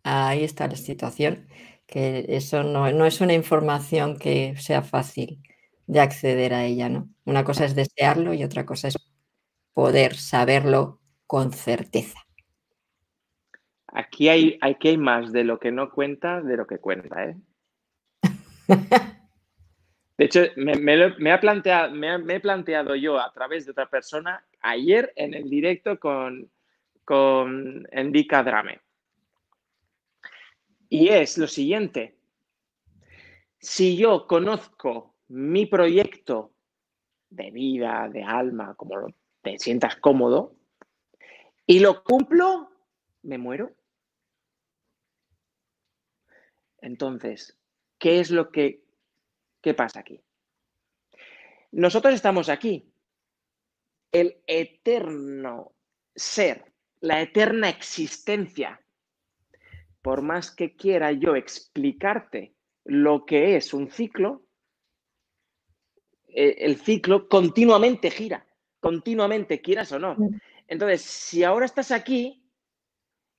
Ahí 0.04 0.43
está 0.43 0.68
la 0.68 0.76
situación, 0.76 1.47
que 1.88 2.26
eso 2.30 2.62
no, 2.62 2.91
no 2.91 3.08
es 3.08 3.22
una 3.22 3.34
información 3.34 4.20
que 4.20 4.56
sea 4.60 4.84
fácil 4.84 5.41
de 5.88 6.00
acceder 6.00 6.54
a 6.54 6.66
ella, 6.66 6.88
¿no? 6.88 7.10
Una 7.26 7.43
cosa 7.43 7.66
es 7.66 7.74
desearlo 7.74 8.36
y 8.36 8.43
otra 8.43 8.68
cosa 8.68 8.89
es 8.89 8.97
poder 9.74 10.16
saberlo 10.16 11.02
con 11.26 11.54
certeza. 11.54 12.20
Aquí 13.88 14.30
hay, 14.30 14.60
hay 14.62 14.97
más 14.97 15.32
de 15.32 15.43
lo 15.43 15.60
que 15.60 15.72
no 15.72 15.89
cuenta 15.89 16.39
de 16.39 16.56
lo 16.56 16.68
que 16.68 16.78
cuenta, 16.78 17.26
¿eh? 17.26 17.38
De 20.20 20.26
hecho, 20.26 20.42
me, 20.58 21.32
ha 21.32 21.40
planteado, 21.40 21.96
me, 21.96 22.36
he 22.36 22.40
planteado 22.42 22.94
yo 22.94 23.18
a 23.18 23.32
través 23.32 23.64
de 23.64 23.72
otra 23.72 23.90
persona 23.90 24.46
ayer 24.60 25.14
en 25.16 25.34
el 25.34 25.50
directo 25.50 25.98
con, 25.98 26.52
con 27.06 27.88
Endika 27.90 28.44
Drame. 28.44 28.82
Y 30.90 31.08
es 31.08 31.38
lo 31.38 31.48
siguiente. 31.48 32.18
Si 33.60 33.96
yo 33.96 34.28
conozco 34.28 35.16
mi 35.30 35.66
proyecto 35.68 36.52
de 37.30 37.52
vida, 37.52 38.10
de 38.12 38.22
alma, 38.22 38.76
como 38.76 39.08
te 39.42 39.58
sientas 39.58 39.96
cómodo, 39.96 40.54
y 41.66 41.80
lo 41.80 42.04
cumplo, 42.04 42.70
me 43.22 43.38
muero. 43.38 43.72
Entonces, 46.82 47.58
¿qué 47.98 48.20
es 48.20 48.32
lo 48.32 48.52
que 48.52 48.89
qué 49.62 49.74
pasa 49.74 49.99
aquí? 49.99 50.22
Nosotros 51.72 52.14
estamos 52.14 52.49
aquí. 52.49 52.91
El 54.12 54.41
eterno 54.47 55.74
ser, 56.16 56.66
la 56.99 57.22
eterna 57.22 57.70
existencia. 57.70 58.82
Por 60.01 60.22
más 60.22 60.51
que 60.51 60.76
quiera 60.76 61.12
yo 61.12 61.36
explicarte 61.36 62.55
lo 62.86 63.26
que 63.26 63.55
es 63.55 63.74
un 63.74 63.91
ciclo, 63.91 64.43
e, 66.28 66.55
el 66.60 66.78
ciclo 66.78 67.28
continuamente 67.28 68.10
gira, 68.10 68.47
continuamente, 68.80 69.62
quieras 69.62 69.91
o 69.91 69.99
no. 69.99 70.16
Mm. 70.16 70.39
Entonces, 70.68 71.01
si 71.01 71.43
ahora 71.43 71.66
estás 71.66 71.91
aquí 71.91 72.43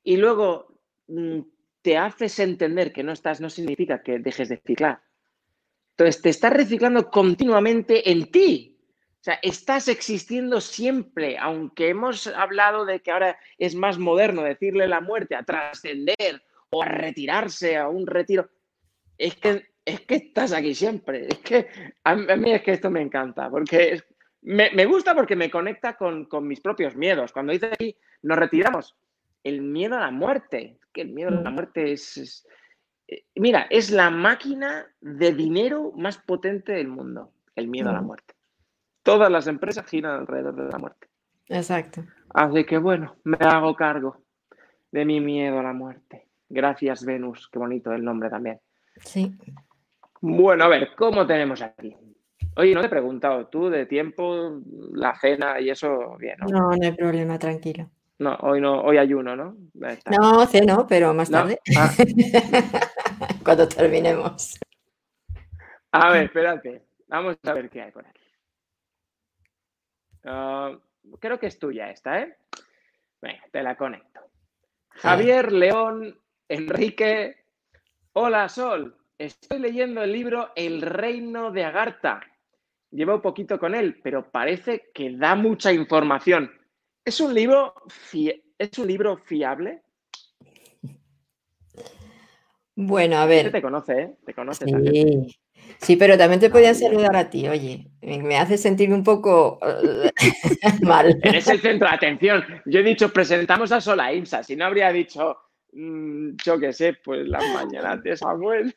y 0.03 0.17
luego 0.17 0.81
mm, 1.09 1.41
te 1.83 1.97
haces 1.97 2.39
entender 2.39 2.93
que 2.93 3.03
no 3.03 3.13
estás, 3.13 3.41
no 3.41 3.51
significa 3.51 4.03
que 4.03 4.19
dejes 4.19 4.49
de 4.49 4.59
ciclar. 4.59 5.03
Entonces, 6.01 6.23
te 6.23 6.31
estás 6.31 6.55
reciclando 6.55 7.11
continuamente 7.11 8.11
en 8.11 8.31
ti. 8.31 8.79
O 9.21 9.23
sea, 9.23 9.39
estás 9.43 9.87
existiendo 9.87 10.63
siempre, 10.63 11.37
aunque 11.37 11.91
hemos 11.91 12.27
hablado 12.27 12.87
de 12.87 13.01
que 13.01 13.11
ahora 13.11 13.39
es 13.59 13.75
más 13.75 13.99
moderno 13.99 14.43
decirle 14.43 14.89
la 14.89 15.03
muerte 15.03 15.35
a 15.35 15.43
trascender 15.43 16.43
o 16.71 16.83
a 16.83 16.87
retirarse 16.87 17.77
a 17.77 17.91
un 17.91 18.07
retiro. 18.07 18.49
Es 19.19 19.35
que, 19.35 19.67
es 19.85 20.01
que 20.01 20.15
estás 20.15 20.55
aquí 20.55 20.75
siempre. 20.75 21.27
Es 21.29 21.39
que 21.41 21.69
a 22.03 22.15
mí 22.15 22.51
es 22.51 22.63
que 22.63 22.73
esto 22.73 22.89
me 22.89 23.03
encanta, 23.03 23.51
porque 23.51 24.01
me, 24.41 24.71
me 24.71 24.87
gusta 24.87 25.15
porque 25.15 25.37
me 25.37 25.51
conecta 25.51 25.99
con, 25.99 26.25
con 26.25 26.49
mis 26.49 26.63
propios 26.63 26.97
miedos. 26.97 27.31
Cuando 27.31 27.53
dice 27.53 27.67
aquí, 27.75 27.95
nos 28.23 28.39
retiramos, 28.39 28.97
el 29.45 29.61
miedo 29.61 29.97
a 29.97 30.01
la 30.01 30.11
muerte. 30.11 30.79
Que 30.95 31.03
el 31.03 31.11
miedo 31.11 31.29
a 31.29 31.43
la 31.43 31.51
mm. 31.51 31.55
muerte 31.55 31.93
es, 31.93 32.17
eh, 32.17 32.51
Mira, 33.35 33.67
es 33.71 33.91
la 33.91 34.11
máquina 34.11 34.87
de 35.01 35.33
dinero 35.33 35.93
más 35.97 36.19
potente 36.19 36.73
del 36.73 36.89
mundo, 36.89 37.33
el 37.57 37.69
miedo 37.69 37.91
a 37.91 37.95
la 37.95 38.03
muerte. 38.03 38.35
Todas 39.03 39.31
las 39.31 39.47
empresas 39.47 39.87
giran 39.87 40.21
alrededor 40.21 40.55
de 40.55 40.71
la 40.71 40.79
muerte. 40.79 41.09
Exacto. 41.49 42.05
Así 42.29 42.65
que 42.65 42.79
bueno, 42.79 43.17
me 43.25 43.39
hago 43.41 43.75
cargo 43.75 44.19
de 44.93 45.05
mi 45.05 45.21
miedo 45.21 45.59
a 45.59 45.63
la 45.63 45.73
muerte. 45.73 46.29
Gracias, 46.49 47.05
Venus. 47.05 47.49
Qué 47.49 47.59
bonito 47.59 47.93
el 47.93 48.05
nombre 48.05 48.29
también. 48.29 48.61
Sí. 48.97 49.37
Bueno, 50.21 50.65
a 50.65 50.69
ver, 50.69 50.91
¿cómo 50.97 51.27
tenemos 51.27 51.63
aquí? 51.63 51.97
Oye, 52.57 52.75
no 52.75 52.81
te 52.81 52.87
he 52.87 52.91
preguntado 52.91 53.47
tú 53.47 53.71
de 53.71 53.87
tiempo, 53.87 54.61
la 54.93 55.15
cena 55.15 55.61
y 55.61 55.71
eso, 55.71 56.17
bien, 56.19 56.37
¿no? 56.41 56.47
No, 56.47 56.77
no 56.77 56.85
hay 56.85 56.93
problema, 56.93 57.39
tranquilo. 57.39 57.89
No, 58.21 58.37
hoy 58.43 58.61
no, 58.61 58.83
hoy 58.83 58.99
ayuno, 58.99 59.35
¿no? 59.35 59.57
No, 60.11 60.47
ceno, 60.47 60.87
pero 60.87 61.15
más 61.15 61.31
tarde. 61.31 61.59
Ah. 61.77 61.91
Cuando 63.45 63.67
terminemos. 63.67 64.61
A 65.91 66.11
ver, 66.13 66.25
espérate. 66.25 66.85
Vamos 67.09 67.37
a 67.43 67.53
ver 67.55 67.71
qué 67.71 67.81
hay 67.81 67.91
por 67.91 68.07
aquí. 68.07 68.21
Ah, 70.25 70.77
creo 71.19 71.41
que 71.41 71.47
es 71.47 71.59
tuya 71.59 71.91
esta, 71.91 72.21
¿eh? 72.21 72.37
Venga, 73.23 73.43
te 73.51 73.63
la 73.63 73.75
conecto. 73.75 74.21
Javier 74.91 75.51
León 75.51 76.21
Enrique. 76.47 77.45
Hola, 78.13 78.51
Sol. 78.51 78.97
Estoy 79.17 79.61
leyendo 79.61 80.03
el 80.03 80.13
libro 80.13 80.53
El 80.55 80.83
reino 80.83 81.51
de 81.51 81.65
Agartha 81.65 82.21
llevo 82.91 83.23
poquito 83.23 83.59
con 83.59 83.75
él, 83.75 83.99
pero 84.03 84.31
parece 84.31 84.91
que 84.93 85.17
da 85.17 85.35
mucha 85.35 85.73
información. 85.73 86.51
¿Es 87.05 87.21
un 87.21 87.35
libro, 87.35 87.75
¿es 88.59 88.79
un 88.79 88.87
libro 88.87 89.17
fiable? 89.17 89.83
Bueno, 92.75 93.17
a 93.17 93.27
ver. 93.27 93.51
Te 93.51 93.63
conoce, 93.63 94.01
¿eh? 94.01 94.17
Te 94.25 94.35
conoce 94.35 94.65
sí. 94.65 94.73
también. 94.73 95.27
Sí, 95.79 95.97
pero 95.97 96.17
también 96.19 96.41
te 96.41 96.51
podían 96.51 96.75
saludar 96.75 97.17
a 97.17 97.31
ti, 97.31 97.49
oye. 97.49 97.87
Me 98.01 98.37
hace 98.39 98.59
sentir 98.59 98.93
un 98.93 99.05
poco 99.05 99.59
mal. 100.83 101.19
Eres 101.23 101.49
el 101.49 101.61
centro 101.61 101.89
de 101.89 101.95
atención. 101.95 102.45
Yo 102.67 102.81
he 102.81 102.85
dicho, 102.85 103.13
presentamos 103.13 103.73
a 103.73 103.81
Sola 103.81 104.13
Imsa. 104.13 104.43
Si 104.43 104.57
no 104.57 104.67
habría 104.67 104.93
dicho, 104.93 105.37
mm, 105.73 106.37
yo 106.45 106.59
qué 106.59 106.73
sé, 106.73 106.95
pues 107.05 107.27
las 107.27 107.45
mañanas 107.55 108.03
de 108.03 108.17
Samuel. 108.17 108.75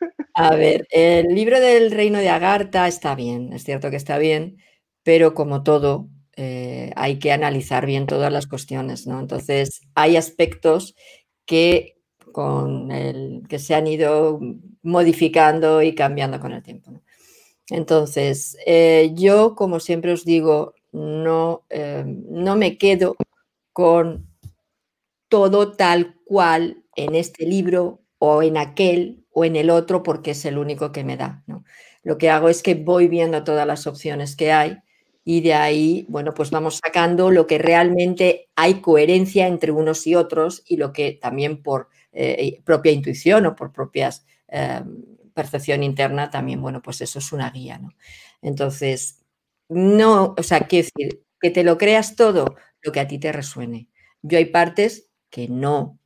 A 0.34 0.54
ver, 0.54 0.86
el 0.90 1.28
libro 1.28 1.58
del 1.60 1.90
reino 1.90 2.18
de 2.18 2.28
Agartha 2.28 2.86
está 2.86 3.14
bien, 3.14 3.54
es 3.54 3.64
cierto 3.64 3.88
que 3.88 3.96
está 3.96 4.18
bien, 4.18 4.58
pero 5.02 5.32
como 5.32 5.62
todo, 5.62 6.10
eh, 6.36 6.92
hay 6.96 7.18
que 7.18 7.32
analizar 7.32 7.86
bien 7.86 8.06
todas 8.06 8.30
las 8.32 8.46
cuestiones, 8.46 9.06
¿no? 9.06 9.18
Entonces, 9.20 9.80
hay 9.94 10.16
aspectos 10.16 10.94
que 11.46 11.96
con 12.32 12.92
el 12.92 13.44
que 13.48 13.58
se 13.58 13.74
han 13.74 13.86
ido 13.86 14.38
modificando 14.82 15.80
y 15.82 15.94
cambiando 15.94 16.38
con 16.38 16.52
el 16.52 16.62
tiempo. 16.62 16.92
Entonces, 17.70 18.56
eh, 18.66 19.12
yo, 19.14 19.54
como 19.54 19.80
siempre 19.80 20.12
os 20.12 20.24
digo, 20.24 20.74
no, 20.92 21.64
eh, 21.70 22.04
no 22.06 22.56
me 22.56 22.76
quedo 22.78 23.16
con 23.72 24.28
todo 25.28 25.72
tal 25.72 26.16
cual 26.24 26.84
en 26.94 27.14
este 27.14 27.46
libro 27.46 28.02
o 28.18 28.42
en 28.42 28.56
aquel 28.58 29.24
o 29.30 29.44
en 29.44 29.56
el 29.56 29.70
otro 29.70 30.02
porque 30.02 30.32
es 30.32 30.44
el 30.44 30.58
único 30.58 30.92
que 30.92 31.04
me 31.04 31.16
da. 31.16 31.44
Lo 32.02 32.18
que 32.18 32.30
hago 32.30 32.48
es 32.48 32.62
que 32.62 32.74
voy 32.74 33.08
viendo 33.08 33.44
todas 33.44 33.66
las 33.66 33.86
opciones 33.86 34.36
que 34.36 34.52
hay 34.52 34.78
y 35.28 35.40
de 35.40 35.54
ahí, 35.54 36.06
bueno, 36.08 36.34
pues 36.34 36.52
vamos 36.52 36.80
sacando 36.84 37.32
lo 37.32 37.48
que 37.48 37.58
realmente 37.58 38.48
hay 38.54 38.80
coherencia 38.80 39.48
entre 39.48 39.72
unos 39.72 40.06
y 40.06 40.14
otros 40.14 40.62
y 40.68 40.76
lo 40.76 40.92
que 40.92 41.14
también 41.20 41.64
por 41.64 41.88
eh, 42.12 42.62
propia 42.64 42.92
intuición 42.92 43.44
o 43.46 43.56
por 43.56 43.72
propias 43.72 44.24
eh, 44.48 44.82
percepción 45.34 45.82
interna, 45.82 46.30
también, 46.30 46.62
bueno, 46.62 46.80
pues 46.80 47.00
eso 47.00 47.18
es 47.18 47.32
una 47.32 47.50
guía, 47.50 47.78
¿no? 47.78 47.90
Entonces, 48.40 49.24
no, 49.68 50.36
o 50.38 50.42
sea, 50.44 50.60
quiero 50.68 50.86
decir, 50.96 51.24
que 51.40 51.50
te 51.50 51.64
lo 51.64 51.76
creas 51.76 52.14
todo 52.14 52.54
lo 52.82 52.92
que 52.92 53.00
a 53.00 53.08
ti 53.08 53.18
te 53.18 53.32
resuene. 53.32 53.88
Yo 54.22 54.38
hay 54.38 54.46
partes 54.46 55.08
que 55.28 55.48
no 55.48 55.98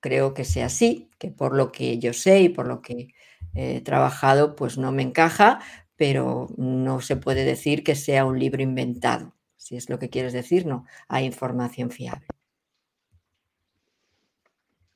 creo 0.00 0.34
que 0.34 0.44
sea 0.44 0.66
así, 0.66 1.10
que 1.18 1.30
por 1.30 1.54
lo 1.54 1.72
que 1.72 1.98
yo 1.98 2.12
sé 2.12 2.40
y 2.42 2.48
por 2.50 2.66
lo 2.68 2.82
que 2.82 3.08
he 3.54 3.80
trabajado, 3.80 4.54
pues 4.56 4.76
no 4.78 4.92
me 4.92 5.02
encaja, 5.02 5.60
pero 5.96 6.48
no 6.56 7.00
se 7.00 7.16
puede 7.16 7.44
decir 7.44 7.84
que 7.84 7.94
sea 7.94 8.24
un 8.24 8.38
libro 8.38 8.62
inventado. 8.62 9.34
Si 9.56 9.76
es 9.76 9.88
lo 9.88 9.98
que 9.98 10.10
quieres 10.10 10.32
decir, 10.32 10.66
no, 10.66 10.84
hay 11.08 11.24
información 11.24 11.90
fiable. 11.90 12.26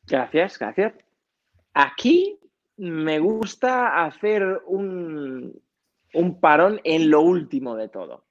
Gracias, 0.06 0.58
gracias. 0.58 0.94
Aquí 1.74 2.38
me 2.76 3.18
gusta 3.18 4.04
hacer 4.04 4.62
un, 4.66 5.60
parón 6.40 6.80
en 6.84 7.10
lo 7.10 7.20
último 7.20 7.76
de 7.76 7.88
todo. 7.88 8.26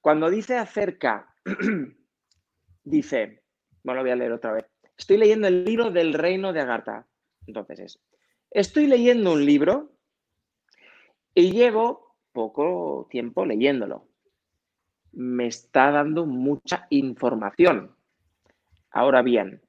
Cuando 0.00 0.30
dice 0.30 0.56
acerca, 0.56 1.34
dice, 2.84 3.42
bueno, 3.82 3.98
lo 3.98 4.04
voy 4.04 4.10
a 4.12 4.16
leer 4.16 4.32
otra 4.32 4.52
vez. 4.52 4.66
Estoy 4.96 5.18
leyendo 5.18 5.48
el 5.48 5.64
libro 5.64 5.90
del 5.90 6.14
reino 6.14 6.52
de 6.52 6.60
Agartha. 6.60 7.06
Entonces 7.46 7.80
es, 7.80 8.00
estoy 8.50 8.86
leyendo 8.86 9.32
un 9.32 9.44
libro 9.44 9.92
y 11.34 11.52
llevo 11.52 12.16
poco 12.32 13.06
tiempo 13.10 13.44
leyéndolo. 13.44 14.08
Me 15.12 15.46
está 15.46 15.90
dando 15.90 16.26
mucha 16.26 16.86
información. 16.90 17.94
Ahora 18.90 19.22
bien, 19.22 19.62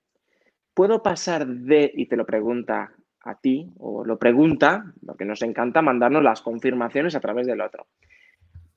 puedo 0.73 1.03
pasar 1.03 1.45
de, 1.47 1.91
y 1.93 2.05
te 2.07 2.15
lo 2.15 2.25
pregunta 2.25 2.93
a 3.21 3.39
ti, 3.39 3.71
o 3.77 4.03
lo 4.03 4.17
pregunta, 4.17 4.93
porque 5.05 5.25
nos 5.25 5.41
encanta 5.41 5.81
mandarnos 5.81 6.23
las 6.23 6.41
confirmaciones 6.41 7.15
a 7.15 7.21
través 7.21 7.47
del 7.47 7.61
otro. 7.61 7.87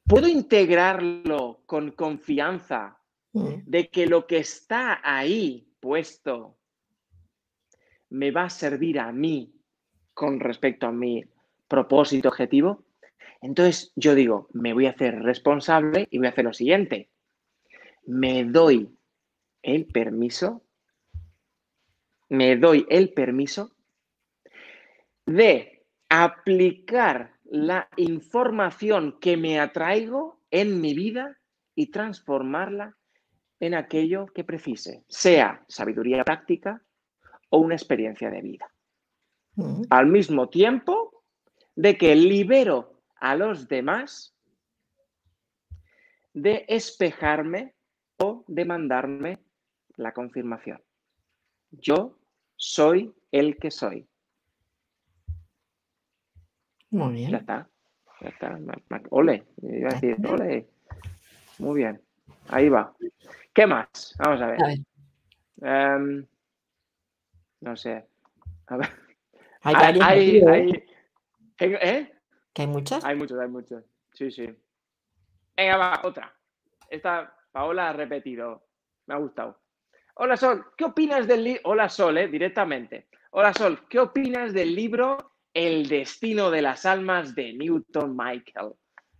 ¿Puedo 0.06 0.28
integrarlo 0.28 1.62
con 1.66 1.90
confianza 1.92 2.98
mm. 3.32 3.54
de 3.66 3.88
que 3.88 4.06
lo 4.06 4.26
que 4.26 4.38
está 4.38 5.00
ahí 5.02 5.68
puesto 5.80 6.58
me 8.10 8.30
va 8.30 8.44
a 8.44 8.50
servir 8.50 9.00
a 9.00 9.10
mí 9.10 9.52
con 10.14 10.38
respecto 10.38 10.86
a 10.86 10.92
mi 10.92 11.24
propósito 11.68 12.28
objetivo? 12.28 12.84
Entonces 13.40 13.92
yo 13.96 14.14
digo, 14.14 14.48
me 14.52 14.72
voy 14.72 14.86
a 14.86 14.90
hacer 14.90 15.22
responsable 15.22 16.08
y 16.10 16.18
voy 16.18 16.26
a 16.26 16.30
hacer 16.30 16.44
lo 16.44 16.52
siguiente. 16.52 17.10
Me 18.06 18.44
doy 18.44 18.96
el 19.62 19.86
permiso 19.86 20.66
me 22.28 22.56
doy 22.56 22.86
el 22.88 23.12
permiso 23.12 23.72
de 25.24 25.84
aplicar 26.08 27.34
la 27.44 27.88
información 27.96 29.18
que 29.20 29.36
me 29.36 29.60
atraigo 29.60 30.40
en 30.50 30.80
mi 30.80 30.94
vida 30.94 31.38
y 31.74 31.90
transformarla 31.90 32.96
en 33.60 33.74
aquello 33.74 34.26
que 34.26 34.44
precise, 34.44 35.04
sea 35.08 35.64
sabiduría 35.68 36.24
práctica 36.24 36.82
o 37.50 37.58
una 37.58 37.74
experiencia 37.74 38.30
de 38.30 38.42
vida. 38.42 38.70
Al 39.88 40.06
mismo 40.06 40.48
tiempo 40.48 41.15
de 41.76 41.96
que 41.96 42.16
libero 42.16 43.00
a 43.16 43.36
los 43.36 43.68
demás 43.68 44.34
de 46.32 46.64
espejarme 46.68 47.74
o 48.18 48.44
de 48.46 48.64
mandarme 48.64 49.38
la 49.96 50.12
confirmación. 50.12 50.82
Yo 51.70 52.18
soy 52.56 53.14
el 53.30 53.56
que 53.58 53.70
soy. 53.70 54.06
Muy 56.90 57.14
bien. 57.14 57.30
Ya 57.30 57.38
está. 57.38 57.68
Ya 58.20 58.28
está. 58.28 58.58
Ole. 59.10 59.44
Iba 59.62 59.90
a 59.90 59.94
decir, 59.94 60.16
ole. 60.26 60.68
Muy 61.58 61.78
bien. 61.78 62.00
Ahí 62.48 62.68
va. 62.68 62.94
¿Qué 63.52 63.66
más? 63.66 64.14
Vamos 64.18 64.40
a 64.40 64.46
ver. 64.46 64.58
Em, 65.62 66.26
no 67.60 67.76
sé. 67.76 68.06
A 68.66 68.76
ver. 68.76 68.88
Hay, 69.62 69.74
hay, 70.00 70.40
hay, 70.42 70.86
¿Eh? 71.58 72.12
¿Que 72.52 72.62
hay 72.62 72.68
muchas? 72.68 73.04
Hay 73.04 73.16
muchos, 73.16 73.38
hay 73.38 73.48
muchos. 73.48 73.84
Sí, 74.12 74.30
sí. 74.30 74.48
Venga, 75.56 75.76
va, 75.76 76.00
otra. 76.04 76.34
Esta 76.90 77.34
Paola 77.50 77.90
ha 77.90 77.92
repetido. 77.92 78.66
Me 79.06 79.14
ha 79.14 79.18
gustado. 79.18 79.60
Hola 80.16 80.36
Sol, 80.36 80.64
¿qué 80.76 80.84
opinas 80.84 81.26
del 81.26 81.44
libro? 81.44 81.60
Hola 81.64 81.88
Sol, 81.88 82.16
eh, 82.18 82.28
directamente. 82.28 83.08
Hola 83.30 83.52
Sol, 83.52 83.86
¿qué 83.88 83.98
opinas 83.98 84.54
del 84.54 84.74
libro 84.74 85.32
El 85.52 85.88
destino 85.88 86.50
de 86.50 86.62
las 86.62 86.86
almas 86.86 87.34
de 87.34 87.52
Newton 87.52 88.16
Michael? 88.16 88.72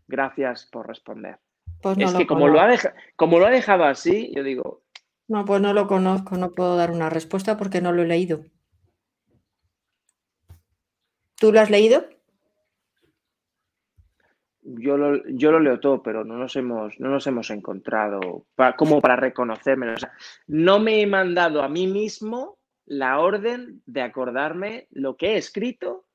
Gracias 0.09 0.67
por 0.73 0.87
responder. 0.87 1.39
Pues 1.83 1.99
es 1.99 2.15
que 2.15 2.27
como 2.27 2.49
lo, 2.49 2.61
ha 2.61 2.69
como 3.17 3.39
lo 3.39 3.47
ha 3.47 3.51
dejado 3.51 3.85
así, 3.85 4.33
yo 4.35 4.43
digo. 4.43 4.85
No, 5.29 5.45
pues 5.45 5.61
no 5.61 5.75
lo 5.75 5.87
conozco, 5.87 6.37
no 6.37 6.53
puedo 6.53 6.77
dar 6.77 6.91
una 6.91 7.11
respuesta 7.11 7.57
porque 7.59 7.83
no 7.83 7.93
lo 7.93 8.03
he 8.03 8.07
leído. 8.07 8.45
¿Tú 11.39 11.53
lo 11.53 11.61
has 11.61 11.69
leído? 11.69 12.09
Yo 14.67 14.97
lo, 14.97 15.27
yo 15.29 15.53
lo 15.53 15.61
leo 15.61 15.79
todo, 15.79 16.03
pero 16.03 16.25
no 16.25 16.37
nos 16.37 16.57
hemos, 16.57 16.99
no 16.99 17.09
nos 17.09 17.27
hemos 17.27 17.51
encontrado 17.51 18.47
como 18.77 19.01
para 19.01 19.17
reconocerme. 19.17 19.95
no 20.49 20.81
me 20.81 21.01
he 21.01 21.07
mandado 21.07 21.63
a 21.63 21.69
mí 21.69 21.87
mismo 21.87 22.59
la 22.85 23.21
orden 23.21 23.83
de 23.87 24.03
acordarme 24.03 24.89
lo 24.91 25.17
que 25.17 25.35
he 25.35 25.37
escrito 25.37 26.07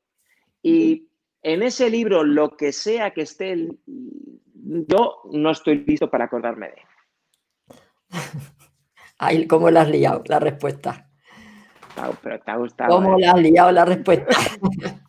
y 0.61 1.07
en 1.43 1.63
ese 1.63 1.89
libro, 1.89 2.23
lo 2.23 2.55
que 2.55 2.71
sea 2.71 3.11
que 3.11 3.21
esté, 3.21 3.67
yo 4.53 5.21
no 5.31 5.51
estoy 5.51 5.83
listo 5.85 6.09
para 6.09 6.25
acordarme 6.25 6.67
de 6.67 6.73
él. 6.73 6.81
¿cómo 9.47 9.69
la 9.69 9.81
has 9.81 9.89
liado 9.89 10.23
la 10.27 10.39
respuesta? 10.39 11.09
Pero 12.21 12.39
te 12.39 12.51
ha 12.51 12.55
gustado. 12.57 12.95
¿Cómo 12.95 13.17
¿eh? 13.17 13.21
la 13.21 13.31
has 13.31 13.41
liado 13.41 13.71
la 13.71 13.85
respuesta? 13.85 14.35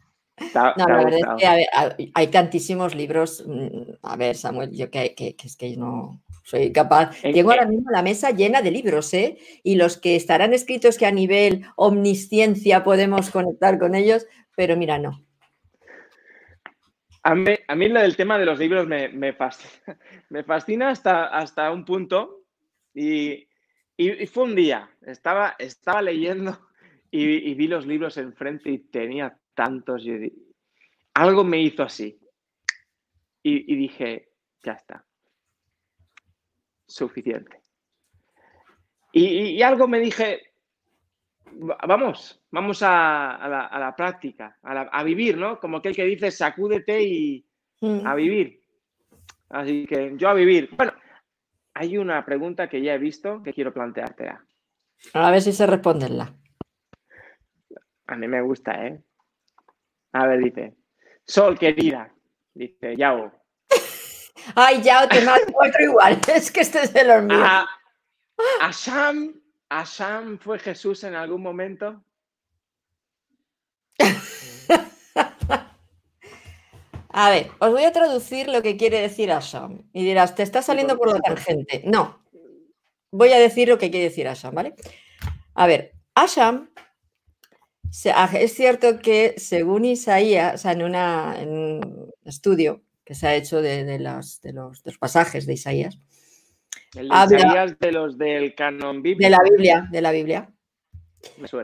no, 0.54 0.86
la 0.86 1.04
verdad 1.04 1.36
es 1.36 1.42
que 1.96 2.10
hay 2.14 2.26
tantísimos 2.28 2.94
libros. 2.94 3.44
Mm, 3.46 3.92
a 4.02 4.16
ver, 4.16 4.36
Samuel, 4.36 4.70
yo 4.72 4.90
que, 4.90 5.14
es 5.42 5.56
que 5.56 5.76
no 5.76 6.22
soy 6.44 6.72
capaz. 6.72 7.20
Tengo 7.20 7.50
ahora 7.50 7.66
mismo 7.66 7.90
la 7.90 8.02
mesa 8.02 8.30
llena 8.30 8.62
de 8.62 8.70
libros, 8.70 9.12
¿eh? 9.14 9.38
Y 9.62 9.76
los 9.76 9.96
que 9.96 10.16
estarán 10.16 10.52
escritos 10.52 10.98
que 10.98 11.06
a 11.06 11.12
nivel 11.12 11.64
omnisciencia 11.76 12.84
podemos 12.84 13.30
conectar 13.30 13.78
con 13.78 13.94
ellos, 13.94 14.26
pero 14.56 14.76
mira, 14.76 14.98
no. 14.98 15.24
A 17.24 17.34
mí, 17.34 17.54
a 17.68 17.74
mí 17.76 17.86
el 17.86 18.16
tema 18.16 18.36
de 18.38 18.46
los 18.46 18.58
libros 18.58 18.86
me, 18.86 19.08
me 19.08 19.32
fascina, 19.32 19.70
me 20.28 20.42
fascina 20.42 20.90
hasta, 20.90 21.26
hasta 21.26 21.70
un 21.70 21.84
punto. 21.84 22.44
Y, 22.94 23.48
fue 24.32 24.44
un 24.44 24.56
día, 24.56 24.90
estaba, 25.02 25.54
estaba 25.58 26.02
leyendo 26.02 26.58
y, 27.10 27.50
y 27.50 27.54
vi 27.54 27.68
los 27.68 27.86
libros 27.86 28.16
enfrente 28.16 28.70
y 28.70 28.78
tenía 28.78 29.38
tantos. 29.54 30.04
algo 31.14 31.44
me 31.44 31.60
hizo 31.60 31.82
así. 31.82 32.18
y, 33.42 33.74
dije, 33.76 34.30
ya 34.62 34.72
está. 34.72 35.04
Suficiente. 36.86 37.62
Y, 39.12 39.60
algo 39.62 39.86
me 39.86 40.00
dije, 40.00 40.54
vamos, 41.86 42.42
vamos 42.50 42.82
a, 42.82 43.70
la, 43.72 43.94
práctica, 43.96 44.58
a, 44.62 45.04
vivir, 45.04 45.36
¿no? 45.36 45.60
Como 45.60 45.78
aquel 45.78 45.94
que 45.94 46.04
dice, 46.04 46.30
sacúdete 46.30 47.02
y 47.02 47.46
a 48.04 48.14
vivir. 48.14 48.62
Así 49.50 49.86
que 49.86 50.14
yo 50.16 50.30
a 50.30 50.34
vivir. 50.34 50.70
Bueno, 50.76 50.92
hay 51.74 51.98
una 51.98 52.24
pregunta 52.24 52.68
que 52.68 52.80
ya 52.80 52.94
he 52.94 52.98
visto 52.98 53.42
que 53.42 53.52
quiero 53.52 53.74
plantearte. 53.74 54.32
A 55.12 55.30
ver 55.30 55.42
si 55.42 55.52
se 55.52 55.66
responderla. 55.66 56.34
A 58.06 58.16
mí 58.16 58.28
me 58.28 58.40
gusta, 58.40 58.86
¿eh? 58.86 59.02
A 60.12 60.26
ver, 60.26 60.40
dice. 60.40 60.74
Sol, 61.24 61.58
querida. 61.58 62.12
Dice, 62.54 62.96
Yao. 62.96 63.32
Ay, 64.54 64.82
Yao, 64.82 65.08
te 65.08 65.20
mato 65.22 65.44
otro 65.54 65.82
igual. 65.82 66.20
Es 66.34 66.50
que 66.50 66.60
este 66.60 66.82
es 66.82 66.94
el 66.94 67.10
hormigón. 67.10 67.44
A, 67.44 67.66
a, 68.60 68.72
Sam, 69.84 70.38
fue 70.38 70.58
Jesús 70.58 71.04
en 71.04 71.14
algún 71.14 71.42
momento? 71.42 72.04
A 77.14 77.28
ver, 77.28 77.50
os 77.58 77.70
voy 77.70 77.84
a 77.84 77.92
traducir 77.92 78.48
lo 78.48 78.62
que 78.62 78.78
quiere 78.78 78.98
decir 79.00 79.30
Asham. 79.30 79.82
Y 79.92 80.02
dirás, 80.02 80.34
te 80.34 80.42
está 80.42 80.62
saliendo 80.62 80.96
por 80.96 81.12
la 81.12 81.20
tangente. 81.20 81.82
No, 81.84 82.24
voy 83.10 83.32
a 83.32 83.38
decir 83.38 83.68
lo 83.68 83.76
que 83.78 83.90
quiere 83.90 84.06
decir 84.06 84.26
Asham, 84.26 84.54
¿vale? 84.54 84.74
A 85.54 85.66
ver, 85.66 85.92
Asham, 86.14 86.70
es 87.92 88.54
cierto 88.54 88.98
que 89.00 89.34
según 89.36 89.84
Isaías, 89.84 90.54
o 90.54 90.58
sea, 90.58 90.72
en, 90.72 90.82
un 90.82 92.12
estudio 92.24 92.82
que 93.04 93.14
se 93.14 93.26
ha 93.26 93.34
hecho 93.34 93.60
de, 93.60 93.98
los, 93.98 94.40
pasajes 94.98 95.46
de 95.46 95.54
Isaías. 95.54 95.98
El 96.94 97.06
Isaías 97.06 97.78
de 97.78 97.92
los 97.92 98.16
del 98.16 98.54
canon 98.54 99.02
bíblico. 99.02 99.24
De 99.24 99.30
la 99.30 99.42
Biblia, 99.42 99.88
de 99.90 100.00
la 100.00 100.12
Biblia. 100.12 100.52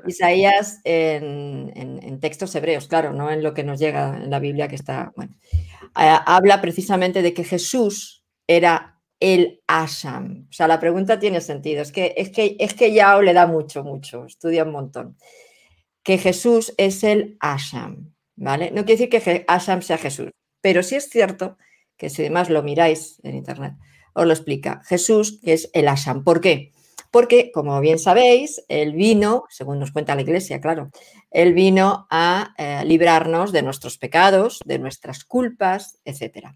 Isaías 0.07 0.81
en, 0.85 2.21
textos 2.21 2.55
hebreos, 2.55 2.89
claro, 2.89 3.13
no 3.13 3.31
en 3.31 3.43
lo 3.43 3.55
que 3.55 3.65
nos 3.65 3.79
llega 3.79 4.17
en 4.17 4.31
la 4.31 4.39
Biblia 4.39 4.69
que 4.69 4.77
está, 4.77 5.13
bueno, 5.17 5.35
habla 5.95 6.61
precisamente 6.61 7.23
de 7.23 7.35
que 7.35 7.45
Jesús 7.45 8.25
era 8.47 9.01
el 9.21 9.63
Asham. 9.67 10.47
O 10.49 10.53
sea, 10.53 10.69
la 10.69 10.79
pregunta 10.79 11.19
tiene 11.19 11.41
sentido, 11.41 11.83
es 11.83 11.91
que, 11.91 12.15
es 12.17 12.31
que, 12.31 12.57
es 12.59 12.75
que 12.75 12.93
ya 12.93 13.21
le 13.21 13.33
da 13.33 13.47
mucho, 13.47 13.83
mucho, 13.83 14.27
estudia 14.27 14.65
un 14.65 14.73
montón. 14.73 15.17
Que 16.09 16.17
Jesús 16.17 16.73
es 16.79 17.05
el 17.05 17.37
Asham, 17.39 18.15
¿vale? 18.35 18.71
No 18.71 18.87
quiere 18.87 19.07
decir 19.07 19.11
que 19.11 19.45
Asham 19.47 19.83
sea 19.83 19.99
Jesús, 19.99 20.31
pero 20.63 20.83
sí 20.83 20.95
es 20.95 21.11
cierto 21.11 21.59
que 21.99 22.09
si 22.09 22.23
además 22.23 22.49
lo 22.49 22.63
miráis 22.63 23.21
en 23.23 23.37
internet, 23.37 23.75
os 24.15 24.25
lo 24.25 24.33
explica. 24.33 24.81
Jesús 24.87 25.39
es 25.43 25.69
el 25.75 25.87
Asham. 25.87 26.25
¿Por 26.25 26.41
qué? 26.41 26.73
porque, 27.11 27.51
como 27.53 27.81
bien 27.81 27.99
sabéis, 27.99 28.63
el 28.69 28.93
vino, 28.93 29.45
según 29.49 29.79
nos 29.79 29.93
cuenta 29.93 30.15
la 30.15 30.23
Iglesia, 30.23 30.61
claro, 30.61 30.91
el 31.31 31.55
vino 31.55 32.07
a 32.11 32.55
eh, 32.59 32.85
librarnos 32.85 33.53
de 33.53 33.63
nuestros 33.63 33.99
pecados, 33.99 34.61
de 34.65 34.79
nuestras 34.79 35.25
culpas, 35.25 36.01
etc. 36.05 36.49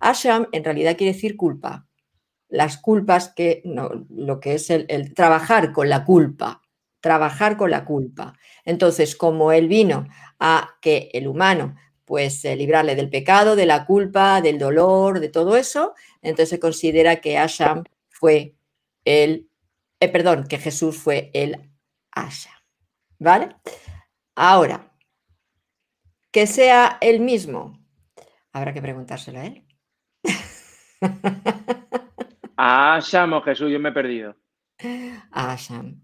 Asham 0.00 0.46
en 0.52 0.64
realidad 0.64 0.96
quiere 0.96 1.12
decir 1.12 1.36
culpa. 1.36 1.86
Las 2.48 2.78
culpas 2.78 3.32
que, 3.34 3.60
no, 3.64 3.90
lo 4.08 4.40
que 4.40 4.54
es 4.54 4.70
el, 4.70 5.12
trabajar 5.14 5.72
con 5.72 5.90
la 5.90 6.04
culpa, 6.04 6.62
trabajar 7.08 7.56
con 7.56 7.70
la 7.70 7.86
culpa. 7.86 8.34
Entonces, 8.66 9.16
como 9.16 9.50
el 9.50 9.66
vino 9.66 10.06
a 10.38 10.76
que 10.82 11.08
el 11.14 11.26
humano 11.26 11.74
pues 12.04 12.44
eh, 12.44 12.54
librarle 12.54 12.96
del 12.96 13.08
pecado, 13.08 13.56
de 13.56 13.64
la 13.64 13.86
culpa, 13.86 14.42
del 14.42 14.58
dolor, 14.58 15.20
de 15.20 15.30
todo 15.30 15.56
eso, 15.56 15.94
entonces 16.20 16.50
se 16.50 16.60
considera 16.60 17.16
que 17.16 17.38
Asham 17.38 17.84
fue 18.08 18.56
el 19.06 19.48
eh, 20.00 20.08
perdón, 20.08 20.46
que 20.46 20.58
Jesús 20.58 20.98
fue 20.98 21.30
el 21.32 21.72
Asha. 22.12 22.52
¿Vale? 23.18 23.56
Ahora, 24.36 24.92
que 26.30 26.46
sea 26.46 26.98
el 27.00 27.20
mismo, 27.20 27.82
habrá 28.52 28.74
que 28.74 28.82
preguntárselo 28.82 29.40
a 29.40 29.46
él. 29.46 29.66
Asham 32.56 33.32
o 33.32 33.40
Jesús, 33.40 33.70
yo 33.72 33.80
me 33.80 33.88
he 33.88 33.92
perdido. 33.92 34.36
Asham. 35.32 36.02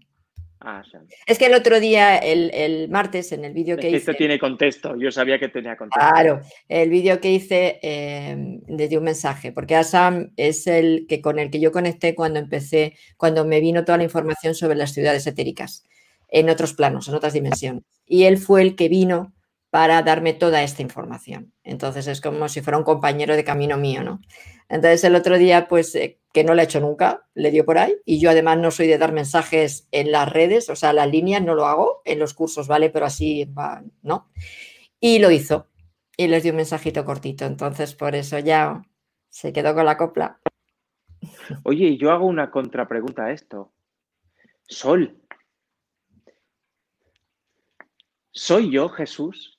Es 1.25 1.37
que 1.37 1.45
el 1.45 1.53
otro 1.53 1.79
día, 1.79 2.17
el, 2.17 2.89
martes, 2.89 3.31
en 3.31 3.45
el 3.45 3.53
vídeo 3.53 3.77
que, 3.77 3.87
hice. 3.87 3.97
Esto 3.97 4.13
tiene 4.15 4.39
contexto, 4.39 4.95
yo 4.95 5.11
sabía 5.11 5.37
que 5.37 5.49
tenía 5.49 5.77
contexto. 5.77 6.09
Claro, 6.09 6.41
el 6.67 6.89
vídeo 6.89 7.21
que 7.21 7.31
hice 7.31 7.79
eh, 7.83 8.59
le 8.67 8.87
dio 8.87 8.99
un 8.99 9.05
mensaje, 9.05 9.51
porque 9.51 9.75
Asam 9.75 10.31
es 10.37 10.65
el 10.65 11.05
que 11.07 11.21
con 11.21 11.37
el 11.37 11.51
que 11.51 11.59
yo 11.59 11.71
conecté 11.71 12.15
cuando 12.15 12.39
empecé, 12.39 12.97
cuando 13.17 13.45
me 13.45 13.59
vino 13.59 13.85
toda 13.85 13.99
la 13.99 14.03
información 14.03 14.55
sobre 14.55 14.75
las 14.75 14.91
ciudades 14.91 15.27
etéricas, 15.27 15.85
en 16.29 16.49
otros 16.49 16.73
planos, 16.73 17.07
en 17.07 17.15
otras 17.15 17.33
dimensiones. 17.33 17.83
Y 18.07 18.23
él 18.23 18.37
fue 18.37 18.61
el 18.63 18.75
que 18.75 18.89
vino 18.89 19.34
para 19.75 20.01
darme 20.03 20.31
toda 20.31 20.63
esta 20.63 20.81
información. 20.81 21.51
Entonces 21.61 22.07
es 22.07 22.21
como 22.21 22.47
si 22.47 22.61
fuera 22.61 22.77
un 22.77 22.85
compañero 22.85 23.35
de 23.35 23.43
camino 23.43 23.75
mío, 23.75 24.05
¿no? 24.05 24.21
Entonces 24.69 25.03
el 25.03 25.15
otro 25.15 25.37
día, 25.37 25.67
pues, 25.67 25.93
eh, 25.95 26.21
que 26.31 26.45
no 26.45 26.55
lo 26.55 26.61
he 26.61 26.63
hecho 26.63 26.79
nunca, 26.79 27.27
le 27.33 27.51
dio 27.51 27.65
por 27.65 27.77
ahí. 27.77 27.93
Y 28.05 28.21
yo 28.21 28.29
además 28.29 28.57
no 28.57 28.71
soy 28.71 28.87
de 28.87 28.97
dar 28.97 29.11
mensajes 29.11 29.89
en 29.91 30.13
las 30.13 30.31
redes, 30.31 30.69
o 30.69 30.77
sea, 30.77 30.93
las 30.93 31.11
líneas 31.11 31.41
no 31.43 31.55
lo 31.55 31.65
hago, 31.65 32.01
en 32.05 32.19
los 32.19 32.33
cursos, 32.33 32.69
¿vale? 32.69 32.89
Pero 32.89 33.05
así 33.05 33.43
va, 33.43 33.83
¿no? 34.01 34.29
Y 35.01 35.19
lo 35.19 35.29
hizo. 35.29 35.67
Y 36.15 36.27
les 36.27 36.43
dio 36.43 36.53
un 36.53 36.57
mensajito 36.57 37.03
cortito. 37.03 37.43
Entonces, 37.43 37.95
por 37.95 38.15
eso 38.15 38.39
ya 38.39 38.81
se 39.27 39.51
quedó 39.51 39.75
con 39.75 39.85
la 39.85 39.97
copla. 39.97 40.39
Oye, 41.63 41.97
yo 41.97 42.11
hago 42.11 42.25
una 42.27 42.49
contrapregunta 42.49 43.25
a 43.25 43.33
esto. 43.33 43.73
Sol. 44.69 45.21
¿Soy 48.31 48.71
yo 48.71 48.87
Jesús? 48.87 49.54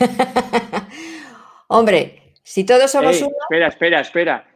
Hombre, 1.68 2.34
si 2.42 2.64
todos 2.64 2.90
somos 2.90 3.20
uno. 3.20 3.36
Espera, 3.42 3.68
espera, 3.68 4.00
espera. 4.00 4.50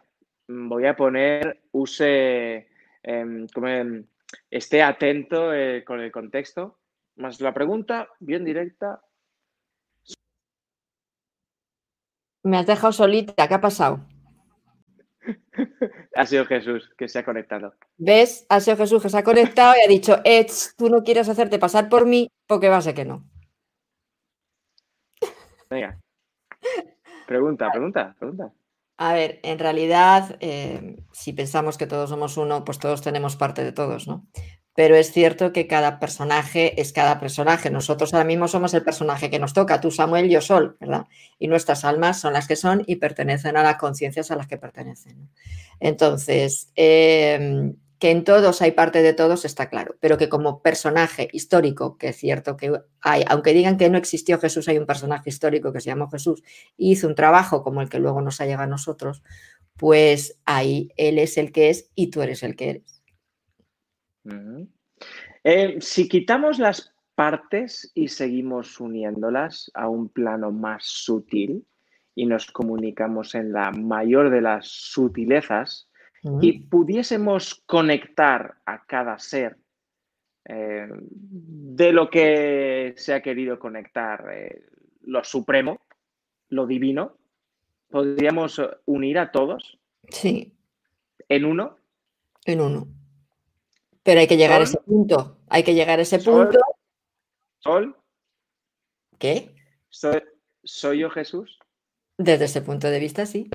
Mm, 0.49 0.69
voy 0.69 0.87
a 0.87 0.97
poner, 0.97 1.63
use, 1.73 2.69
em, 3.03 3.47
em, 3.67 4.07
esté 4.51 4.83
atento 4.83 5.55
eh, 5.55 5.85
con 5.85 6.01
el 6.01 6.11
contexto. 6.11 6.79
Más 7.17 7.41
la 7.41 7.55
pregunta, 7.55 8.09
bien 8.19 8.45
directa. 8.45 9.03
Me 12.43 12.59
has 12.59 12.67
dejado 12.67 12.93
solita, 12.93 13.49
¿qué 13.49 13.55
ha 13.55 13.61
pasado? 13.61 14.05
ha 16.15 16.27
sido 16.27 16.45
Jesús 16.47 16.91
que 16.99 17.09
se 17.09 17.21
ha 17.21 17.25
conectado. 17.25 17.75
¿Ves? 17.97 18.45
Ha 18.49 18.61
sido 18.61 18.77
Jesús 18.77 19.03
que 19.03 19.09
se 19.09 19.19
ha 19.19 19.25
conectado 19.25 19.75
y 19.79 19.85
ha 19.85 19.89
dicho, 19.89 20.21
tú 20.77 20.91
no 20.91 21.03
quieres 21.03 21.29
hacerte 21.29 21.59
pasar 21.59 21.89
por 21.89 22.07
mí 22.07 22.29
porque 22.47 22.69
va 22.69 22.79
a 22.79 22.83
ser 22.83 22.95
que 22.95 23.05
no. 23.05 23.25
Venga. 25.75 25.99
Pregunta, 27.27 27.69
pregunta, 27.73 28.15
pregunta. 28.19 28.53
A 28.97 29.13
ver, 29.13 29.41
en 29.43 29.59
realidad, 29.59 30.37
eh, 30.39 31.03
si 31.11 31.33
pensamos 31.33 31.77
que 31.77 31.89
todos 31.89 32.11
somos 32.11 32.37
uno, 32.37 32.65
pues 32.65 32.79
todos 32.79 33.03
tenemos 33.03 33.35
parte 33.35 33.65
de 33.65 33.73
todos, 33.73 34.07
¿no? 34.07 34.25
Pero 34.77 34.95
es 34.95 35.11
cierto 35.11 35.53
que 35.53 35.67
cada 35.67 35.99
personaje 35.99 36.81
es 36.81 36.93
cada 36.93 37.19
personaje. 37.19 37.71
Nosotros 37.71 38.15
ahora 38.15 38.25
mismo 38.25 38.47
somos 38.47 38.73
el 38.75 38.85
personaje 38.85 39.31
que 39.31 39.41
nos 39.41 39.53
toca, 39.53 39.81
tú 39.81 39.91
Samuel, 39.91 40.31
yo 40.31 40.41
Sol, 40.41 40.77
¿verdad? 40.79 41.07
Y 41.41 41.49
nuestras 41.49 41.85
almas 41.85 42.21
son 42.21 42.35
las 42.35 42.47
que 42.47 42.55
son 42.55 42.85
y 42.87 42.97
pertenecen 42.97 43.57
a 43.57 43.65
las 43.65 43.77
conciencias 43.79 44.31
a 44.31 44.37
las 44.37 44.47
que 44.47 44.59
pertenecen. 44.59 45.29
Entonces, 45.81 46.71
em, 46.77 47.75
que 48.05 48.11
en 48.11 48.23
todos 48.23 48.61
hay 48.61 48.73
parte 48.73 49.01
de 49.01 49.15
todos 49.15 49.47
está 49.47 49.71
claro, 49.71 49.97
pero 49.99 50.19
que 50.19 50.29
como 50.29 50.61
personaje 50.61 51.31
histórico, 51.33 51.97
que 51.97 52.09
es 52.09 52.17
cierto 52.17 52.55
que 52.55 52.71
hay, 53.01 53.25
aunque 53.31 53.55
digan 53.55 53.79
que 53.79 53.89
no 53.89 53.97
existió 53.97 54.39
Jesús, 54.39 54.69
hay 54.69 54.77
un 54.77 54.85
personaje 54.85 55.31
histórico 55.31 55.73
que 55.73 55.81
se 55.81 55.89
llamó 55.89 56.11
Jesús 56.11 56.43
y 56.77 56.93
hizo 56.93 57.09
un 57.09 57.15
trabajo 57.15 57.63
como 57.63 57.81
el 57.81 57.89
que 57.89 57.99
luego 57.99 58.21
nos 58.21 58.43
ha 58.43 58.45
llegado 58.45 58.65
a 58.65 58.67
nosotros, 58.67 59.23
pues 59.79 60.39
ahí 60.45 60.91
él 60.99 61.19
es 61.19 61.39
el 61.39 61.51
que 61.51 61.71
es 61.71 61.93
y 61.95 62.11
tú 62.11 62.21
eres 62.21 62.43
el 62.43 62.57
que 62.57 62.69
eres. 62.69 63.03
Eh, 65.43 65.79
si 65.81 66.07
quitamos 66.07 66.59
las 66.59 66.95
partes 67.15 67.91
y 67.95 68.09
seguimos 68.09 68.81
uniéndolas 68.81 69.71
a 69.73 69.89
un 69.89 70.11
plano 70.11 70.53
más 70.53 70.85
sutil 70.85 71.67
y 72.15 72.27
nos 72.27 72.53
comunicamos 72.53 73.35
en 73.35 73.55
la 73.55 73.71
mayor 73.71 74.29
de 74.29 74.43
las 74.43 74.69
sutilezas, 74.69 75.89
y 76.41 76.61
pudiésemos 76.61 77.63
conectar 77.67 78.57
a 78.65 78.85
cada 78.87 79.19
ser 79.19 79.59
eh, 80.47 80.89
de 80.91 81.93
lo 81.93 82.09
que 82.09 82.95
se 82.97 83.15
ha 83.15 83.23
querido 83.23 83.59
conectar, 83.59 84.27
eh, 84.33 84.65
lo 85.03 85.23
supremo, 85.23 85.81
lo 86.49 86.67
divino, 86.67 87.17
podríamos 87.91 88.61
unir 88.87 89.19
a 89.19 89.31
todos. 89.31 89.79
Sí. 90.09 90.53
¿En 91.29 91.45
uno? 91.45 91.77
En 92.45 92.61
uno. 92.61 92.89
Pero 94.03 94.21
hay 94.21 94.27
que 94.27 94.37
llegar 94.37 94.61
a 94.61 94.65
ese 94.65 94.79
punto. 94.79 95.39
Hay 95.49 95.63
que 95.63 95.75
llegar 95.75 95.99
a 95.99 96.03
ese 96.03 96.19
punto. 96.19 96.59
Sol. 97.61 97.97
¿Qué? 99.19 99.55
¿Soy, 99.89 100.23
¿Soy 100.63 100.99
yo 101.01 101.11
Jesús? 101.11 101.59
Desde 102.19 102.45
ese 102.45 102.61
punto 102.61 102.89
de 102.89 103.01
vista, 103.01 103.25
sí. 103.27 103.51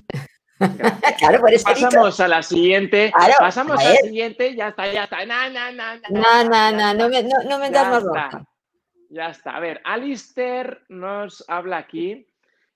claro, 1.18 1.40
por 1.40 1.52
eso 1.52 1.64
pasamos 1.64 2.20
a 2.20 2.28
la 2.28 2.42
siguiente. 2.42 3.12
pasamos 3.38 3.80
a, 3.80 3.88
la 3.88 3.96
siguiente, 3.96 4.54
ya 4.54 4.68
está, 4.68 4.92
ya 4.92 5.04
está. 5.04 5.24
No, 5.24 5.48
no, 5.48 5.72
no, 5.72 6.04
no, 6.12 6.44
no, 6.44 6.72
no, 6.72 6.94
no, 6.94 7.08
me, 7.08 7.22
no, 7.22 7.58
me 7.58 7.70
das 7.70 8.04
más. 8.04 8.34
Ya 9.08 9.30
está. 9.30 9.56
A 9.56 9.60
ver, 9.60 9.80
Alister 9.84 10.84
nos 10.88 11.44
habla 11.48 11.78
aquí 11.78 12.28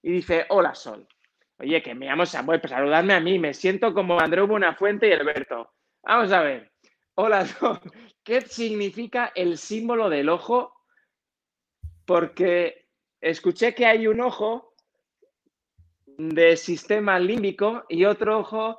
y 0.03 0.13
dice: 0.13 0.47
Hola, 0.49 0.75
Sol. 0.75 1.07
Oye, 1.59 1.83
que 1.83 1.95
me 1.95 2.07
llamo 2.07 2.27
Samuel, 2.27 2.61
pues 2.61 2.71
saludarme 2.73 3.15
a 3.15 3.21
mí. 3.21 3.39
Me 3.39 3.55
siento 3.55 3.93
como 3.93 4.19
Andreu 4.19 4.47
Buenafuente 4.47 5.09
y 5.09 5.13
Alberto. 5.13 5.71
Vamos 6.03 6.33
a 6.33 6.41
ver. 6.41 6.73
Hola, 7.15 7.47
Sol. 7.47 7.81
¿Qué 8.23 8.41
significa 8.41 9.31
el 9.35 9.59
símbolo 9.59 10.09
del 10.09 10.31
ojo? 10.31 10.75
Porque 12.07 12.89
escuché 13.21 13.75
que 13.75 13.87
hay 13.87 14.07
un 14.07 14.21
ojo 14.21 14.74
de 16.19 16.57
sistema 16.57 17.19
límbico 17.19 17.85
y 17.89 18.05
otro 18.05 18.41
ojo 18.41 18.79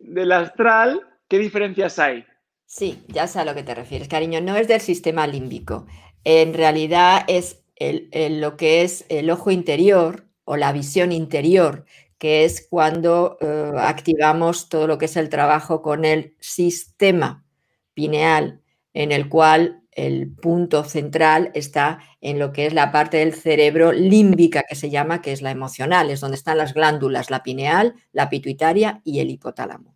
del 0.00 0.32
astral. 0.32 1.00
¿Qué 1.28 1.38
diferencias 1.38 1.98
hay? 1.98 2.24
Sí, 2.66 3.04
ya 3.08 3.26
sé 3.26 3.40
a 3.40 3.44
lo 3.44 3.54
que 3.54 3.62
te 3.62 3.74
refieres, 3.74 4.08
cariño. 4.08 4.40
No 4.40 4.56
es 4.56 4.68
del 4.68 4.80
sistema 4.80 5.26
límbico. 5.26 5.86
En 6.24 6.54
realidad 6.54 7.24
es 7.28 7.62
lo 7.78 8.56
que 8.56 8.82
es 8.82 9.04
el 9.08 9.30
ojo 9.30 9.50
interior 9.50 10.26
o 10.44 10.56
la 10.56 10.72
visión 10.72 11.12
interior, 11.12 11.84
que 12.18 12.44
es 12.44 12.66
cuando 12.68 13.36
eh, 13.40 13.72
activamos 13.76 14.68
todo 14.68 14.86
lo 14.86 14.98
que 14.98 15.06
es 15.06 15.16
el 15.16 15.28
trabajo 15.28 15.82
con 15.82 16.04
el 16.04 16.36
sistema 16.40 17.44
pineal, 17.94 18.62
en 18.92 19.12
el 19.12 19.28
cual 19.28 19.83
el 19.94 20.30
punto 20.30 20.84
central 20.84 21.50
está 21.54 22.00
en 22.20 22.38
lo 22.38 22.52
que 22.52 22.66
es 22.66 22.74
la 22.74 22.92
parte 22.92 23.18
del 23.18 23.34
cerebro 23.34 23.92
límbica 23.92 24.64
que 24.68 24.74
se 24.74 24.90
llama, 24.90 25.22
que 25.22 25.32
es 25.32 25.42
la 25.42 25.50
emocional, 25.50 26.10
es 26.10 26.20
donde 26.20 26.36
están 26.36 26.58
las 26.58 26.74
glándulas, 26.74 27.30
la 27.30 27.42
pineal, 27.42 27.94
la 28.12 28.28
pituitaria 28.28 29.00
y 29.04 29.20
el 29.20 29.30
hipotálamo. 29.30 29.94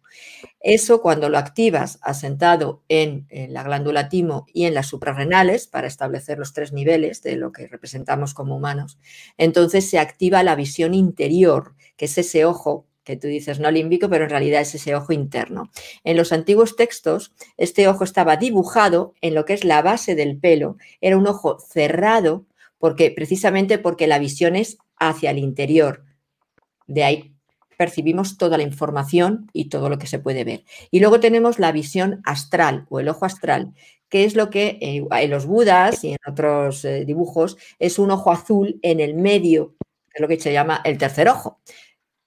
Eso 0.60 1.00
cuando 1.00 1.28
lo 1.28 1.38
activas 1.38 1.98
asentado 2.02 2.82
en, 2.88 3.26
en, 3.28 3.52
la 3.52 3.62
glándula 3.62 4.08
timo 4.08 4.46
y 4.52 4.64
en 4.64 4.74
las 4.74 4.86
suprarrenales 4.86 5.66
para 5.66 5.86
establecer 5.86 6.38
los 6.38 6.52
tres 6.52 6.72
niveles 6.72 7.22
de 7.22 7.36
lo 7.36 7.52
que 7.52 7.68
representamos 7.68 8.34
como 8.34 8.56
humanos, 8.56 8.98
entonces 9.36 9.88
se 9.88 9.98
activa 9.98 10.42
la 10.42 10.56
visión 10.56 10.94
interior, 10.94 11.74
que 11.96 12.06
es 12.06 12.18
ese 12.18 12.44
ojo 12.44 12.87
que 13.08 13.16
tú 13.16 13.26
dices 13.26 13.58
no 13.58 13.70
límbico, 13.70 14.10
pero 14.10 14.24
en 14.24 14.30
realidad 14.30 14.60
es 14.60 14.74
ese 14.74 14.94
ojo 14.94 15.14
interno. 15.14 15.70
En 16.04 16.18
los 16.18 16.30
antiguos 16.30 16.76
textos, 16.76 17.32
este 17.56 17.88
ojo 17.88 18.04
estaba 18.04 18.36
dibujado 18.36 19.14
en 19.22 19.34
lo 19.34 19.46
que 19.46 19.54
es 19.54 19.64
la 19.64 19.80
base 19.80 20.14
del 20.14 20.38
pelo, 20.38 20.76
era 21.00 21.16
un 21.16 21.26
ojo 21.26 21.58
cerrado, 21.58 22.44
porque 22.76 23.10
precisamente 23.10 23.78
porque 23.78 24.06
la 24.06 24.18
visión 24.18 24.56
es 24.56 24.76
hacia 24.98 25.30
el 25.30 25.38
interior. 25.38 26.04
De 26.86 27.02
ahí 27.02 27.34
percibimos 27.78 28.36
toda 28.36 28.58
la 28.58 28.62
información 28.62 29.48
y 29.54 29.70
todo 29.70 29.88
lo 29.88 29.98
que 29.98 30.06
se 30.06 30.18
puede 30.18 30.44
ver. 30.44 30.64
Y 30.90 31.00
luego 31.00 31.18
tenemos 31.18 31.58
la 31.58 31.72
visión 31.72 32.20
astral 32.24 32.84
o 32.90 33.00
el 33.00 33.08
ojo 33.08 33.24
astral, 33.24 33.72
que 34.10 34.24
es 34.24 34.36
lo 34.36 34.50
que 34.50 34.78
eh, 34.82 35.02
en 35.10 35.30
los 35.30 35.46
budas 35.46 36.04
y 36.04 36.10
en 36.10 36.18
otros 36.30 36.84
eh, 36.84 37.06
dibujos 37.06 37.56
es 37.78 37.98
un 37.98 38.10
ojo 38.10 38.30
azul 38.30 38.78
en 38.82 39.00
el 39.00 39.14
medio, 39.14 39.76
es 40.12 40.20
lo 40.20 40.28
que 40.28 40.38
se 40.38 40.52
llama 40.52 40.82
el 40.84 40.98
tercer 40.98 41.28
ojo. 41.28 41.60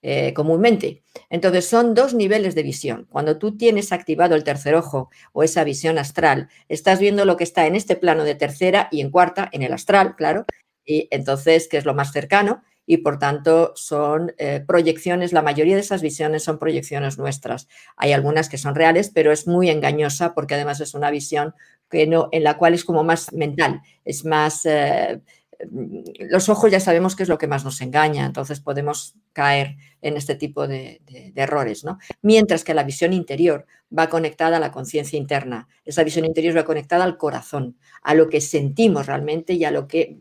Eh, 0.03 0.33
comúnmente. 0.33 1.03
Entonces 1.29 1.67
son 1.67 1.93
dos 1.93 2.15
niveles 2.15 2.55
de 2.55 2.63
visión. 2.63 3.05
Cuando 3.11 3.37
tú 3.37 3.55
tienes 3.55 3.91
activado 3.91 4.33
el 4.33 4.43
tercer 4.43 4.73
ojo 4.73 5.11
o 5.31 5.43
esa 5.43 5.63
visión 5.63 5.99
astral, 5.99 6.49
estás 6.69 6.99
viendo 6.99 7.23
lo 7.23 7.37
que 7.37 7.43
está 7.43 7.67
en 7.67 7.75
este 7.75 7.95
plano 7.95 8.23
de 8.23 8.33
tercera 8.33 8.87
y 8.91 9.01
en 9.01 9.11
cuarta, 9.11 9.47
en 9.51 9.61
el 9.61 9.73
astral, 9.73 10.15
claro, 10.15 10.45
y 10.83 11.07
entonces, 11.11 11.67
que 11.67 11.77
es 11.77 11.85
lo 11.85 11.93
más 11.93 12.11
cercano, 12.11 12.63
y 12.87 12.97
por 12.97 13.19
tanto 13.19 13.73
son 13.75 14.33
eh, 14.39 14.63
proyecciones, 14.67 15.33
la 15.33 15.43
mayoría 15.43 15.75
de 15.75 15.81
esas 15.81 16.01
visiones 16.01 16.43
son 16.43 16.57
proyecciones 16.57 17.19
nuestras. 17.19 17.67
Hay 17.95 18.11
algunas 18.11 18.49
que 18.49 18.57
son 18.57 18.73
reales, 18.73 19.11
pero 19.13 19.31
es 19.31 19.47
muy 19.47 19.69
engañosa 19.69 20.33
porque 20.33 20.55
además 20.55 20.81
es 20.81 20.95
una 20.95 21.11
visión 21.11 21.53
que 21.91 22.07
no, 22.07 22.29
en 22.31 22.43
la 22.43 22.57
cual 22.57 22.73
es 22.73 22.83
como 22.83 23.03
más 23.03 23.31
mental, 23.33 23.81
es 24.03 24.25
más... 24.25 24.65
Eh, 24.65 25.21
los 25.69 26.49
ojos 26.49 26.71
ya 26.71 26.79
sabemos 26.79 27.15
que 27.15 27.23
es 27.23 27.29
lo 27.29 27.37
que 27.37 27.47
más 27.47 27.63
nos 27.63 27.81
engaña, 27.81 28.25
entonces 28.25 28.59
podemos 28.59 29.15
caer 29.33 29.77
en 30.01 30.17
este 30.17 30.35
tipo 30.35 30.67
de, 30.67 31.01
errores, 31.35 31.83
¿no? 31.83 31.99
Mientras 32.21 32.63
que 32.63 32.73
la 32.73 32.83
visión 32.83 33.13
interior 33.13 33.65
va 33.97 34.09
conectada 34.09 34.57
a 34.57 34.59
la 34.59 34.71
conciencia 34.71 35.17
interna, 35.17 35.67
esa 35.85 36.03
visión 36.03 36.25
interior 36.25 36.57
va 36.57 36.63
conectada 36.63 37.03
al 37.03 37.17
corazón, 37.17 37.77
a 38.01 38.13
lo 38.13 38.29
que 38.29 38.41
sentimos 38.41 39.07
realmente 39.07 39.53
y 39.53 39.65
a 39.65 39.71
lo 39.71 39.87
que 39.87 40.19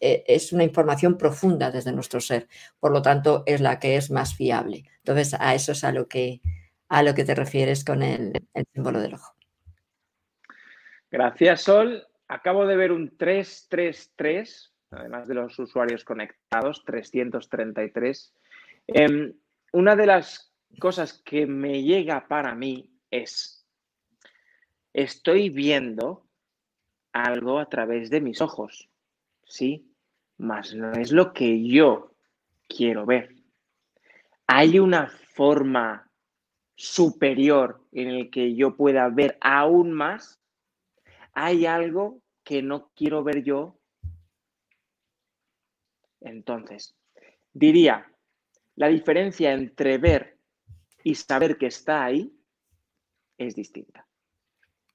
eh, 0.00 0.24
es 0.26 0.52
una 0.52 0.64
información 0.64 1.16
profunda 1.16 1.70
desde 1.70 1.92
nuestro 1.92 2.20
ser, 2.20 2.48
por 2.80 2.92
lo 2.92 3.02
tanto 3.02 3.44
es 3.46 3.60
la 3.60 3.78
que 3.78 3.96
es 3.96 4.10
más 4.10 4.34
fiable. 4.34 4.84
Entonces 4.98 5.36
a 5.38 5.54
eso 5.54 5.72
es 5.72 5.84
a 5.84 5.92
lo 5.92 6.08
que, 6.08 6.40
a 6.88 7.02
lo 7.02 7.14
que 7.14 7.24
te 7.24 7.34
refieres 7.34 7.84
con 7.84 8.02
el, 8.02 8.32
el 8.54 8.66
símbolo 8.72 9.00
del 9.00 9.14
ojo. 9.14 9.34
Gracias, 11.10 11.62
Sol. 11.62 12.06
Acabo 12.26 12.66
de 12.66 12.76
ver 12.76 12.92
un 12.92 13.14
333 13.18 14.71
además 14.92 15.26
de 15.26 15.34
los 15.34 15.58
usuarios 15.58 16.04
conectados, 16.04 16.84
333. 16.84 18.34
Em, 18.86 19.34
una 19.72 19.96
de 19.96 20.06
las 20.06 20.52
cosas 20.78 21.22
que 21.24 21.46
me 21.46 21.82
llega 21.82 22.28
para 22.28 22.54
mí 22.54 22.90
es, 23.10 23.66
estoy 24.92 25.50
viendo 25.50 26.26
algo 27.12 27.58
a 27.58 27.68
través 27.68 28.10
de 28.10 28.20
mis 28.20 28.40
ojos, 28.40 28.88
¿sí? 29.44 29.92
Mas 30.38 30.74
no 30.74 30.92
es 30.92 31.12
lo 31.12 31.32
que 31.32 31.66
yo 31.66 32.14
quiero 32.68 33.06
ver. 33.06 33.34
Hay 34.46 34.78
una 34.78 35.08
forma 35.08 36.10
superior 36.74 37.86
en 37.92 38.08
el 38.08 38.30
que 38.30 38.54
yo 38.54 38.76
pueda 38.76 39.08
ver 39.08 39.38
aún 39.40 39.92
más. 39.92 40.40
Hay 41.32 41.64
algo 41.66 42.20
que 42.44 42.62
no 42.62 42.90
quiero 42.94 43.22
ver 43.22 43.42
yo 43.44 43.78
entonces, 46.24 46.94
diría, 47.52 48.10
la 48.76 48.88
diferencia 48.88 49.52
entre 49.52 49.98
ver 49.98 50.36
y 51.04 51.14
saber 51.14 51.56
que 51.58 51.66
está 51.66 52.04
ahí 52.04 52.32
es 53.38 53.54
distinta. 53.54 54.06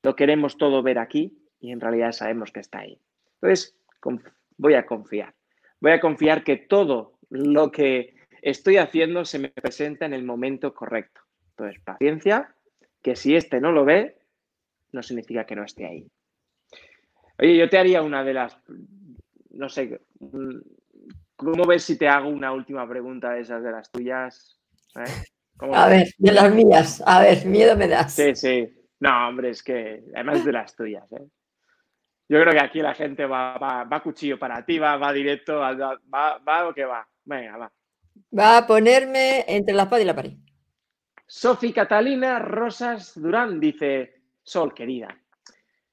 Lo 0.04 0.16
queremos 0.16 0.58
todo 0.58 0.82
ver 0.84 1.00
aquí 1.00 1.38
y 1.60 1.72
en 1.72 1.80
realidad 1.80 2.12
sabemos 2.12 2.52
que 2.52 2.60
está 2.60 2.80
ahí. 2.80 3.00
Entonces, 3.42 3.78
voy 4.58 4.74
a 4.74 4.86
confiar. 4.86 5.34
Voy 5.80 5.92
a 5.92 6.00
confiar 6.00 6.44
que 6.44 6.58
todo 6.58 7.20
lo 7.30 7.72
que 7.72 8.16
estoy 8.42 8.78
haciendo 8.78 9.26
se 9.26 9.40
me 9.40 9.50
presenta 9.50 10.06
en 10.06 10.14
el 10.14 10.24
momento 10.24 10.74
correcto. 10.74 11.22
Entonces, 11.52 11.82
paciencia, 11.84 12.56
que 13.02 13.16
si 13.16 13.36
este 13.36 13.60
no 13.60 13.72
lo 13.72 13.86
ve, 13.86 14.18
no 14.92 15.04
significa 15.04 15.46
que 15.46 15.56
no 15.56 15.64
esté 15.64 15.86
ahí. 15.86 16.08
Oye, 17.40 17.58
yo 17.58 17.70
te 17.70 17.78
haría 17.78 18.02
una 18.02 18.24
de 18.24 18.34
las, 18.34 18.58
no 19.52 19.70
sé, 19.70 20.00
¿Cómo 21.38 21.66
ves 21.66 21.84
si 21.84 21.98
te 21.98 22.08
hago 22.08 22.30
una 22.30 22.52
última 22.52 22.90
pregunta 22.90 23.32
de 23.32 23.42
esas 23.42 23.64
de 23.64 23.72
las 23.72 23.92
tuyas? 23.92 24.60
¿Eh? 24.96 25.24
A 25.60 25.88
ver, 25.88 26.08
de 26.18 26.32
las 26.32 26.52
mías. 26.54 27.04
A 27.06 27.22
ver, 27.22 27.46
miedo 27.46 27.78
me 27.78 27.88
das. 27.88 28.14
Sí, 28.14 28.36
sí. 28.36 28.68
No, 29.00 29.30
hombre, 29.30 29.52
es 29.52 29.62
que 29.62 30.04
además 30.16 30.44
de 30.44 30.52
las 30.52 30.76
tuyas. 30.76 31.10
¿eh? 31.12 31.28
Yo 32.28 32.42
creo 32.42 32.54
que 32.54 32.60
aquí 32.60 32.82
la 32.82 32.96
gente 32.96 33.28
va, 33.28 33.58
va, 33.60 33.84
va 33.84 34.02
cuchillo 34.02 34.40
para 34.40 34.66
ti, 34.66 34.80
va, 34.80 34.98
va 34.98 35.14
directo, 35.14 35.60
va, 35.60 35.74
va, 35.74 36.40
va 36.40 36.68
o 36.68 36.74
que 36.74 36.86
va. 36.86 37.08
Venga, 37.24 37.58
va. 37.58 37.72
Va 38.38 38.58
a 38.58 38.66
ponerme 38.66 39.46
entre 39.48 39.76
la 39.76 39.84
espada 39.84 40.02
y 40.02 40.06
la 40.06 40.16
pared. 40.16 40.34
Sofi 41.28 41.72
Catalina 41.72 42.40
Rosas 42.40 43.14
Durán 43.16 43.60
dice, 43.60 44.24
Sol, 44.42 44.74
querida, 44.74 45.16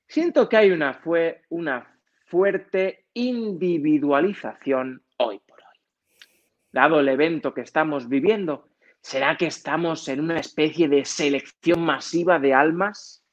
siento 0.06 0.48
que 0.48 0.56
hay 0.56 0.70
una, 0.70 0.94
fue, 0.94 1.42
una 1.50 2.00
fuerte 2.26 3.08
individualización 3.12 5.03
hoy 5.18 5.40
por 5.40 5.58
hoy. 5.58 5.78
Dado 6.72 7.00
el 7.00 7.08
evento 7.08 7.54
que 7.54 7.60
estamos 7.60 8.08
viviendo, 8.08 8.68
¿será 9.00 9.36
que 9.36 9.46
estamos 9.46 10.08
en 10.08 10.20
una 10.20 10.40
especie 10.40 10.88
de 10.88 11.04
selección 11.04 11.84
masiva 11.84 12.38
de 12.38 12.54
almas? 12.54 13.24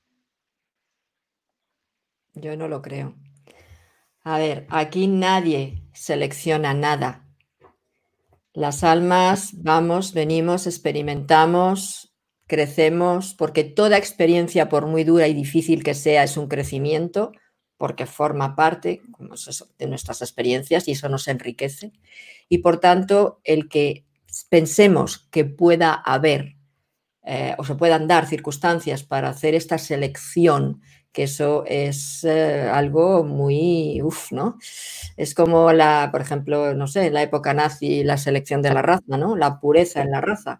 Yo 2.33 2.55
no 2.55 2.67
lo 2.67 2.81
creo. 2.81 3.15
A 4.23 4.37
ver, 4.37 4.67
aquí 4.69 5.07
nadie 5.07 5.83
selecciona 5.93 6.73
nada. 6.73 7.27
Las 8.53 8.83
almas 8.83 9.51
vamos, 9.63 10.13
venimos, 10.13 10.67
experimentamos, 10.67 12.13
crecemos, 12.47 13.33
porque 13.33 13.63
toda 13.63 13.97
experiencia, 13.97 14.69
por 14.69 14.85
muy 14.85 15.03
dura 15.03 15.27
y 15.27 15.33
difícil 15.33 15.83
que 15.83 15.93
sea, 15.93 16.23
es 16.23 16.37
un 16.37 16.47
crecimiento 16.47 17.31
porque 17.81 18.05
forma 18.05 18.55
parte 18.55 19.01
de 19.79 19.87
nuestras 19.87 20.21
experiencias 20.21 20.87
y 20.87 20.91
eso 20.91 21.09
nos 21.09 21.27
enriquece. 21.27 21.93
Y 22.47 22.59
por 22.59 22.79
tanto, 22.79 23.41
el 23.43 23.69
que 23.69 24.05
pensemos 24.49 25.27
que 25.31 25.45
pueda 25.45 25.91
haber 25.95 26.57
eh, 27.23 27.55
o 27.57 27.63
se 27.63 27.73
puedan 27.73 28.07
dar 28.07 28.27
circunstancias 28.27 29.01
para 29.01 29.29
hacer 29.29 29.55
esta 29.55 29.79
selección 29.79 30.83
que 31.11 31.23
eso 31.23 31.63
es 31.65 32.23
eh, 32.23 32.69
algo 32.71 33.23
muy, 33.23 33.99
uff, 34.03 34.31
¿no? 34.31 34.59
Es 35.17 35.33
como 35.33 35.73
la, 35.73 36.09
por 36.11 36.21
ejemplo, 36.21 36.75
no 36.75 36.85
sé, 36.85 37.07
en 37.07 37.15
la 37.15 37.23
época 37.23 37.55
nazi, 37.55 38.03
la 38.03 38.17
selección 38.17 38.61
de 38.61 38.75
la 38.75 38.83
raza, 38.83 39.17
¿no? 39.17 39.35
La 39.35 39.59
pureza 39.59 40.03
en 40.03 40.11
la 40.11 40.21
raza. 40.21 40.59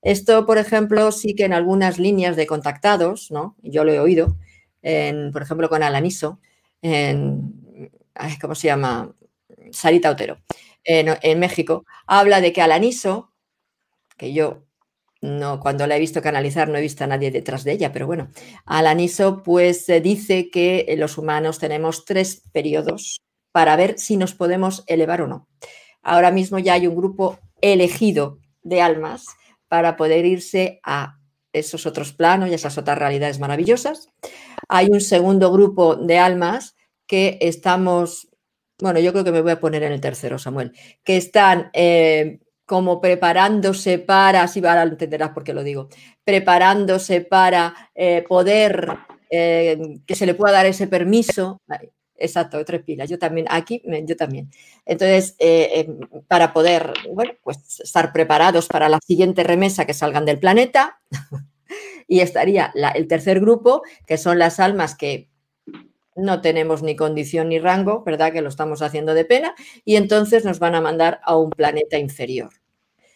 Esto, 0.00 0.46
por 0.46 0.56
ejemplo, 0.56 1.12
sí 1.12 1.34
que 1.34 1.44
en 1.44 1.52
algunas 1.52 1.98
líneas 1.98 2.34
de 2.34 2.46
contactados, 2.46 3.30
¿no? 3.30 3.56
Yo 3.62 3.84
lo 3.84 3.92
he 3.92 4.00
oído, 4.00 4.38
en, 4.82 5.32
por 5.32 5.42
ejemplo, 5.42 5.68
con 5.68 5.82
Alaniso, 5.82 6.40
en, 6.82 7.90
¿cómo 8.40 8.54
se 8.54 8.66
llama? 8.66 9.14
Sarita 9.70 10.10
Otero, 10.10 10.38
en, 10.84 11.38
México, 11.38 11.84
habla 12.06 12.40
de 12.40 12.52
que 12.52 12.60
Alaniso, 12.60 13.32
que 14.16 14.32
yo 14.32 14.64
no, 15.20 15.60
cuando 15.60 15.86
la 15.86 15.96
he 15.96 16.00
visto 16.00 16.20
canalizar 16.20 16.68
no 16.68 16.76
he 16.76 16.82
visto 16.82 17.04
a 17.04 17.06
nadie 17.06 17.30
detrás 17.30 17.64
de 17.64 17.72
ella, 17.72 17.92
pero 17.92 18.06
bueno, 18.06 18.28
Alaniso 18.66 19.42
pues 19.42 19.86
dice 20.02 20.50
que 20.50 20.84
eh, 20.88 20.96
los 20.96 21.16
humanos 21.16 21.58
tenemos 21.60 22.04
tres 22.04 22.42
periodos 22.52 23.22
para 23.52 23.76
ver 23.76 23.98
si 23.98 24.16
nos 24.16 24.34
podemos 24.34 24.82
elevar 24.88 25.22
o 25.22 25.28
no. 25.28 25.48
Ahora 26.02 26.32
mismo 26.32 26.58
ya 26.58 26.74
hay 26.74 26.88
un 26.88 26.96
grupo 26.96 27.38
elegido 27.60 28.38
de 28.62 28.82
almas 28.82 29.26
para 29.68 29.96
poder 29.96 30.26
irse 30.26 30.80
a 30.82 31.18
esos 31.52 31.86
otros 31.86 32.12
planos 32.12 32.48
y 32.48 32.54
esas 32.54 32.78
otras 32.78 32.98
realidades 32.98 33.38
maravillosas. 33.38 34.08
Hay 34.68 34.88
un 34.90 35.00
segundo 35.00 35.52
grupo 35.52 35.96
de 35.96 36.18
almas 36.18 36.76
que 37.06 37.38
estamos, 37.40 38.28
bueno, 38.80 39.00
yo 39.00 39.12
creo 39.12 39.24
que 39.24 39.32
me 39.32 39.42
voy 39.42 39.52
a 39.52 39.60
poner 39.60 39.82
en 39.82 39.92
el 39.92 40.00
tercero, 40.00 40.38
Samuel, 40.38 40.72
que 41.04 41.16
están 41.16 41.70
eh, 41.72 42.40
como 42.64 43.00
preparándose 43.00 43.98
para, 43.98 44.42
así 44.42 44.64
ahora 44.64 44.84
entenderás 44.84 45.30
por 45.30 45.44
qué 45.44 45.52
lo 45.52 45.62
digo, 45.62 45.88
preparándose 46.24 47.20
para 47.20 47.90
eh, 47.94 48.24
poder 48.26 48.98
eh, 49.30 49.78
que 50.06 50.14
se 50.14 50.26
le 50.26 50.34
pueda 50.34 50.54
dar 50.54 50.66
ese 50.66 50.86
permiso. 50.86 51.60
Exacto, 52.22 52.64
tres 52.64 52.82
pilas. 52.84 53.10
Yo 53.10 53.18
también, 53.18 53.46
aquí, 53.50 53.82
yo 54.06 54.16
también. 54.16 54.48
Entonces, 54.86 55.34
eh, 55.40 55.88
para 56.28 56.52
poder, 56.52 56.92
bueno, 57.12 57.32
pues 57.42 57.80
estar 57.80 58.12
preparados 58.12 58.68
para 58.68 58.88
la 58.88 59.00
siguiente 59.04 59.42
remesa 59.42 59.86
que 59.86 59.94
salgan 59.94 60.24
del 60.24 60.38
planeta. 60.38 61.00
y 62.08 62.20
estaría 62.20 62.72
el 62.94 63.08
tercer 63.08 63.40
grupo, 63.40 63.82
que 64.06 64.18
son 64.18 64.38
las 64.38 64.60
almas 64.60 64.94
que 64.96 65.30
no 66.16 66.40
tenemos 66.42 66.82
ni 66.82 66.96
condición 66.96 67.48
ni 67.50 67.58
rango, 67.58 68.04
¿verdad? 68.04 68.32
Que 68.32 68.42
lo 68.42 68.48
estamos 68.50 68.82
haciendo 68.82 69.14
de 69.14 69.24
pena, 69.24 69.54
y 69.84 69.96
entonces 69.96 70.44
nos 70.44 70.58
van 70.60 70.74
a 70.74 70.80
mandar 70.80 71.20
a 71.24 71.36
un 71.36 71.50
planeta 71.50 71.98
inferior. 71.98 72.50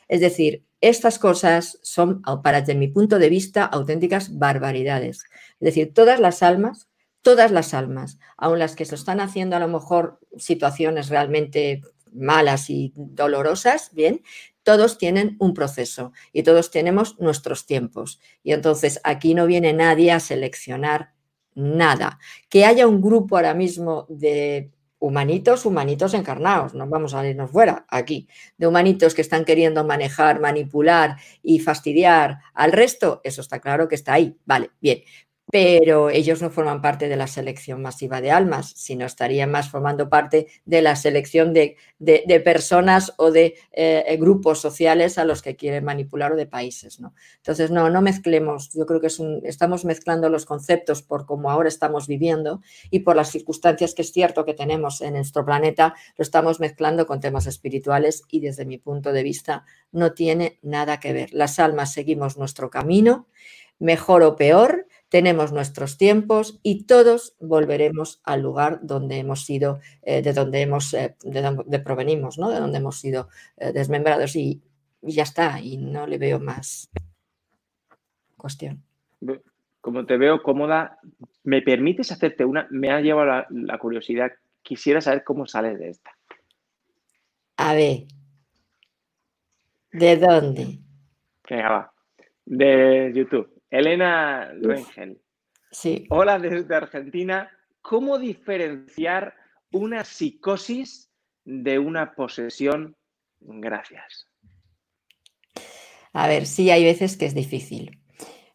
Es 0.09 0.21
decir, 0.21 0.65
estas 0.81 1.19
cosas 1.19 1.79
son, 1.83 2.23
para 2.43 2.61
desde 2.61 2.75
mi 2.77 2.89
punto 2.89 3.19
de 3.19 3.29
vista, 3.31 3.65
auténticas 3.65 4.39
barbaridades. 4.39 5.25
Es 5.61 5.67
decir, 5.67 5.95
todas 5.95 6.21
las 6.21 6.43
almas, 6.43 6.89
todas 7.27 7.51
las 7.51 7.75
almas, 7.75 8.21
aun 8.37 8.61
las 8.61 8.77
que 8.77 8.85
se 8.85 8.95
están 8.95 9.19
haciendo 9.19 9.57
a 9.57 9.59
lo 9.59 9.67
mejor 9.67 10.21
situaciones 10.37 11.09
realmente 11.09 11.83
malas 12.13 12.71
y 12.71 12.93
dolorosas, 12.95 13.91
bien, 13.93 14.23
todos 14.63 14.97
tienen 14.97 15.35
un 15.41 15.53
proceso 15.53 16.13
y 16.33 16.45
todos 16.45 16.71
tenemos 16.71 17.19
nuestros 17.19 17.67
tiempos. 17.67 18.21
Y 18.45 18.53
entonces 18.53 19.01
aquí 19.03 19.35
no 19.35 19.47
viene 19.49 19.73
nadie 19.73 20.13
a 20.13 20.21
seleccionar 20.21 21.15
nada. 21.57 22.21
Que 22.49 22.65
haya 22.65 22.87
un 22.87 23.03
grupo 23.03 23.35
ahora 23.35 23.55
mismo 23.55 24.07
de 24.09 24.71
humanitos, 24.99 25.67
humanitos 25.67 26.15
encarnados, 26.15 26.75
no 26.75 26.87
vamos 26.87 27.13
a 27.13 27.27
irnos 27.27 27.51
fuera 27.51 27.87
aquí, 27.89 28.29
de 28.57 28.67
humanitos 28.67 29.15
que 29.15 29.23
están 29.23 29.45
queriendo 29.45 29.85
manejar, 29.85 30.41
manipular 30.41 31.17
y 31.43 31.59
fastidiar 31.59 32.39
al 32.55 32.73
resto, 32.73 33.21
eso 33.25 33.41
está 33.41 33.61
claro 33.61 33.89
que 33.89 33.95
está 33.95 34.15
ahí, 34.15 34.39
vale, 34.47 34.71
bien, 34.81 35.03
pero 35.51 36.11
ellos 36.11 36.43
no 36.43 36.51
forman 36.51 36.83
parte 36.83 37.09
de 37.09 37.17
la 37.17 37.29
selección 37.29 37.81
masiva 37.81 38.21
de 38.21 38.33
almas, 38.33 38.73
sino 38.77 39.07
estarían 39.07 39.51
más 39.51 39.71
formando 39.71 40.09
parte 40.09 40.49
de 40.65 40.83
la 40.83 40.97
selección 40.97 41.55
de, 41.55 41.77
personas 42.45 43.15
o 43.17 43.31
de 43.31 43.55
eh, 43.73 44.17
grupos 44.19 44.61
sociales 44.61 45.19
a 45.19 45.25
los 45.25 45.43
que 45.43 45.55
quieren 45.55 45.85
manipular 45.85 46.33
o 46.33 46.37
de 46.37 46.47
países. 46.47 46.99
¿no? 46.99 47.15
Entonces, 47.37 47.71
no, 47.71 47.91
no 47.91 48.03
mezclemos, 48.03 48.73
yo 48.73 48.87
creo 48.87 49.01
que 49.01 49.07
es 49.07 49.21
estamos 49.45 49.85
mezclando 49.85 50.29
los 50.29 50.47
conceptos 50.47 51.03
por 51.03 51.27
cómo 51.27 51.51
ahora 51.51 51.69
estamos 51.69 52.09
viviendo 52.09 52.61
y 52.91 53.01
por 53.01 53.15
las 53.17 53.31
circunstancias 53.31 53.95
que 53.95 54.03
es 54.03 54.13
cierto 54.13 54.45
que 54.45 54.55
tenemos 54.55 55.01
en 55.01 55.15
nuestro 55.15 55.45
planeta, 55.45 55.95
lo 56.17 56.23
estamos 56.23 56.61
mezclando 56.61 57.07
con 57.07 57.21
temas 57.21 57.47
espirituales 57.47 58.25
y 58.29 58.41
desde 58.41 58.65
mi 58.65 58.79
punto 58.79 59.13
de 59.13 59.23
vista 59.23 59.65
no 59.93 60.13
tiene 60.13 60.59
nada 60.63 60.99
que 60.99 61.13
ver. 61.13 61.33
Las 61.33 61.59
almas 61.59 61.93
seguimos 61.93 62.37
nuestro 62.37 62.69
camino, 62.69 63.29
mejor 63.79 64.23
o 64.23 64.37
peor, 64.37 64.86
tenemos 65.09 65.53
nuestros 65.53 65.99
tiempos 65.99 66.59
y 66.63 66.85
todos 66.85 67.37
volveremos 67.39 68.21
al 68.25 68.43
lugar 68.43 68.81
donde 68.83 69.19
hemos 69.19 69.45
sido, 69.45 69.81
eh, 70.03 70.23
de 70.23 70.33
donde 70.33 70.63
hemos, 70.63 70.93
eh, 70.95 71.17
de 71.23 71.43
donde 71.43 71.79
provenimos, 71.79 72.39
¿no? 72.39 72.51
De 72.51 72.59
donde 72.59 72.79
hemos 72.79 72.99
sido 73.01 73.29
eh, 73.57 73.73
desmembrados 73.73 74.35
y, 74.37 74.63
ya 75.03 75.23
está, 75.23 75.61
y 75.61 75.77
no 75.77 76.07
le 76.07 76.19
veo 76.19 76.41
más 76.41 76.91
cuestión. 78.37 78.83
Como 79.81 80.05
te 80.05 80.17
veo 80.17 80.43
cómoda, 80.43 80.99
¿me 81.45 81.63
permites 81.63 82.11
hacerte 82.11 82.45
una? 82.45 82.67
Me 82.71 82.91
ha 82.91 83.01
llevado 83.01 83.47
la, 83.51 83.79
curiosidad. 83.79 84.33
Quisiera 84.63 85.01
saber 85.01 85.23
cómo 85.23 85.47
sales 85.47 85.79
de 85.79 85.91
esta. 85.91 86.11
A 87.57 87.75
ver. 87.75 88.07
¿De 89.93 90.17
dónde? 90.17 90.81
Venga, 91.49 91.71
va. 91.71 91.93
De 92.45 93.13
YouTube. 93.15 93.56
Elena 93.79 94.53
Rengel. 94.61 95.21
Sí. 95.71 96.07
Hola 96.09 96.39
desde 96.39 96.75
Argentina. 96.75 97.51
¿Cómo 97.83 98.19
diferenciar 98.19 99.35
una 99.71 100.05
psicosis 100.05 101.11
de 101.45 101.79
una 101.79 102.15
posesión? 102.15 102.97
Gracias. 103.41 104.29
A 106.13 106.27
ver, 106.27 106.47
sí, 106.47 106.71
hay 106.71 106.85
veces 106.85 107.19
que 107.19 107.27
es 107.27 107.35
difícil. 107.35 108.01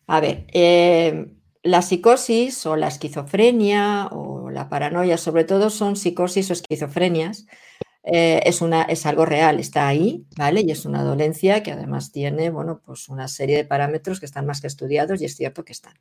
A 0.07 0.19
ver, 0.19 0.47
eh, 0.51 1.27
la 1.61 1.83
psicosis 1.83 2.65
o 2.65 2.75
la 2.75 2.87
esquizofrenia 2.87 4.07
o 4.07 4.49
la 4.49 4.69
paranoia, 4.69 5.17
sobre 5.17 5.43
todo, 5.43 5.69
son 5.69 5.95
psicosis 5.95 6.49
o 6.49 6.53
esquizofrenias 6.53 7.45
eh, 8.03 8.41
es, 8.45 8.61
una, 8.61 8.83
es 8.83 9.05
algo 9.05 9.25
real, 9.25 9.59
está 9.59 9.87
ahí, 9.87 10.25
¿vale? 10.37 10.61
Y 10.61 10.71
es 10.71 10.85
una 10.85 11.03
dolencia 11.03 11.61
que 11.63 11.71
además 11.71 12.11
tiene, 12.11 12.49
bueno, 12.49 12.81
pues 12.83 13.09
una 13.09 13.27
serie 13.27 13.57
de 13.57 13.65
parámetros 13.65 14.19
que 14.19 14.25
están 14.25 14.45
más 14.45 14.61
que 14.61 14.67
estudiados 14.67 15.21
y 15.21 15.25
es 15.25 15.35
cierto 15.35 15.63
que 15.63 15.73
están. 15.73 15.93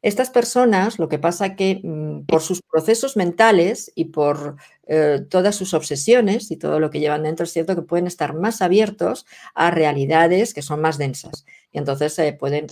Estas 0.00 0.30
personas, 0.30 0.98
lo 0.98 1.08
que 1.08 1.18
pasa 1.18 1.56
que 1.56 1.80
mm, 1.82 2.26
por 2.26 2.40
sus 2.40 2.62
procesos 2.62 3.16
mentales 3.16 3.90
y 3.94 4.06
por 4.06 4.56
eh, 4.86 5.20
todas 5.28 5.56
sus 5.56 5.74
obsesiones 5.74 6.50
y 6.50 6.56
todo 6.56 6.78
lo 6.78 6.90
que 6.90 7.00
llevan 7.00 7.24
dentro, 7.24 7.44
es 7.44 7.52
cierto 7.52 7.74
que 7.74 7.82
pueden 7.82 8.06
estar 8.06 8.34
más 8.34 8.62
abiertos 8.62 9.26
a 9.54 9.70
realidades 9.70 10.54
que 10.54 10.62
son 10.62 10.80
más 10.80 10.98
densas. 10.98 11.44
Y 11.72 11.78
entonces 11.78 12.12
se 12.14 12.32
pueden 12.32 12.68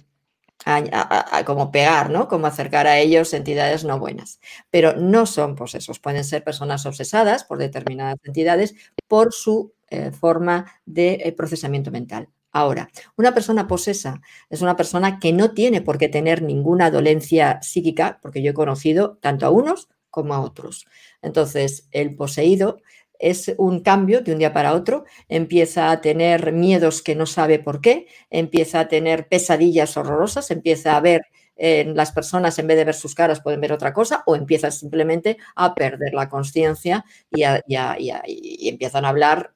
como 1.45 1.71
pegar, 1.71 2.11
¿no? 2.11 2.29
Como 2.29 2.47
acercar 2.47 2.87
a 2.87 2.99
ellos 2.99 3.33
entidades 3.35 3.85
no 3.85 3.99
buenas. 3.99 4.41
Pero 4.71 4.97
no 4.97 5.27
son 5.27 5.55
posesos, 5.55 5.99
pueden 5.99 6.25
ser 6.25 6.45
personas 6.45 6.87
obsesadas 6.87 7.45
por 7.45 7.59
determinadas 7.59 8.17
entidades 8.25 8.75
por 9.07 9.33
su 9.33 9.73
eh, 9.89 10.11
forma 10.11 10.73
de 10.85 11.21
eh, 11.25 11.33
procesamiento 11.33 11.91
mental. 11.91 12.29
Ahora, 12.51 12.89
una 13.17 13.35
persona 13.35 13.69
posesa 13.69 14.21
es 14.49 14.63
una 14.63 14.77
persona 14.77 15.19
que 15.19 15.33
no 15.33 15.53
tiene 15.53 15.83
por 15.83 15.99
qué 15.99 16.09
tener 16.09 16.43
ninguna 16.43 16.91
dolencia 16.91 17.61
psíquica, 17.63 18.19
porque 18.23 18.43
yo 18.43 18.53
he 18.53 18.55
conocido 18.55 19.19
tanto 19.21 19.47
a 19.47 19.51
unos 19.51 19.89
como 20.11 20.33
a 20.33 20.41
otros. 20.41 20.87
Entonces, 21.21 21.87
el 21.93 22.17
poseído 22.17 22.79
es 23.19 23.55
un 23.59 23.81
cambio 23.81 24.21
de 24.21 24.33
un 24.33 24.39
día 24.39 24.53
para 24.53 24.75
otro, 24.75 25.05
empieza 25.29 25.91
a 25.91 26.01
tener 26.01 26.53
miedos 26.53 27.03
que 27.03 27.15
no 27.15 27.27
sabe 27.27 27.59
por 27.59 27.81
qué, 27.81 28.07
empieza 28.31 28.81
a 28.81 28.89
tener 28.89 29.29
pesadillas 29.29 29.97
horrorosas, 29.97 30.51
empieza 30.51 30.97
a 30.97 31.01
ver 31.01 31.23
en 31.57 31.97
las 31.97 32.13
personas, 32.13 32.59
en 32.59 32.67
vez 32.67 32.77
de 32.77 32.85
ver 32.85 32.95
sus 32.95 33.15
caras, 33.15 33.41
pueden 33.41 33.61
ver 33.61 33.73
otra 33.73 33.93
cosa, 33.93 34.23
o 34.27 34.37
empieza 34.37 34.71
simplemente 34.71 35.39
a 35.55 35.75
perder 35.75 36.13
la 36.13 36.29
conciencia 36.29 37.05
y, 37.31 37.43
y, 37.67 38.69
empiezan 38.69 39.05
a 39.05 39.09
hablar 39.09 39.55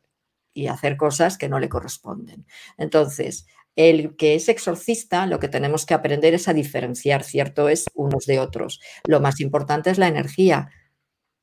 y 0.55 0.67
a 0.67 0.73
hacer 0.73 0.97
cosas 0.97 1.39
que 1.39 1.49
no 1.49 1.61
le 1.61 1.69
corresponden. 1.69 2.47
Entonces, 2.79 3.47
el 3.77 4.17
que 4.17 4.35
es 4.35 4.49
exorcista, 4.49 5.27
lo 5.27 5.39
que 5.39 5.49
tenemos 5.49 5.87
que 5.87 5.95
aprender 5.95 6.35
es 6.35 6.49
a 6.49 6.55
diferenciar, 6.55 7.23
cierto 7.23 7.69
es, 7.69 7.85
unos 7.95 8.27
de 8.27 8.41
otros. 8.41 8.81
Lo 9.07 9.21
más 9.21 9.41
importante 9.41 9.91
es 9.91 9.99
la 9.99 10.09
energía 10.09 10.71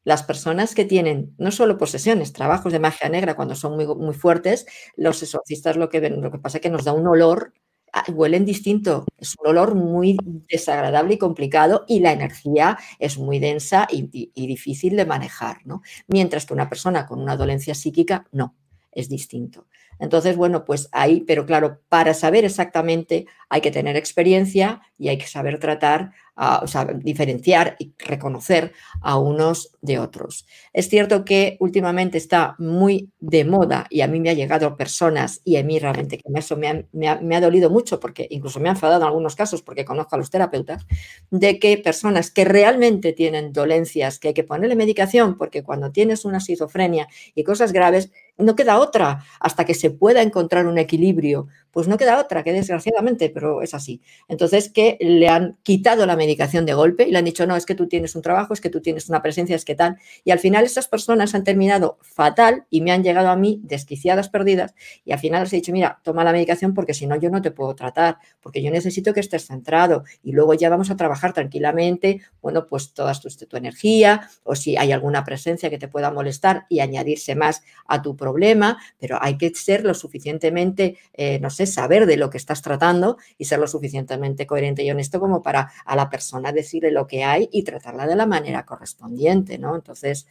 las 0.08 0.24
personas 0.24 0.74
que 0.74 0.86
tienen 0.86 1.36
no 1.38 1.52
solo 1.52 1.78
posesiones, 1.78 2.32
trabajos 2.32 2.72
de 2.72 2.80
magia 2.80 3.10
negra 3.10 3.36
cuando 3.36 3.56
son 3.56 3.76
muy, 3.76 3.86
muy 3.86 4.14
fuertes, 4.14 4.66
los 4.96 5.22
exorcistas 5.22 5.76
lo 5.76 5.90
que 5.90 6.00
ven, 6.00 6.22
lo 6.22 6.32
que 6.32 6.40
pasa 6.40 6.60
es 6.60 6.62
que 6.62 6.70
nos 6.70 6.86
da 6.86 6.94
un 6.94 7.06
olor, 7.08 7.52
ah, 7.92 8.06
huelen 8.08 8.46
distinto, 8.46 9.04
es 9.18 9.36
un 9.38 9.50
olor 9.50 9.76
muy 9.76 10.18
desagradable 10.50 11.16
y 11.16 11.18
complicado 11.18 11.84
y 11.90 12.00
la 12.00 12.14
energía 12.14 12.78
es 13.00 13.18
muy 13.18 13.40
densa 13.40 13.86
y, 13.92 14.32
difícil 14.34 14.96
de 14.96 15.06
manejar, 15.06 15.58
¿no? 15.66 15.82
Mientras 16.08 16.46
que 16.46 16.54
una 16.54 16.70
persona 16.70 17.06
con 17.06 17.20
una 17.20 17.36
dolencia 17.36 17.76
psíquica, 17.76 18.28
no. 18.32 18.56
Es 18.98 19.10
distinto. 19.10 19.68
Entonces, 20.00 20.36
bueno, 20.36 20.66
pues 20.66 20.90
ahí, 20.92 21.22
pero 21.22 21.46
claro, 21.46 21.82
para 21.90 22.14
saber 22.14 22.46
exactamente 22.46 23.26
hay 23.50 23.62
que 23.62 23.72
tener 23.72 23.96
experiencia 23.96 24.82
y 24.98 25.08
hay 25.08 25.18
que 25.18 25.28
saber 25.28 25.60
tratar, 25.60 26.12
o 26.36 26.68
sea, 26.68 26.86
diferenciar 26.86 27.76
y 27.80 27.94
reconocer 27.98 28.74
a 29.02 29.18
unos 29.18 29.72
de 29.82 29.98
otros. 30.00 30.46
Es 30.74 30.90
cierto 30.90 31.24
que 31.24 31.58
últimamente 31.60 32.18
está 32.18 32.56
muy 32.60 33.10
de 33.20 33.46
moda 33.46 33.88
y 33.90 34.02
a 34.02 34.08
mí 34.08 34.20
me 34.20 34.30
ha 34.30 34.34
llegado 34.34 34.76
personas 34.76 35.42
y 35.44 35.56
a 35.56 35.64
mí 35.64 35.80
realmente 35.80 36.18
que 36.18 36.24
eso 36.36 36.58
me 36.58 36.68
ha, 37.08 37.20
me 37.22 37.36
ha 37.36 37.42
dolido 37.42 37.70
mucho 37.70 38.00
porque 38.00 38.28
incluso 38.30 38.60
me 38.60 38.70
ha 38.70 38.74
enfadado 38.74 39.02
en 39.02 39.08
algunos 39.08 39.36
casos 39.36 39.62
porque 39.62 39.86
conozco 39.86 40.16
a 40.16 40.20
los 40.20 40.30
terapeutas, 40.30 40.86
de 41.32 41.58
que 41.58 41.78
personas 41.78 42.30
que 42.30 42.46
realmente 42.46 43.14
tienen 43.14 43.54
dolencias, 43.54 44.20
que 44.20 44.30
hay 44.30 44.34
que 44.34 44.44
ponerle 44.44 44.76
medicación 44.76 45.38
porque 45.38 45.64
cuando 45.64 45.92
tienes 45.92 46.26
una 46.26 46.38
esquizofrenia 46.40 47.08
y 47.34 47.44
cosas 47.44 47.72
graves, 47.72 48.12
no 48.38 48.56
queda 48.56 48.80
otra 48.80 49.24
hasta 49.40 49.66
que 49.66 49.74
se 49.74 49.92
pueda 49.92 50.22
encontrar 50.22 50.68
un 50.68 50.78
equilibrio. 50.78 51.48
Pues 51.78 51.88
no 51.88 52.00
queda 52.00 52.20
otra, 52.20 52.44
que 52.44 52.54
desgraciadamente, 52.54 53.30
pero 53.30 53.62
es 53.62 53.76
así. 53.76 54.02
Entonces, 54.28 54.72
que 54.72 54.98
le 55.00 55.30
han 55.30 55.60
quitado 55.62 56.08
la 56.08 56.16
medicación 56.16 56.66
de 56.66 56.74
golpe 56.74 57.08
y 57.08 57.12
le 57.12 57.20
han 57.20 57.26
dicho, 57.26 57.46
no, 57.46 57.56
es 57.56 57.68
que 57.68 57.76
tú 57.76 57.88
tienes 57.88 58.16
un 58.16 58.24
trabajo, 58.24 58.56
es 58.56 58.62
que 58.62 58.72
tú 58.72 58.82
tienes 58.82 59.10
una 59.10 59.22
presencia, 59.22 59.56
es 59.56 59.64
que 59.64 59.76
tal. 59.76 59.96
Y 60.24 60.32
al 60.32 60.40
final 60.40 60.66
esas 60.66 60.88
personas 60.88 61.36
han 61.36 61.44
terminado 61.44 62.00
fatal 62.02 62.66
y 62.72 62.82
me 62.82 62.92
han 62.92 63.04
llegado 63.04 63.30
a 63.30 63.36
mí 63.36 63.62
desquiciadas, 63.64 64.28
perdidas. 64.30 64.74
Y 65.06 65.12
al 65.12 65.20
final 65.20 65.44
les 65.44 65.54
he 65.54 65.58
dicho, 65.58 65.72
mira, 65.72 66.00
toma 66.04 66.24
la 66.24 66.32
medicación 66.32 66.74
porque 66.74 66.96
si 66.96 67.06
no 67.06 67.16
yo 67.16 67.30
no 67.30 67.44
te 67.44 67.52
puedo 67.52 67.76
tratar, 67.76 68.18
porque 68.42 68.64
yo 68.64 68.72
necesito 68.72 69.14
que 69.14 69.20
estés 69.20 69.46
centrado 69.46 70.04
y 70.24 70.32
luego 70.32 70.56
ya 70.56 70.70
vamos 70.70 70.90
a 70.90 70.96
trabajar 70.96 71.34
tranquilamente, 71.34 72.22
bueno, 72.42 72.66
pues 72.66 72.96
toda 72.96 73.14
tu, 73.14 73.30
tu 73.30 73.56
energía 73.56 74.28
o 74.44 74.56
si 74.56 74.78
hay 74.78 74.94
alguna 74.94 75.24
presencia 75.24 75.70
que 75.70 75.78
te 75.78 75.88
pueda 75.88 76.10
molestar 76.10 76.66
y 76.70 76.80
añadirse 76.80 77.36
más 77.36 77.62
a 77.86 78.02
tu 78.02 78.16
problema, 78.16 78.80
pero 78.98 79.20
hay 79.22 79.38
que 79.38 79.54
ser 79.54 79.84
lo 79.84 79.94
suficientemente, 79.94 80.98
eh, 81.14 81.38
no 81.40 81.52
sé, 81.52 81.67
saber 81.68 82.06
de 82.06 82.18
lo 82.18 82.30
que 82.30 82.38
estás 82.38 82.62
tratando 82.62 83.18
y 83.38 83.46
ser 83.46 83.60
lo 83.60 83.68
suficientemente 83.68 84.48
coherente 84.48 84.84
y 84.84 84.92
honesto 84.92 85.20
como 85.20 85.42
para 85.42 85.72
a 85.86 85.96
la 85.96 86.10
persona 86.10 86.52
decirle 86.52 86.92
lo 86.92 87.08
que 87.08 87.24
hay 87.24 87.50
y 87.52 87.64
tratarla 87.64 88.08
de 88.08 88.16
la 88.16 88.26
manera 88.26 88.66
correspondiente, 88.66 89.58
¿no? 89.58 89.76
Entonces, 89.76 90.28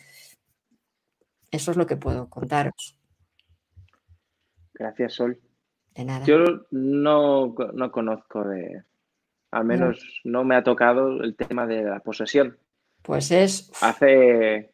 eso 1.50 1.70
es 1.70 1.76
lo 1.76 1.86
que 1.86 1.96
puedo 1.96 2.28
contaros. 2.28 2.98
Gracias, 4.74 5.14
Sol. 5.14 5.40
De 5.94 6.04
nada. 6.04 6.26
Yo 6.26 6.66
no, 6.70 7.54
no 7.72 7.90
conozco 7.90 8.44
de, 8.44 8.82
al 9.50 9.64
menos 9.64 10.20
no. 10.24 10.44
me 10.44 10.56
ha 10.56 10.62
tocado 10.62 11.22
el 11.22 11.34
tema 11.34 11.66
de 11.66 11.82
la 11.82 12.00
posesión. 12.00 12.58
Pues 13.02 13.30
es. 13.30 13.72
Hace, 13.80 14.72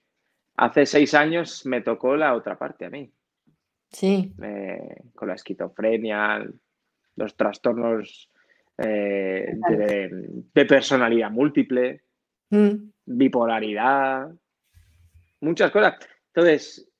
hace 0.56 0.86
seis 0.86 1.14
años 1.14 1.64
me 1.66 1.80
tocó 1.82 2.16
la 2.16 2.34
otra 2.34 2.58
parte 2.58 2.86
a 2.86 2.90
mí. 2.90 3.12
Sí. 3.92 4.32
con 5.14 5.28
la 5.28 5.34
esquizofrenia, 5.34 6.46
los 7.16 7.36
trastornos 7.36 8.30
eh, 8.78 9.52
de, 9.68 10.64
personalidad 10.64 11.30
múltiple, 11.30 12.02
mm. 12.50 12.74
bipolaridad, 13.04 14.32
muchas 15.40 15.70
cosas. 15.70 15.96
Entonces, 16.28 16.90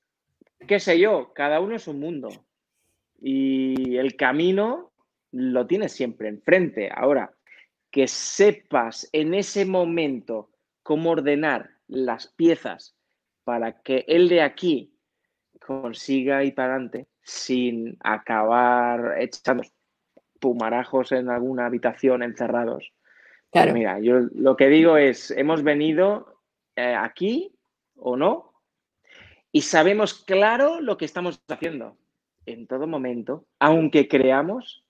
qué 0.67 0.79
sé 0.79 0.99
yo, 0.99 1.33
cada 1.33 1.59
uno 1.59 1.75
es 1.75 1.87
un 1.87 1.99
mundo 1.99 2.29
y 3.19 3.97
el 3.97 4.15
camino 4.15 4.91
lo 5.31 5.65
tienes 5.65 5.93
siempre 5.93 6.29
enfrente. 6.29 6.89
Ahora, 6.93 7.33
que 7.89 8.07
sepas 8.07 9.09
en 9.11 9.33
ese 9.33 9.65
momento 9.65 10.51
cómo 10.83 11.11
ordenar 11.11 11.71
las 11.87 12.27
piezas 12.27 12.95
para 13.43 13.81
que 13.81 14.05
el 14.07 14.29
de 14.29 14.41
aquí 14.41 14.92
consiga 15.65 16.43
ir 16.43 16.55
para 16.55 16.75
adelante 16.75 17.07
sin 17.21 17.97
acabar 18.01 19.15
echando 19.19 19.63
pumarajos 20.39 21.11
en 21.11 21.29
alguna 21.29 21.65
habitación 21.65 22.23
encerrados. 22.23 22.91
Pues 23.49 23.63
claro. 23.63 23.73
mira, 23.73 23.99
yo 23.99 24.19
lo 24.33 24.57
que 24.57 24.67
digo 24.67 24.97
es, 24.97 25.31
hemos 25.31 25.63
venido 25.63 26.41
eh, 26.75 26.95
aquí 26.95 27.55
o 27.95 28.17
no 28.17 28.53
y 29.51 29.61
sabemos 29.61 30.15
claro 30.25 30.81
lo 30.81 30.97
que 30.97 31.05
estamos 31.05 31.41
haciendo 31.47 31.97
en 32.45 32.67
todo 32.67 32.87
momento, 32.87 33.45
aunque 33.59 34.07
creamos 34.07 34.83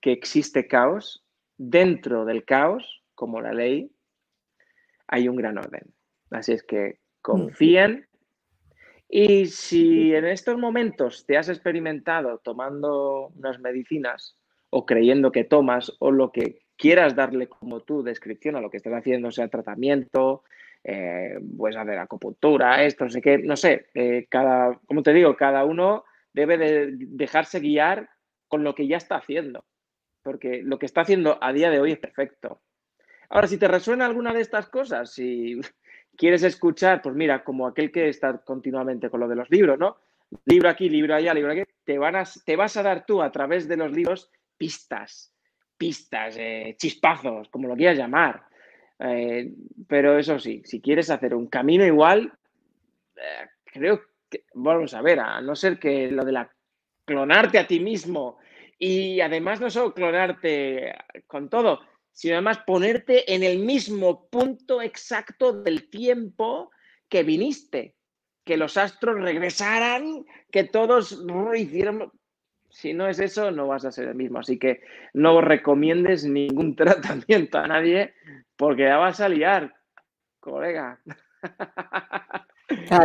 que 0.00 0.12
existe 0.12 0.68
caos, 0.68 1.24
dentro 1.56 2.24
del 2.24 2.44
caos, 2.44 3.02
como 3.14 3.40
la 3.40 3.52
ley, 3.52 3.90
hay 5.08 5.28
un 5.28 5.36
gran 5.36 5.58
orden. 5.58 5.92
Así 6.30 6.52
es 6.52 6.62
que 6.62 7.00
confíen 7.20 8.06
y 9.12 9.46
si 9.46 10.14
en 10.14 10.24
estos 10.24 10.56
momentos 10.56 11.26
te 11.26 11.36
has 11.36 11.48
experimentado 11.48 12.38
tomando 12.38 13.32
unas 13.34 13.58
medicinas 13.58 14.36
o 14.70 14.86
creyendo 14.86 15.32
que 15.32 15.42
tomas 15.42 15.92
o 15.98 16.12
lo 16.12 16.30
que 16.30 16.62
quieras 16.76 17.16
darle 17.16 17.48
como 17.48 17.80
tu 17.80 18.04
descripción 18.04 18.54
a 18.54 18.60
lo 18.60 18.70
que 18.70 18.76
estás 18.76 18.94
haciendo, 18.94 19.32
sea 19.32 19.48
tratamiento, 19.48 20.44
eh, 20.84 21.40
pues 21.58 21.76
hacer 21.76 21.98
acupuntura, 21.98 22.84
esto, 22.84 23.04
no 23.04 23.10
sé 23.10 23.20
qué, 23.20 23.38
no 23.38 23.56
sé, 23.56 23.88
eh, 23.94 24.26
cada, 24.30 24.78
como 24.86 25.02
te 25.02 25.12
digo, 25.12 25.36
cada 25.36 25.64
uno 25.64 26.04
debe 26.32 26.56
de 26.56 26.92
dejarse 26.92 27.58
guiar 27.58 28.08
con 28.46 28.62
lo 28.62 28.76
que 28.76 28.86
ya 28.86 28.96
está 28.96 29.16
haciendo, 29.16 29.64
porque 30.22 30.62
lo 30.62 30.78
que 30.78 30.86
está 30.86 31.00
haciendo 31.00 31.36
a 31.42 31.52
día 31.52 31.70
de 31.70 31.80
hoy 31.80 31.92
es 31.92 31.98
perfecto. 31.98 32.62
Ahora, 33.28 33.48
si 33.48 33.58
te 33.58 33.68
resuena 33.68 34.06
alguna 34.06 34.32
de 34.32 34.40
estas 34.40 34.68
cosas, 34.68 35.12
si 35.12 35.60
quieres 36.20 36.42
escuchar, 36.42 37.00
pues 37.00 37.16
mira, 37.16 37.42
como 37.42 37.66
aquel 37.66 37.90
que 37.90 38.10
está 38.10 38.36
continuamente 38.44 39.08
con 39.08 39.20
lo 39.20 39.26
de 39.26 39.36
los 39.36 39.50
libros, 39.50 39.78
¿no? 39.78 39.96
Libro 40.44 40.68
aquí, 40.68 40.90
libro 40.90 41.14
allá, 41.14 41.32
libro 41.32 41.52
aquí, 41.52 41.62
te, 41.82 41.96
van 41.96 42.14
a, 42.14 42.24
te 42.44 42.56
vas 42.56 42.76
a 42.76 42.82
dar 42.82 43.06
tú 43.06 43.22
a 43.22 43.32
través 43.32 43.66
de 43.66 43.78
los 43.78 43.90
libros 43.90 44.30
pistas, 44.58 45.34
pistas, 45.78 46.36
eh, 46.38 46.76
chispazos, 46.78 47.48
como 47.48 47.68
lo 47.68 47.74
quieras 47.74 47.96
llamar. 47.96 48.42
Eh, 48.98 49.50
pero 49.88 50.18
eso 50.18 50.38
sí, 50.38 50.60
si 50.66 50.82
quieres 50.82 51.08
hacer 51.08 51.34
un 51.34 51.46
camino 51.46 51.86
igual, 51.86 52.30
eh, 53.16 53.48
creo 53.64 54.02
que, 54.28 54.44
vamos 54.52 54.92
a 54.92 55.00
ver, 55.00 55.20
a 55.20 55.40
no 55.40 55.56
ser 55.56 55.78
que 55.78 56.10
lo 56.10 56.22
de 56.22 56.32
la 56.32 56.50
clonarte 57.06 57.58
a 57.58 57.66
ti 57.66 57.80
mismo 57.80 58.36
y 58.78 59.22
además 59.22 59.58
no 59.58 59.70
solo 59.70 59.94
clonarte 59.94 60.94
con 61.26 61.48
todo, 61.48 61.80
sino 62.12 62.34
además 62.34 62.58
ponerte 62.66 63.32
en 63.34 63.42
el 63.42 63.60
mismo 63.60 64.28
punto 64.28 64.82
exacto 64.82 65.52
del 65.52 65.88
tiempo 65.88 66.70
que 67.08 67.22
viniste, 67.22 67.96
que 68.44 68.56
los 68.56 68.76
astros 68.76 69.20
regresaran, 69.20 70.24
que 70.50 70.64
todos 70.64 71.24
hicieron... 71.56 72.12
Si 72.68 72.92
no 72.92 73.08
es 73.08 73.18
eso, 73.18 73.50
no 73.50 73.66
vas 73.66 73.84
a 73.84 73.90
ser 73.90 74.08
el 74.08 74.14
mismo. 74.14 74.38
Así 74.38 74.56
que 74.56 74.80
no 75.12 75.40
recomiendes 75.40 76.24
ningún 76.24 76.76
tratamiento 76.76 77.58
a 77.58 77.66
nadie 77.66 78.14
porque 78.56 78.82
ya 78.82 78.96
vas 78.98 79.20
a 79.20 79.28
liar, 79.28 79.74
colega. 80.38 81.00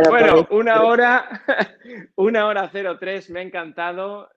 bueno, 0.08 0.46
una 0.50 0.82
hora, 0.82 1.42
una 2.16 2.46
hora 2.46 2.70
03, 2.70 3.30
me 3.30 3.40
ha 3.40 3.42
encantado. 3.42 4.30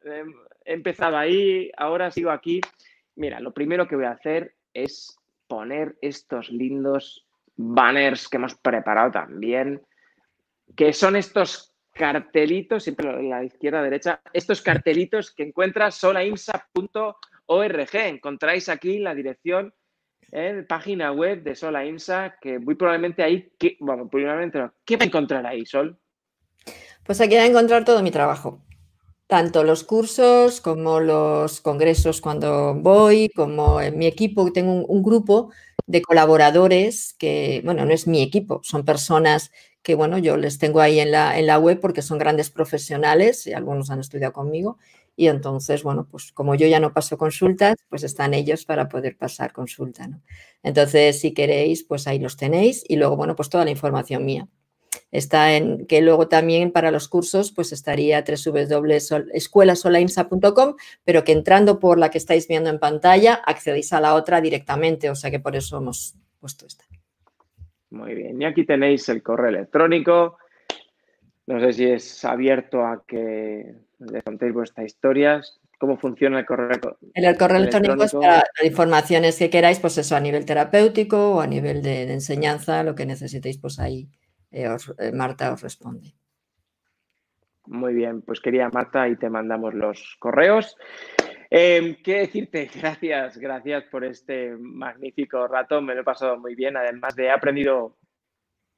He 0.65 0.73
empezado 0.73 1.17
ahí, 1.17 1.69
ahora 1.77 2.09
sigo 2.09 2.31
aquí. 2.31 2.61
Mira, 3.15 3.39
lo 3.39 3.53
primero 3.53 3.87
que 3.87 3.97
voy 3.97 4.05
a 4.05 4.11
hacer 4.11 4.55
es 4.83 5.17
poner 5.47 5.97
estos 6.01 6.49
lindos 6.49 7.25
banners 7.55 8.27
que 8.27 8.37
hemos 8.37 8.55
preparado 8.55 9.11
también, 9.11 9.81
que 10.75 10.93
son 10.93 11.15
estos 11.15 11.73
cartelitos, 11.91 12.83
siempre 12.83 13.09
a 13.09 13.13
la 13.13 13.43
izquierda, 13.43 13.81
derecha, 13.81 14.21
estos 14.31 14.61
cartelitos 14.61 15.31
que 15.31 15.43
encuentras 15.43 15.95
solaimsa.org. 15.95 17.15
Encontráis 17.95 18.69
aquí 18.69 18.99
la 18.99 19.13
dirección 19.13 19.73
en 20.31 20.65
página 20.67 21.11
web 21.11 21.43
de 21.43 21.55
Solaimsa, 21.55 22.37
que 22.39 22.59
muy 22.59 22.75
probablemente 22.75 23.23
ahí, 23.23 23.51
bueno, 23.79 24.07
probablemente. 24.07 24.69
¿Qué 24.85 24.95
va 24.95 25.03
a 25.03 25.07
encontrar 25.07 25.45
ahí, 25.45 25.65
Sol? 25.65 25.97
Pues 27.03 27.19
aquí 27.19 27.35
va 27.35 27.41
a 27.41 27.47
encontrar 27.47 27.83
todo 27.83 28.03
mi 28.03 28.11
trabajo 28.11 28.61
tanto 29.29 29.63
los 29.63 29.83
cursos 29.83 30.59
como 30.59 30.99
los 30.99 31.61
congresos 31.61 32.19
cuando 32.19 32.73
voy, 32.73 33.29
como 33.35 33.79
en 33.79 33.95
mi 33.95 34.07
equipo, 34.07 34.51
tengo 34.51 34.83
un, 34.87 35.03
grupo 35.03 35.51
de 35.85 36.01
colaboradores 36.01 37.13
que, 37.13 37.61
bueno, 37.63 37.85
no 37.85 37.93
es 37.93 38.07
mi 38.07 38.23
equipo, 38.23 38.59
son 38.63 38.85
personas 38.85 39.51
que, 39.83 39.93
bueno, 39.93 40.17
yo 40.17 40.35
les 40.35 40.57
tengo 40.57 40.81
ahí 40.81 40.99
en 40.99 41.11
la, 41.11 41.37
en 41.37 41.45
la 41.45 41.59
web 41.59 41.79
porque 41.79 42.01
son 42.01 42.17
grandes 42.17 42.49
profesionales 42.49 43.45
y 43.45 43.53
algunos 43.53 43.91
han 43.91 43.99
estudiado 43.99 44.33
conmigo. 44.33 44.79
Y 45.15 45.27
entonces, 45.27 45.83
bueno, 45.83 46.07
pues 46.09 46.31
como 46.31 46.55
yo 46.55 46.65
ya 46.67 46.79
no 46.79 46.91
paso 46.93 47.19
consultas, 47.19 47.75
pues 47.87 48.01
están 48.03 48.33
ellos 48.33 48.65
para 48.65 48.89
poder 48.89 49.15
pasar 49.15 49.53
consulta, 49.53 50.07
¿no? 50.07 50.23
Entonces, 50.63 51.19
si 51.21 51.33
queréis, 51.35 51.83
pues 51.83 52.07
ahí 52.07 52.17
los 52.17 52.35
tenéis 52.35 52.83
y 52.87 52.95
luego, 52.95 53.15
bueno, 53.15 53.35
pues 53.35 53.49
toda 53.49 53.63
la 53.65 53.71
información 53.71 54.25
mía. 54.25 54.47
Está 55.11 55.55
en 55.55 55.87
que 55.87 56.01
luego 56.01 56.27
también 56.27 56.71
para 56.71 56.91
los 56.91 57.07
cursos 57.07 57.51
pues 57.51 57.71
estaría 57.71 58.23
www.escuelasolaimsa.com, 58.23 60.75
pero 61.03 61.23
que 61.23 61.31
entrando 61.31 61.79
por 61.79 61.97
la 61.97 62.11
que 62.11 62.19
estáis 62.19 62.47
viendo 62.47 62.69
en 62.69 62.77
pantalla 62.79 63.41
accedéis 63.45 63.91
a 63.93 64.01
la 64.01 64.13
otra 64.13 64.39
directamente, 64.41 65.09
o 65.09 65.15
sea 65.15 65.31
que 65.31 65.39
por 65.39 65.55
eso 65.55 65.77
hemos 65.77 66.15
puesto 66.39 66.67
esta. 66.67 66.85
Muy 67.91 68.13
bien, 68.13 68.41
y 68.41 68.45
aquí 68.45 68.65
tenéis 68.65 69.09
el 69.09 69.23
correo 69.23 69.49
electrónico. 69.49 70.37
No 71.47 71.59
sé 71.59 71.73
si 71.73 71.85
es 71.85 72.23
abierto 72.23 72.85
a 72.85 73.03
que 73.07 73.73
le 73.97 74.21
contéis 74.21 74.53
vuestras 74.53 74.85
historias. 74.85 75.59
¿Cómo 75.79 75.97
funciona 75.97 76.39
el 76.39 76.45
correo? 76.45 76.97
El, 77.13 77.37
correo 77.37 77.57
electrónico, 77.57 78.03
es 78.03 78.13
para 78.13 78.43
informaciones 78.63 79.39
que 79.39 79.49
queráis, 79.49 79.79
pues 79.79 79.97
eso, 79.97 80.15
a 80.15 80.19
nivel 80.19 80.45
terapéutico 80.45 81.35
o 81.35 81.41
a 81.41 81.47
nivel 81.47 81.81
de, 81.81 82.11
enseñanza, 82.11 82.83
lo 82.83 82.95
que 82.95 83.05
necesitéis, 83.05 83.57
pues 83.57 83.79
ahí 83.79 84.09
eh, 84.51 84.67
eh, 84.97 85.11
Marta 85.11 85.53
os 85.53 85.61
responde. 85.61 86.13
Muy 87.65 87.93
bien, 87.93 88.21
pues 88.23 88.41
quería 88.41 88.69
Marta 88.69 89.07
y 89.07 89.15
te 89.15 89.29
mandamos 89.29 89.73
los 89.73 90.15
correos. 90.19 90.75
Em, 91.49 91.95
¿Qué 92.03 92.19
decirte? 92.19 92.69
Gracias, 92.75 93.37
gracias 93.37 93.83
por 93.85 94.03
este 94.03 94.55
magnífico 94.57 95.47
rato. 95.47 95.81
Me 95.81 95.95
lo 95.95 96.01
he 96.01 96.03
pasado 96.03 96.37
muy 96.37 96.55
bien. 96.55 96.77
Además 96.77 97.15
de 97.15 97.25
he 97.25 97.31
aprendido 97.31 97.97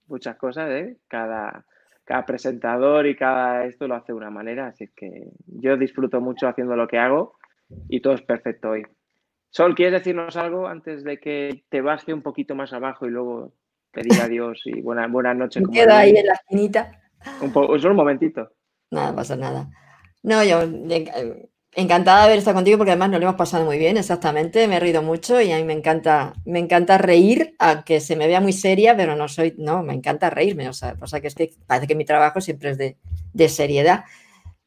muchas 0.08 0.38
cosas, 0.38 0.70
¿eh? 0.72 0.98
Cada, 1.08 1.66
cada 2.06 2.26
presentador 2.26 3.08
y 3.08 3.16
cada 3.16 3.66
esto 3.66 3.88
lo 3.88 3.96
hace 3.96 4.14
de 4.14 4.18
una 4.18 4.30
manera. 4.30 4.68
Así 4.68 4.90
que 4.96 5.32
yo 5.48 5.78
disfruto 5.78 6.22
mucho 6.22 6.48
haciendo 6.48 6.76
lo 6.76 6.88
que 6.88 6.98
hago 6.98 7.38
y 7.90 8.02
todo 8.02 8.14
es 8.14 8.22
perfecto 8.22 8.72
hoy. 8.72 8.84
Sol, 9.50 9.76
¿quieres 9.76 10.00
decirnos 10.00 10.38
algo 10.38 10.68
antes 10.68 11.04
de 11.04 11.20
que 11.20 11.64
te 11.70 11.82
baje 11.82 12.14
un 12.14 12.22
poquito 12.22 12.56
más 12.56 12.72
abajo 12.72 13.06
y 13.06 13.10
luego 13.10 13.54
te 13.92 14.02
diga 14.02 14.26
adiós 14.26 14.62
y 14.66 14.82
buenas 14.82 15.12
buenas 15.12 15.36
noches? 15.36 15.64
Queda 15.72 16.00
ahí 16.00 16.12
en 16.12 16.26
la 16.28 16.34
esquinita. 16.34 17.02
Un 17.42 17.54
solo 17.54 17.92
un 17.92 17.98
momentito. 17.98 18.52
Nada, 18.90 19.16
pasa 19.16 19.36
nada. 19.36 19.70
No, 20.24 20.44
yo 20.44 20.62
encantada 21.74 22.20
de 22.20 22.26
haber 22.26 22.40
estado 22.40 22.56
contigo 22.56 22.78
porque 22.78 22.92
además 22.92 23.12
nos 23.12 23.20
lo 23.22 23.28
hemos 23.28 23.38
pasado 23.38 23.66
muy 23.66 23.78
bien, 23.78 23.98
exactamente. 23.98 24.68
Me 24.68 24.78
he 24.78 24.80
reído 24.80 25.02
mucho 25.02 25.42
y 25.42 25.52
a 25.52 25.58
mí 25.58 25.64
me 25.64 25.74
encanta, 25.74 26.34
me 26.46 26.60
encanta 26.60 26.98
reír, 26.98 27.56
a 27.60 27.84
que 27.84 28.00
se 28.02 28.16
me 28.16 28.28
vea 28.28 28.42
muy 28.42 28.54
seria, 28.54 28.96
pero 28.96 29.16
no 29.16 29.28
soy, 29.28 29.56
no, 29.58 29.84
me 29.84 29.94
encanta 29.94 30.30
reírme. 30.30 30.68
O 30.70 30.74
sea, 30.74 30.96
que 31.22 31.28
es 31.28 31.36
que 31.36 31.52
parece 31.66 31.88
que 31.88 31.96
mi 31.96 32.06
trabajo 32.06 32.42
siempre 32.42 32.72
es 32.72 32.78
de, 32.78 33.50
seriedad. 33.50 34.06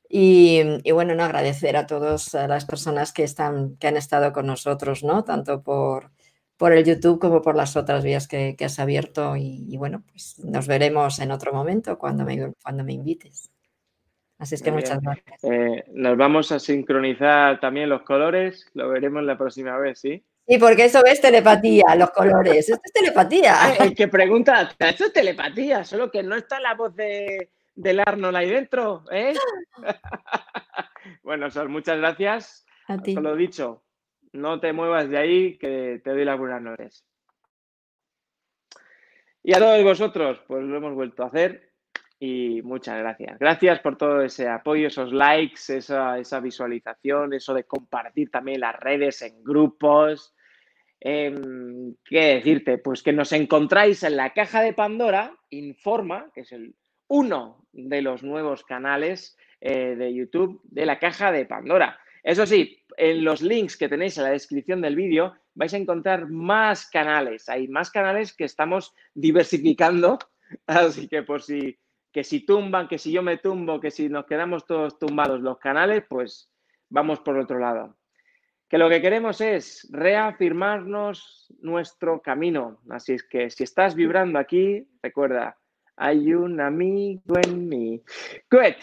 Y, 0.09 0.63
bueno, 0.93 1.15
no 1.15 1.25
agradecer 1.25 1.77
a 1.77 1.87
todas 1.87 2.35
las 2.35 2.65
personas 2.67 3.13
que 3.13 3.25
están, 3.25 3.77
que 3.77 3.89
han 3.89 3.97
estado 3.97 4.33
con 4.33 4.47
nosotros, 4.47 5.03
¿no? 5.03 5.25
Tanto 5.25 5.63
por, 5.63 6.13
por 6.57 6.73
el 6.73 6.85
YouTube 6.85 7.19
como 7.19 7.43
por 7.43 7.57
las 7.57 7.77
otras 7.77 8.05
vías 8.05 8.29
que, 8.29 8.57
has 8.61 8.79
abierto. 8.79 9.37
Y, 9.37 9.67
y, 9.69 9.77
bueno, 9.77 10.03
pues 10.11 10.39
nos 10.45 10.67
veremos 10.67 11.19
en 11.19 11.31
otro 11.31 11.53
momento 11.53 11.99
cuando 11.99 12.25
me, 12.25 12.53
cuando 12.63 12.85
me 12.85 12.93
invites. 12.93 13.51
Así 14.39 14.57
es 14.57 14.63
que 14.63 14.73
muchas 14.73 15.01
gracias. 15.01 15.45
Eh, 15.45 15.85
nos 15.93 16.17
vamos 16.17 16.51
a 16.53 16.59
sincronizar 16.59 17.61
también 17.61 17.89
los 17.89 18.03
colores, 18.03 18.67
lo 18.75 18.89
veremos 18.89 19.23
la 19.23 19.39
próxima 19.39 19.79
vez, 19.79 20.01
¿sí? 20.01 20.25
Sí, 20.47 20.59
porque 20.59 20.85
eso 20.85 21.03
es 21.05 21.21
telepatía, 21.21 21.95
los 21.97 22.11
colores. 22.11 22.69
Esto 22.69 22.83
es 22.85 22.93
telepatía. 22.93 23.75
El 23.81 23.95
que 23.95 24.09
pregunta, 24.09 24.71
esto 24.79 25.05
es 25.07 25.13
telepatía, 25.13 25.85
solo 25.85 26.11
que 26.11 26.23
no 26.23 26.37
está 26.37 26.61
la 26.61 26.75
voz 26.75 26.95
de, 26.95 27.51
del 27.75 28.01
Arnold 28.01 28.37
ahí 28.37 28.51
dentro, 28.51 29.05
¿eh? 29.11 29.35
bueno, 31.23 31.51
Sol, 31.51 31.69
muchas 31.69 31.99
gracias. 31.99 32.67
A 32.89 32.99
ti. 32.99 33.15
Lo 33.15 33.35
dicho, 33.37 33.84
no 34.35 34.61
te 34.61 34.73
muevas 34.73 35.09
de 35.09 35.17
ahí, 35.17 35.59
que 35.59 36.01
te 36.03 36.11
doy 36.11 36.25
las 36.25 36.39
buenas 36.39 36.61
noches. 36.61 37.05
Y 39.43 39.55
a 39.55 39.59
todos 39.59 39.83
vosotros, 39.83 40.41
pues 40.47 40.65
lo 40.65 40.77
hemos 40.77 40.95
vuelto 40.95 41.23
a 41.23 41.27
hacer 41.27 41.73
y 42.19 42.63
muchas 42.63 42.99
gracias. 42.99 43.39
Gracias 43.39 43.81
por 43.81 43.97
todo 43.97 44.23
ese 44.23 44.49
apoyo, 44.49 44.89
esos 44.89 45.13
likes, 45.13 45.61
esa, 45.69 46.41
visualización, 46.41 47.33
eso 47.33 47.55
de 47.55 47.65
compartir 47.65 48.31
también 48.31 48.61
las 48.61 48.75
redes 48.75 49.23
en 49.23 49.45
grupos. 49.45 50.35
Em, 50.99 51.95
¿Qué 52.05 52.37
decirte? 52.37 52.79
Pues 52.79 53.03
que 53.03 53.13
nos 53.13 53.33
encontráis 53.33 54.03
en 54.03 54.17
la 54.17 54.33
caja 54.33 54.63
de 54.63 54.73
Pandora, 54.73 55.37
Informa, 55.51 56.31
que 56.35 56.41
es 56.41 56.53
el 56.53 56.75
uno 57.07 57.67
de 57.73 58.03
los 58.03 58.23
nuevos 58.23 58.65
canales 58.65 59.37
eh, 59.61 59.95
de 59.95 60.13
YouTube 60.13 60.61
de 60.65 60.87
la 60.87 60.99
caja 60.99 61.31
de 61.31 61.45
Pandora. 61.45 62.01
Eso 62.25 62.47
sí, 62.47 62.84
en 62.97 63.25
los 63.25 63.43
links 63.43 63.77
que 63.77 63.89
tenéis 63.89 64.19
en 64.19 64.25
la 64.25 64.31
descripción 64.31 64.81
del 64.81 64.97
vídeo 64.97 65.35
vais 65.55 65.73
a 65.75 65.79
encontrar 65.79 66.29
más 66.29 66.89
canales. 66.89 67.49
Hay 67.49 67.69
más 67.69 67.91
canales 67.91 68.33
que 68.33 68.45
estamos 68.45 68.95
diversificando. 69.15 70.19
Así 70.67 71.09
que 71.09 71.23
por 71.23 71.43
si 71.43 71.79
que 72.15 72.23
si 72.23 72.47
tumban, 72.47 72.87
que 72.87 72.97
si 72.97 73.11
yo 73.11 73.23
me 73.23 73.39
tumbo, 73.39 73.81
que 73.81 73.91
si 73.91 74.09
nos 74.09 74.25
quedamos 74.27 74.67
todos 74.67 75.01
tumbados 75.01 75.41
los 75.41 75.59
canales, 75.59 76.05
pues 76.09 76.49
vamos 76.89 77.19
por 77.19 77.37
otro 77.37 77.59
lado. 77.59 77.97
Que 78.69 78.79
lo 78.79 78.89
que 78.89 79.03
queremos 79.03 79.41
es 79.41 79.89
reafirmarnos 79.91 81.53
nuestro 81.61 82.23
camino. 82.23 82.81
Así 82.89 83.15
es 83.15 83.25
que 83.25 83.51
si 83.51 83.65
estás 83.65 83.97
vibrando 83.97 84.39
aquí, 84.39 84.89
recuerda, 85.03 85.59
hay 85.97 86.33
un 86.35 86.61
amigo 86.61 87.35
en 87.45 87.69
mí. 87.69 88.01
Good. 88.49 88.77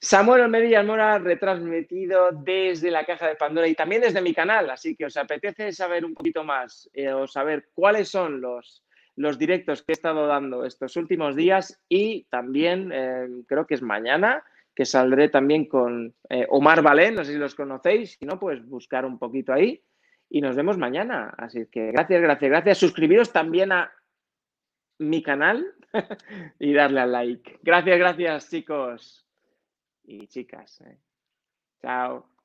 Samuel 0.00 0.42
Almería 0.42 0.82
Mora 0.82 1.18
retransmitido 1.18 2.30
desde 2.32 2.90
la 2.90 3.04
caja 3.04 3.26
de 3.26 3.34
Pandora 3.34 3.66
y 3.66 3.74
también 3.74 4.02
desde 4.02 4.22
mi 4.22 4.32
canal. 4.32 4.70
Así 4.70 4.94
que 4.94 5.06
os 5.06 5.16
apetece 5.16 5.72
saber 5.72 6.04
un 6.04 6.14
poquito 6.14 6.44
más 6.44 6.88
eh, 6.92 7.12
o 7.12 7.26
saber 7.26 7.70
cuáles 7.74 8.08
son 8.08 8.40
los 8.40 8.84
los 9.18 9.36
directos 9.36 9.82
que 9.82 9.90
he 9.90 9.94
estado 9.94 10.28
dando 10.28 10.64
estos 10.64 10.96
últimos 10.96 11.34
días 11.34 11.80
y 11.88 12.22
también 12.30 12.92
eh, 12.92 13.26
creo 13.48 13.66
que 13.66 13.74
es 13.74 13.82
mañana 13.82 14.44
que 14.76 14.84
saldré 14.84 15.28
también 15.28 15.64
con 15.64 16.14
eh, 16.30 16.46
Omar 16.50 16.82
Valén, 16.82 17.16
no 17.16 17.24
sé 17.24 17.32
si 17.32 17.38
los 17.38 17.56
conocéis, 17.56 18.16
si 18.16 18.24
no, 18.24 18.38
pues 18.38 18.64
buscar 18.64 19.04
un 19.04 19.18
poquito 19.18 19.52
ahí 19.52 19.82
y 20.30 20.40
nos 20.40 20.54
vemos 20.54 20.78
mañana. 20.78 21.34
Así 21.36 21.66
que 21.66 21.90
gracias, 21.90 22.22
gracias, 22.22 22.48
gracias. 22.48 22.78
Suscribiros 22.78 23.32
también 23.32 23.72
a 23.72 23.92
mi 25.00 25.20
canal 25.20 25.66
y 26.60 26.72
darle 26.72 27.00
al 27.00 27.10
like. 27.10 27.58
Gracias, 27.64 27.98
gracias 27.98 28.50
chicos 28.50 29.27
y 30.08 30.26
chicas. 30.26 30.80
Eh. 30.80 30.98
Chao. 31.82 32.37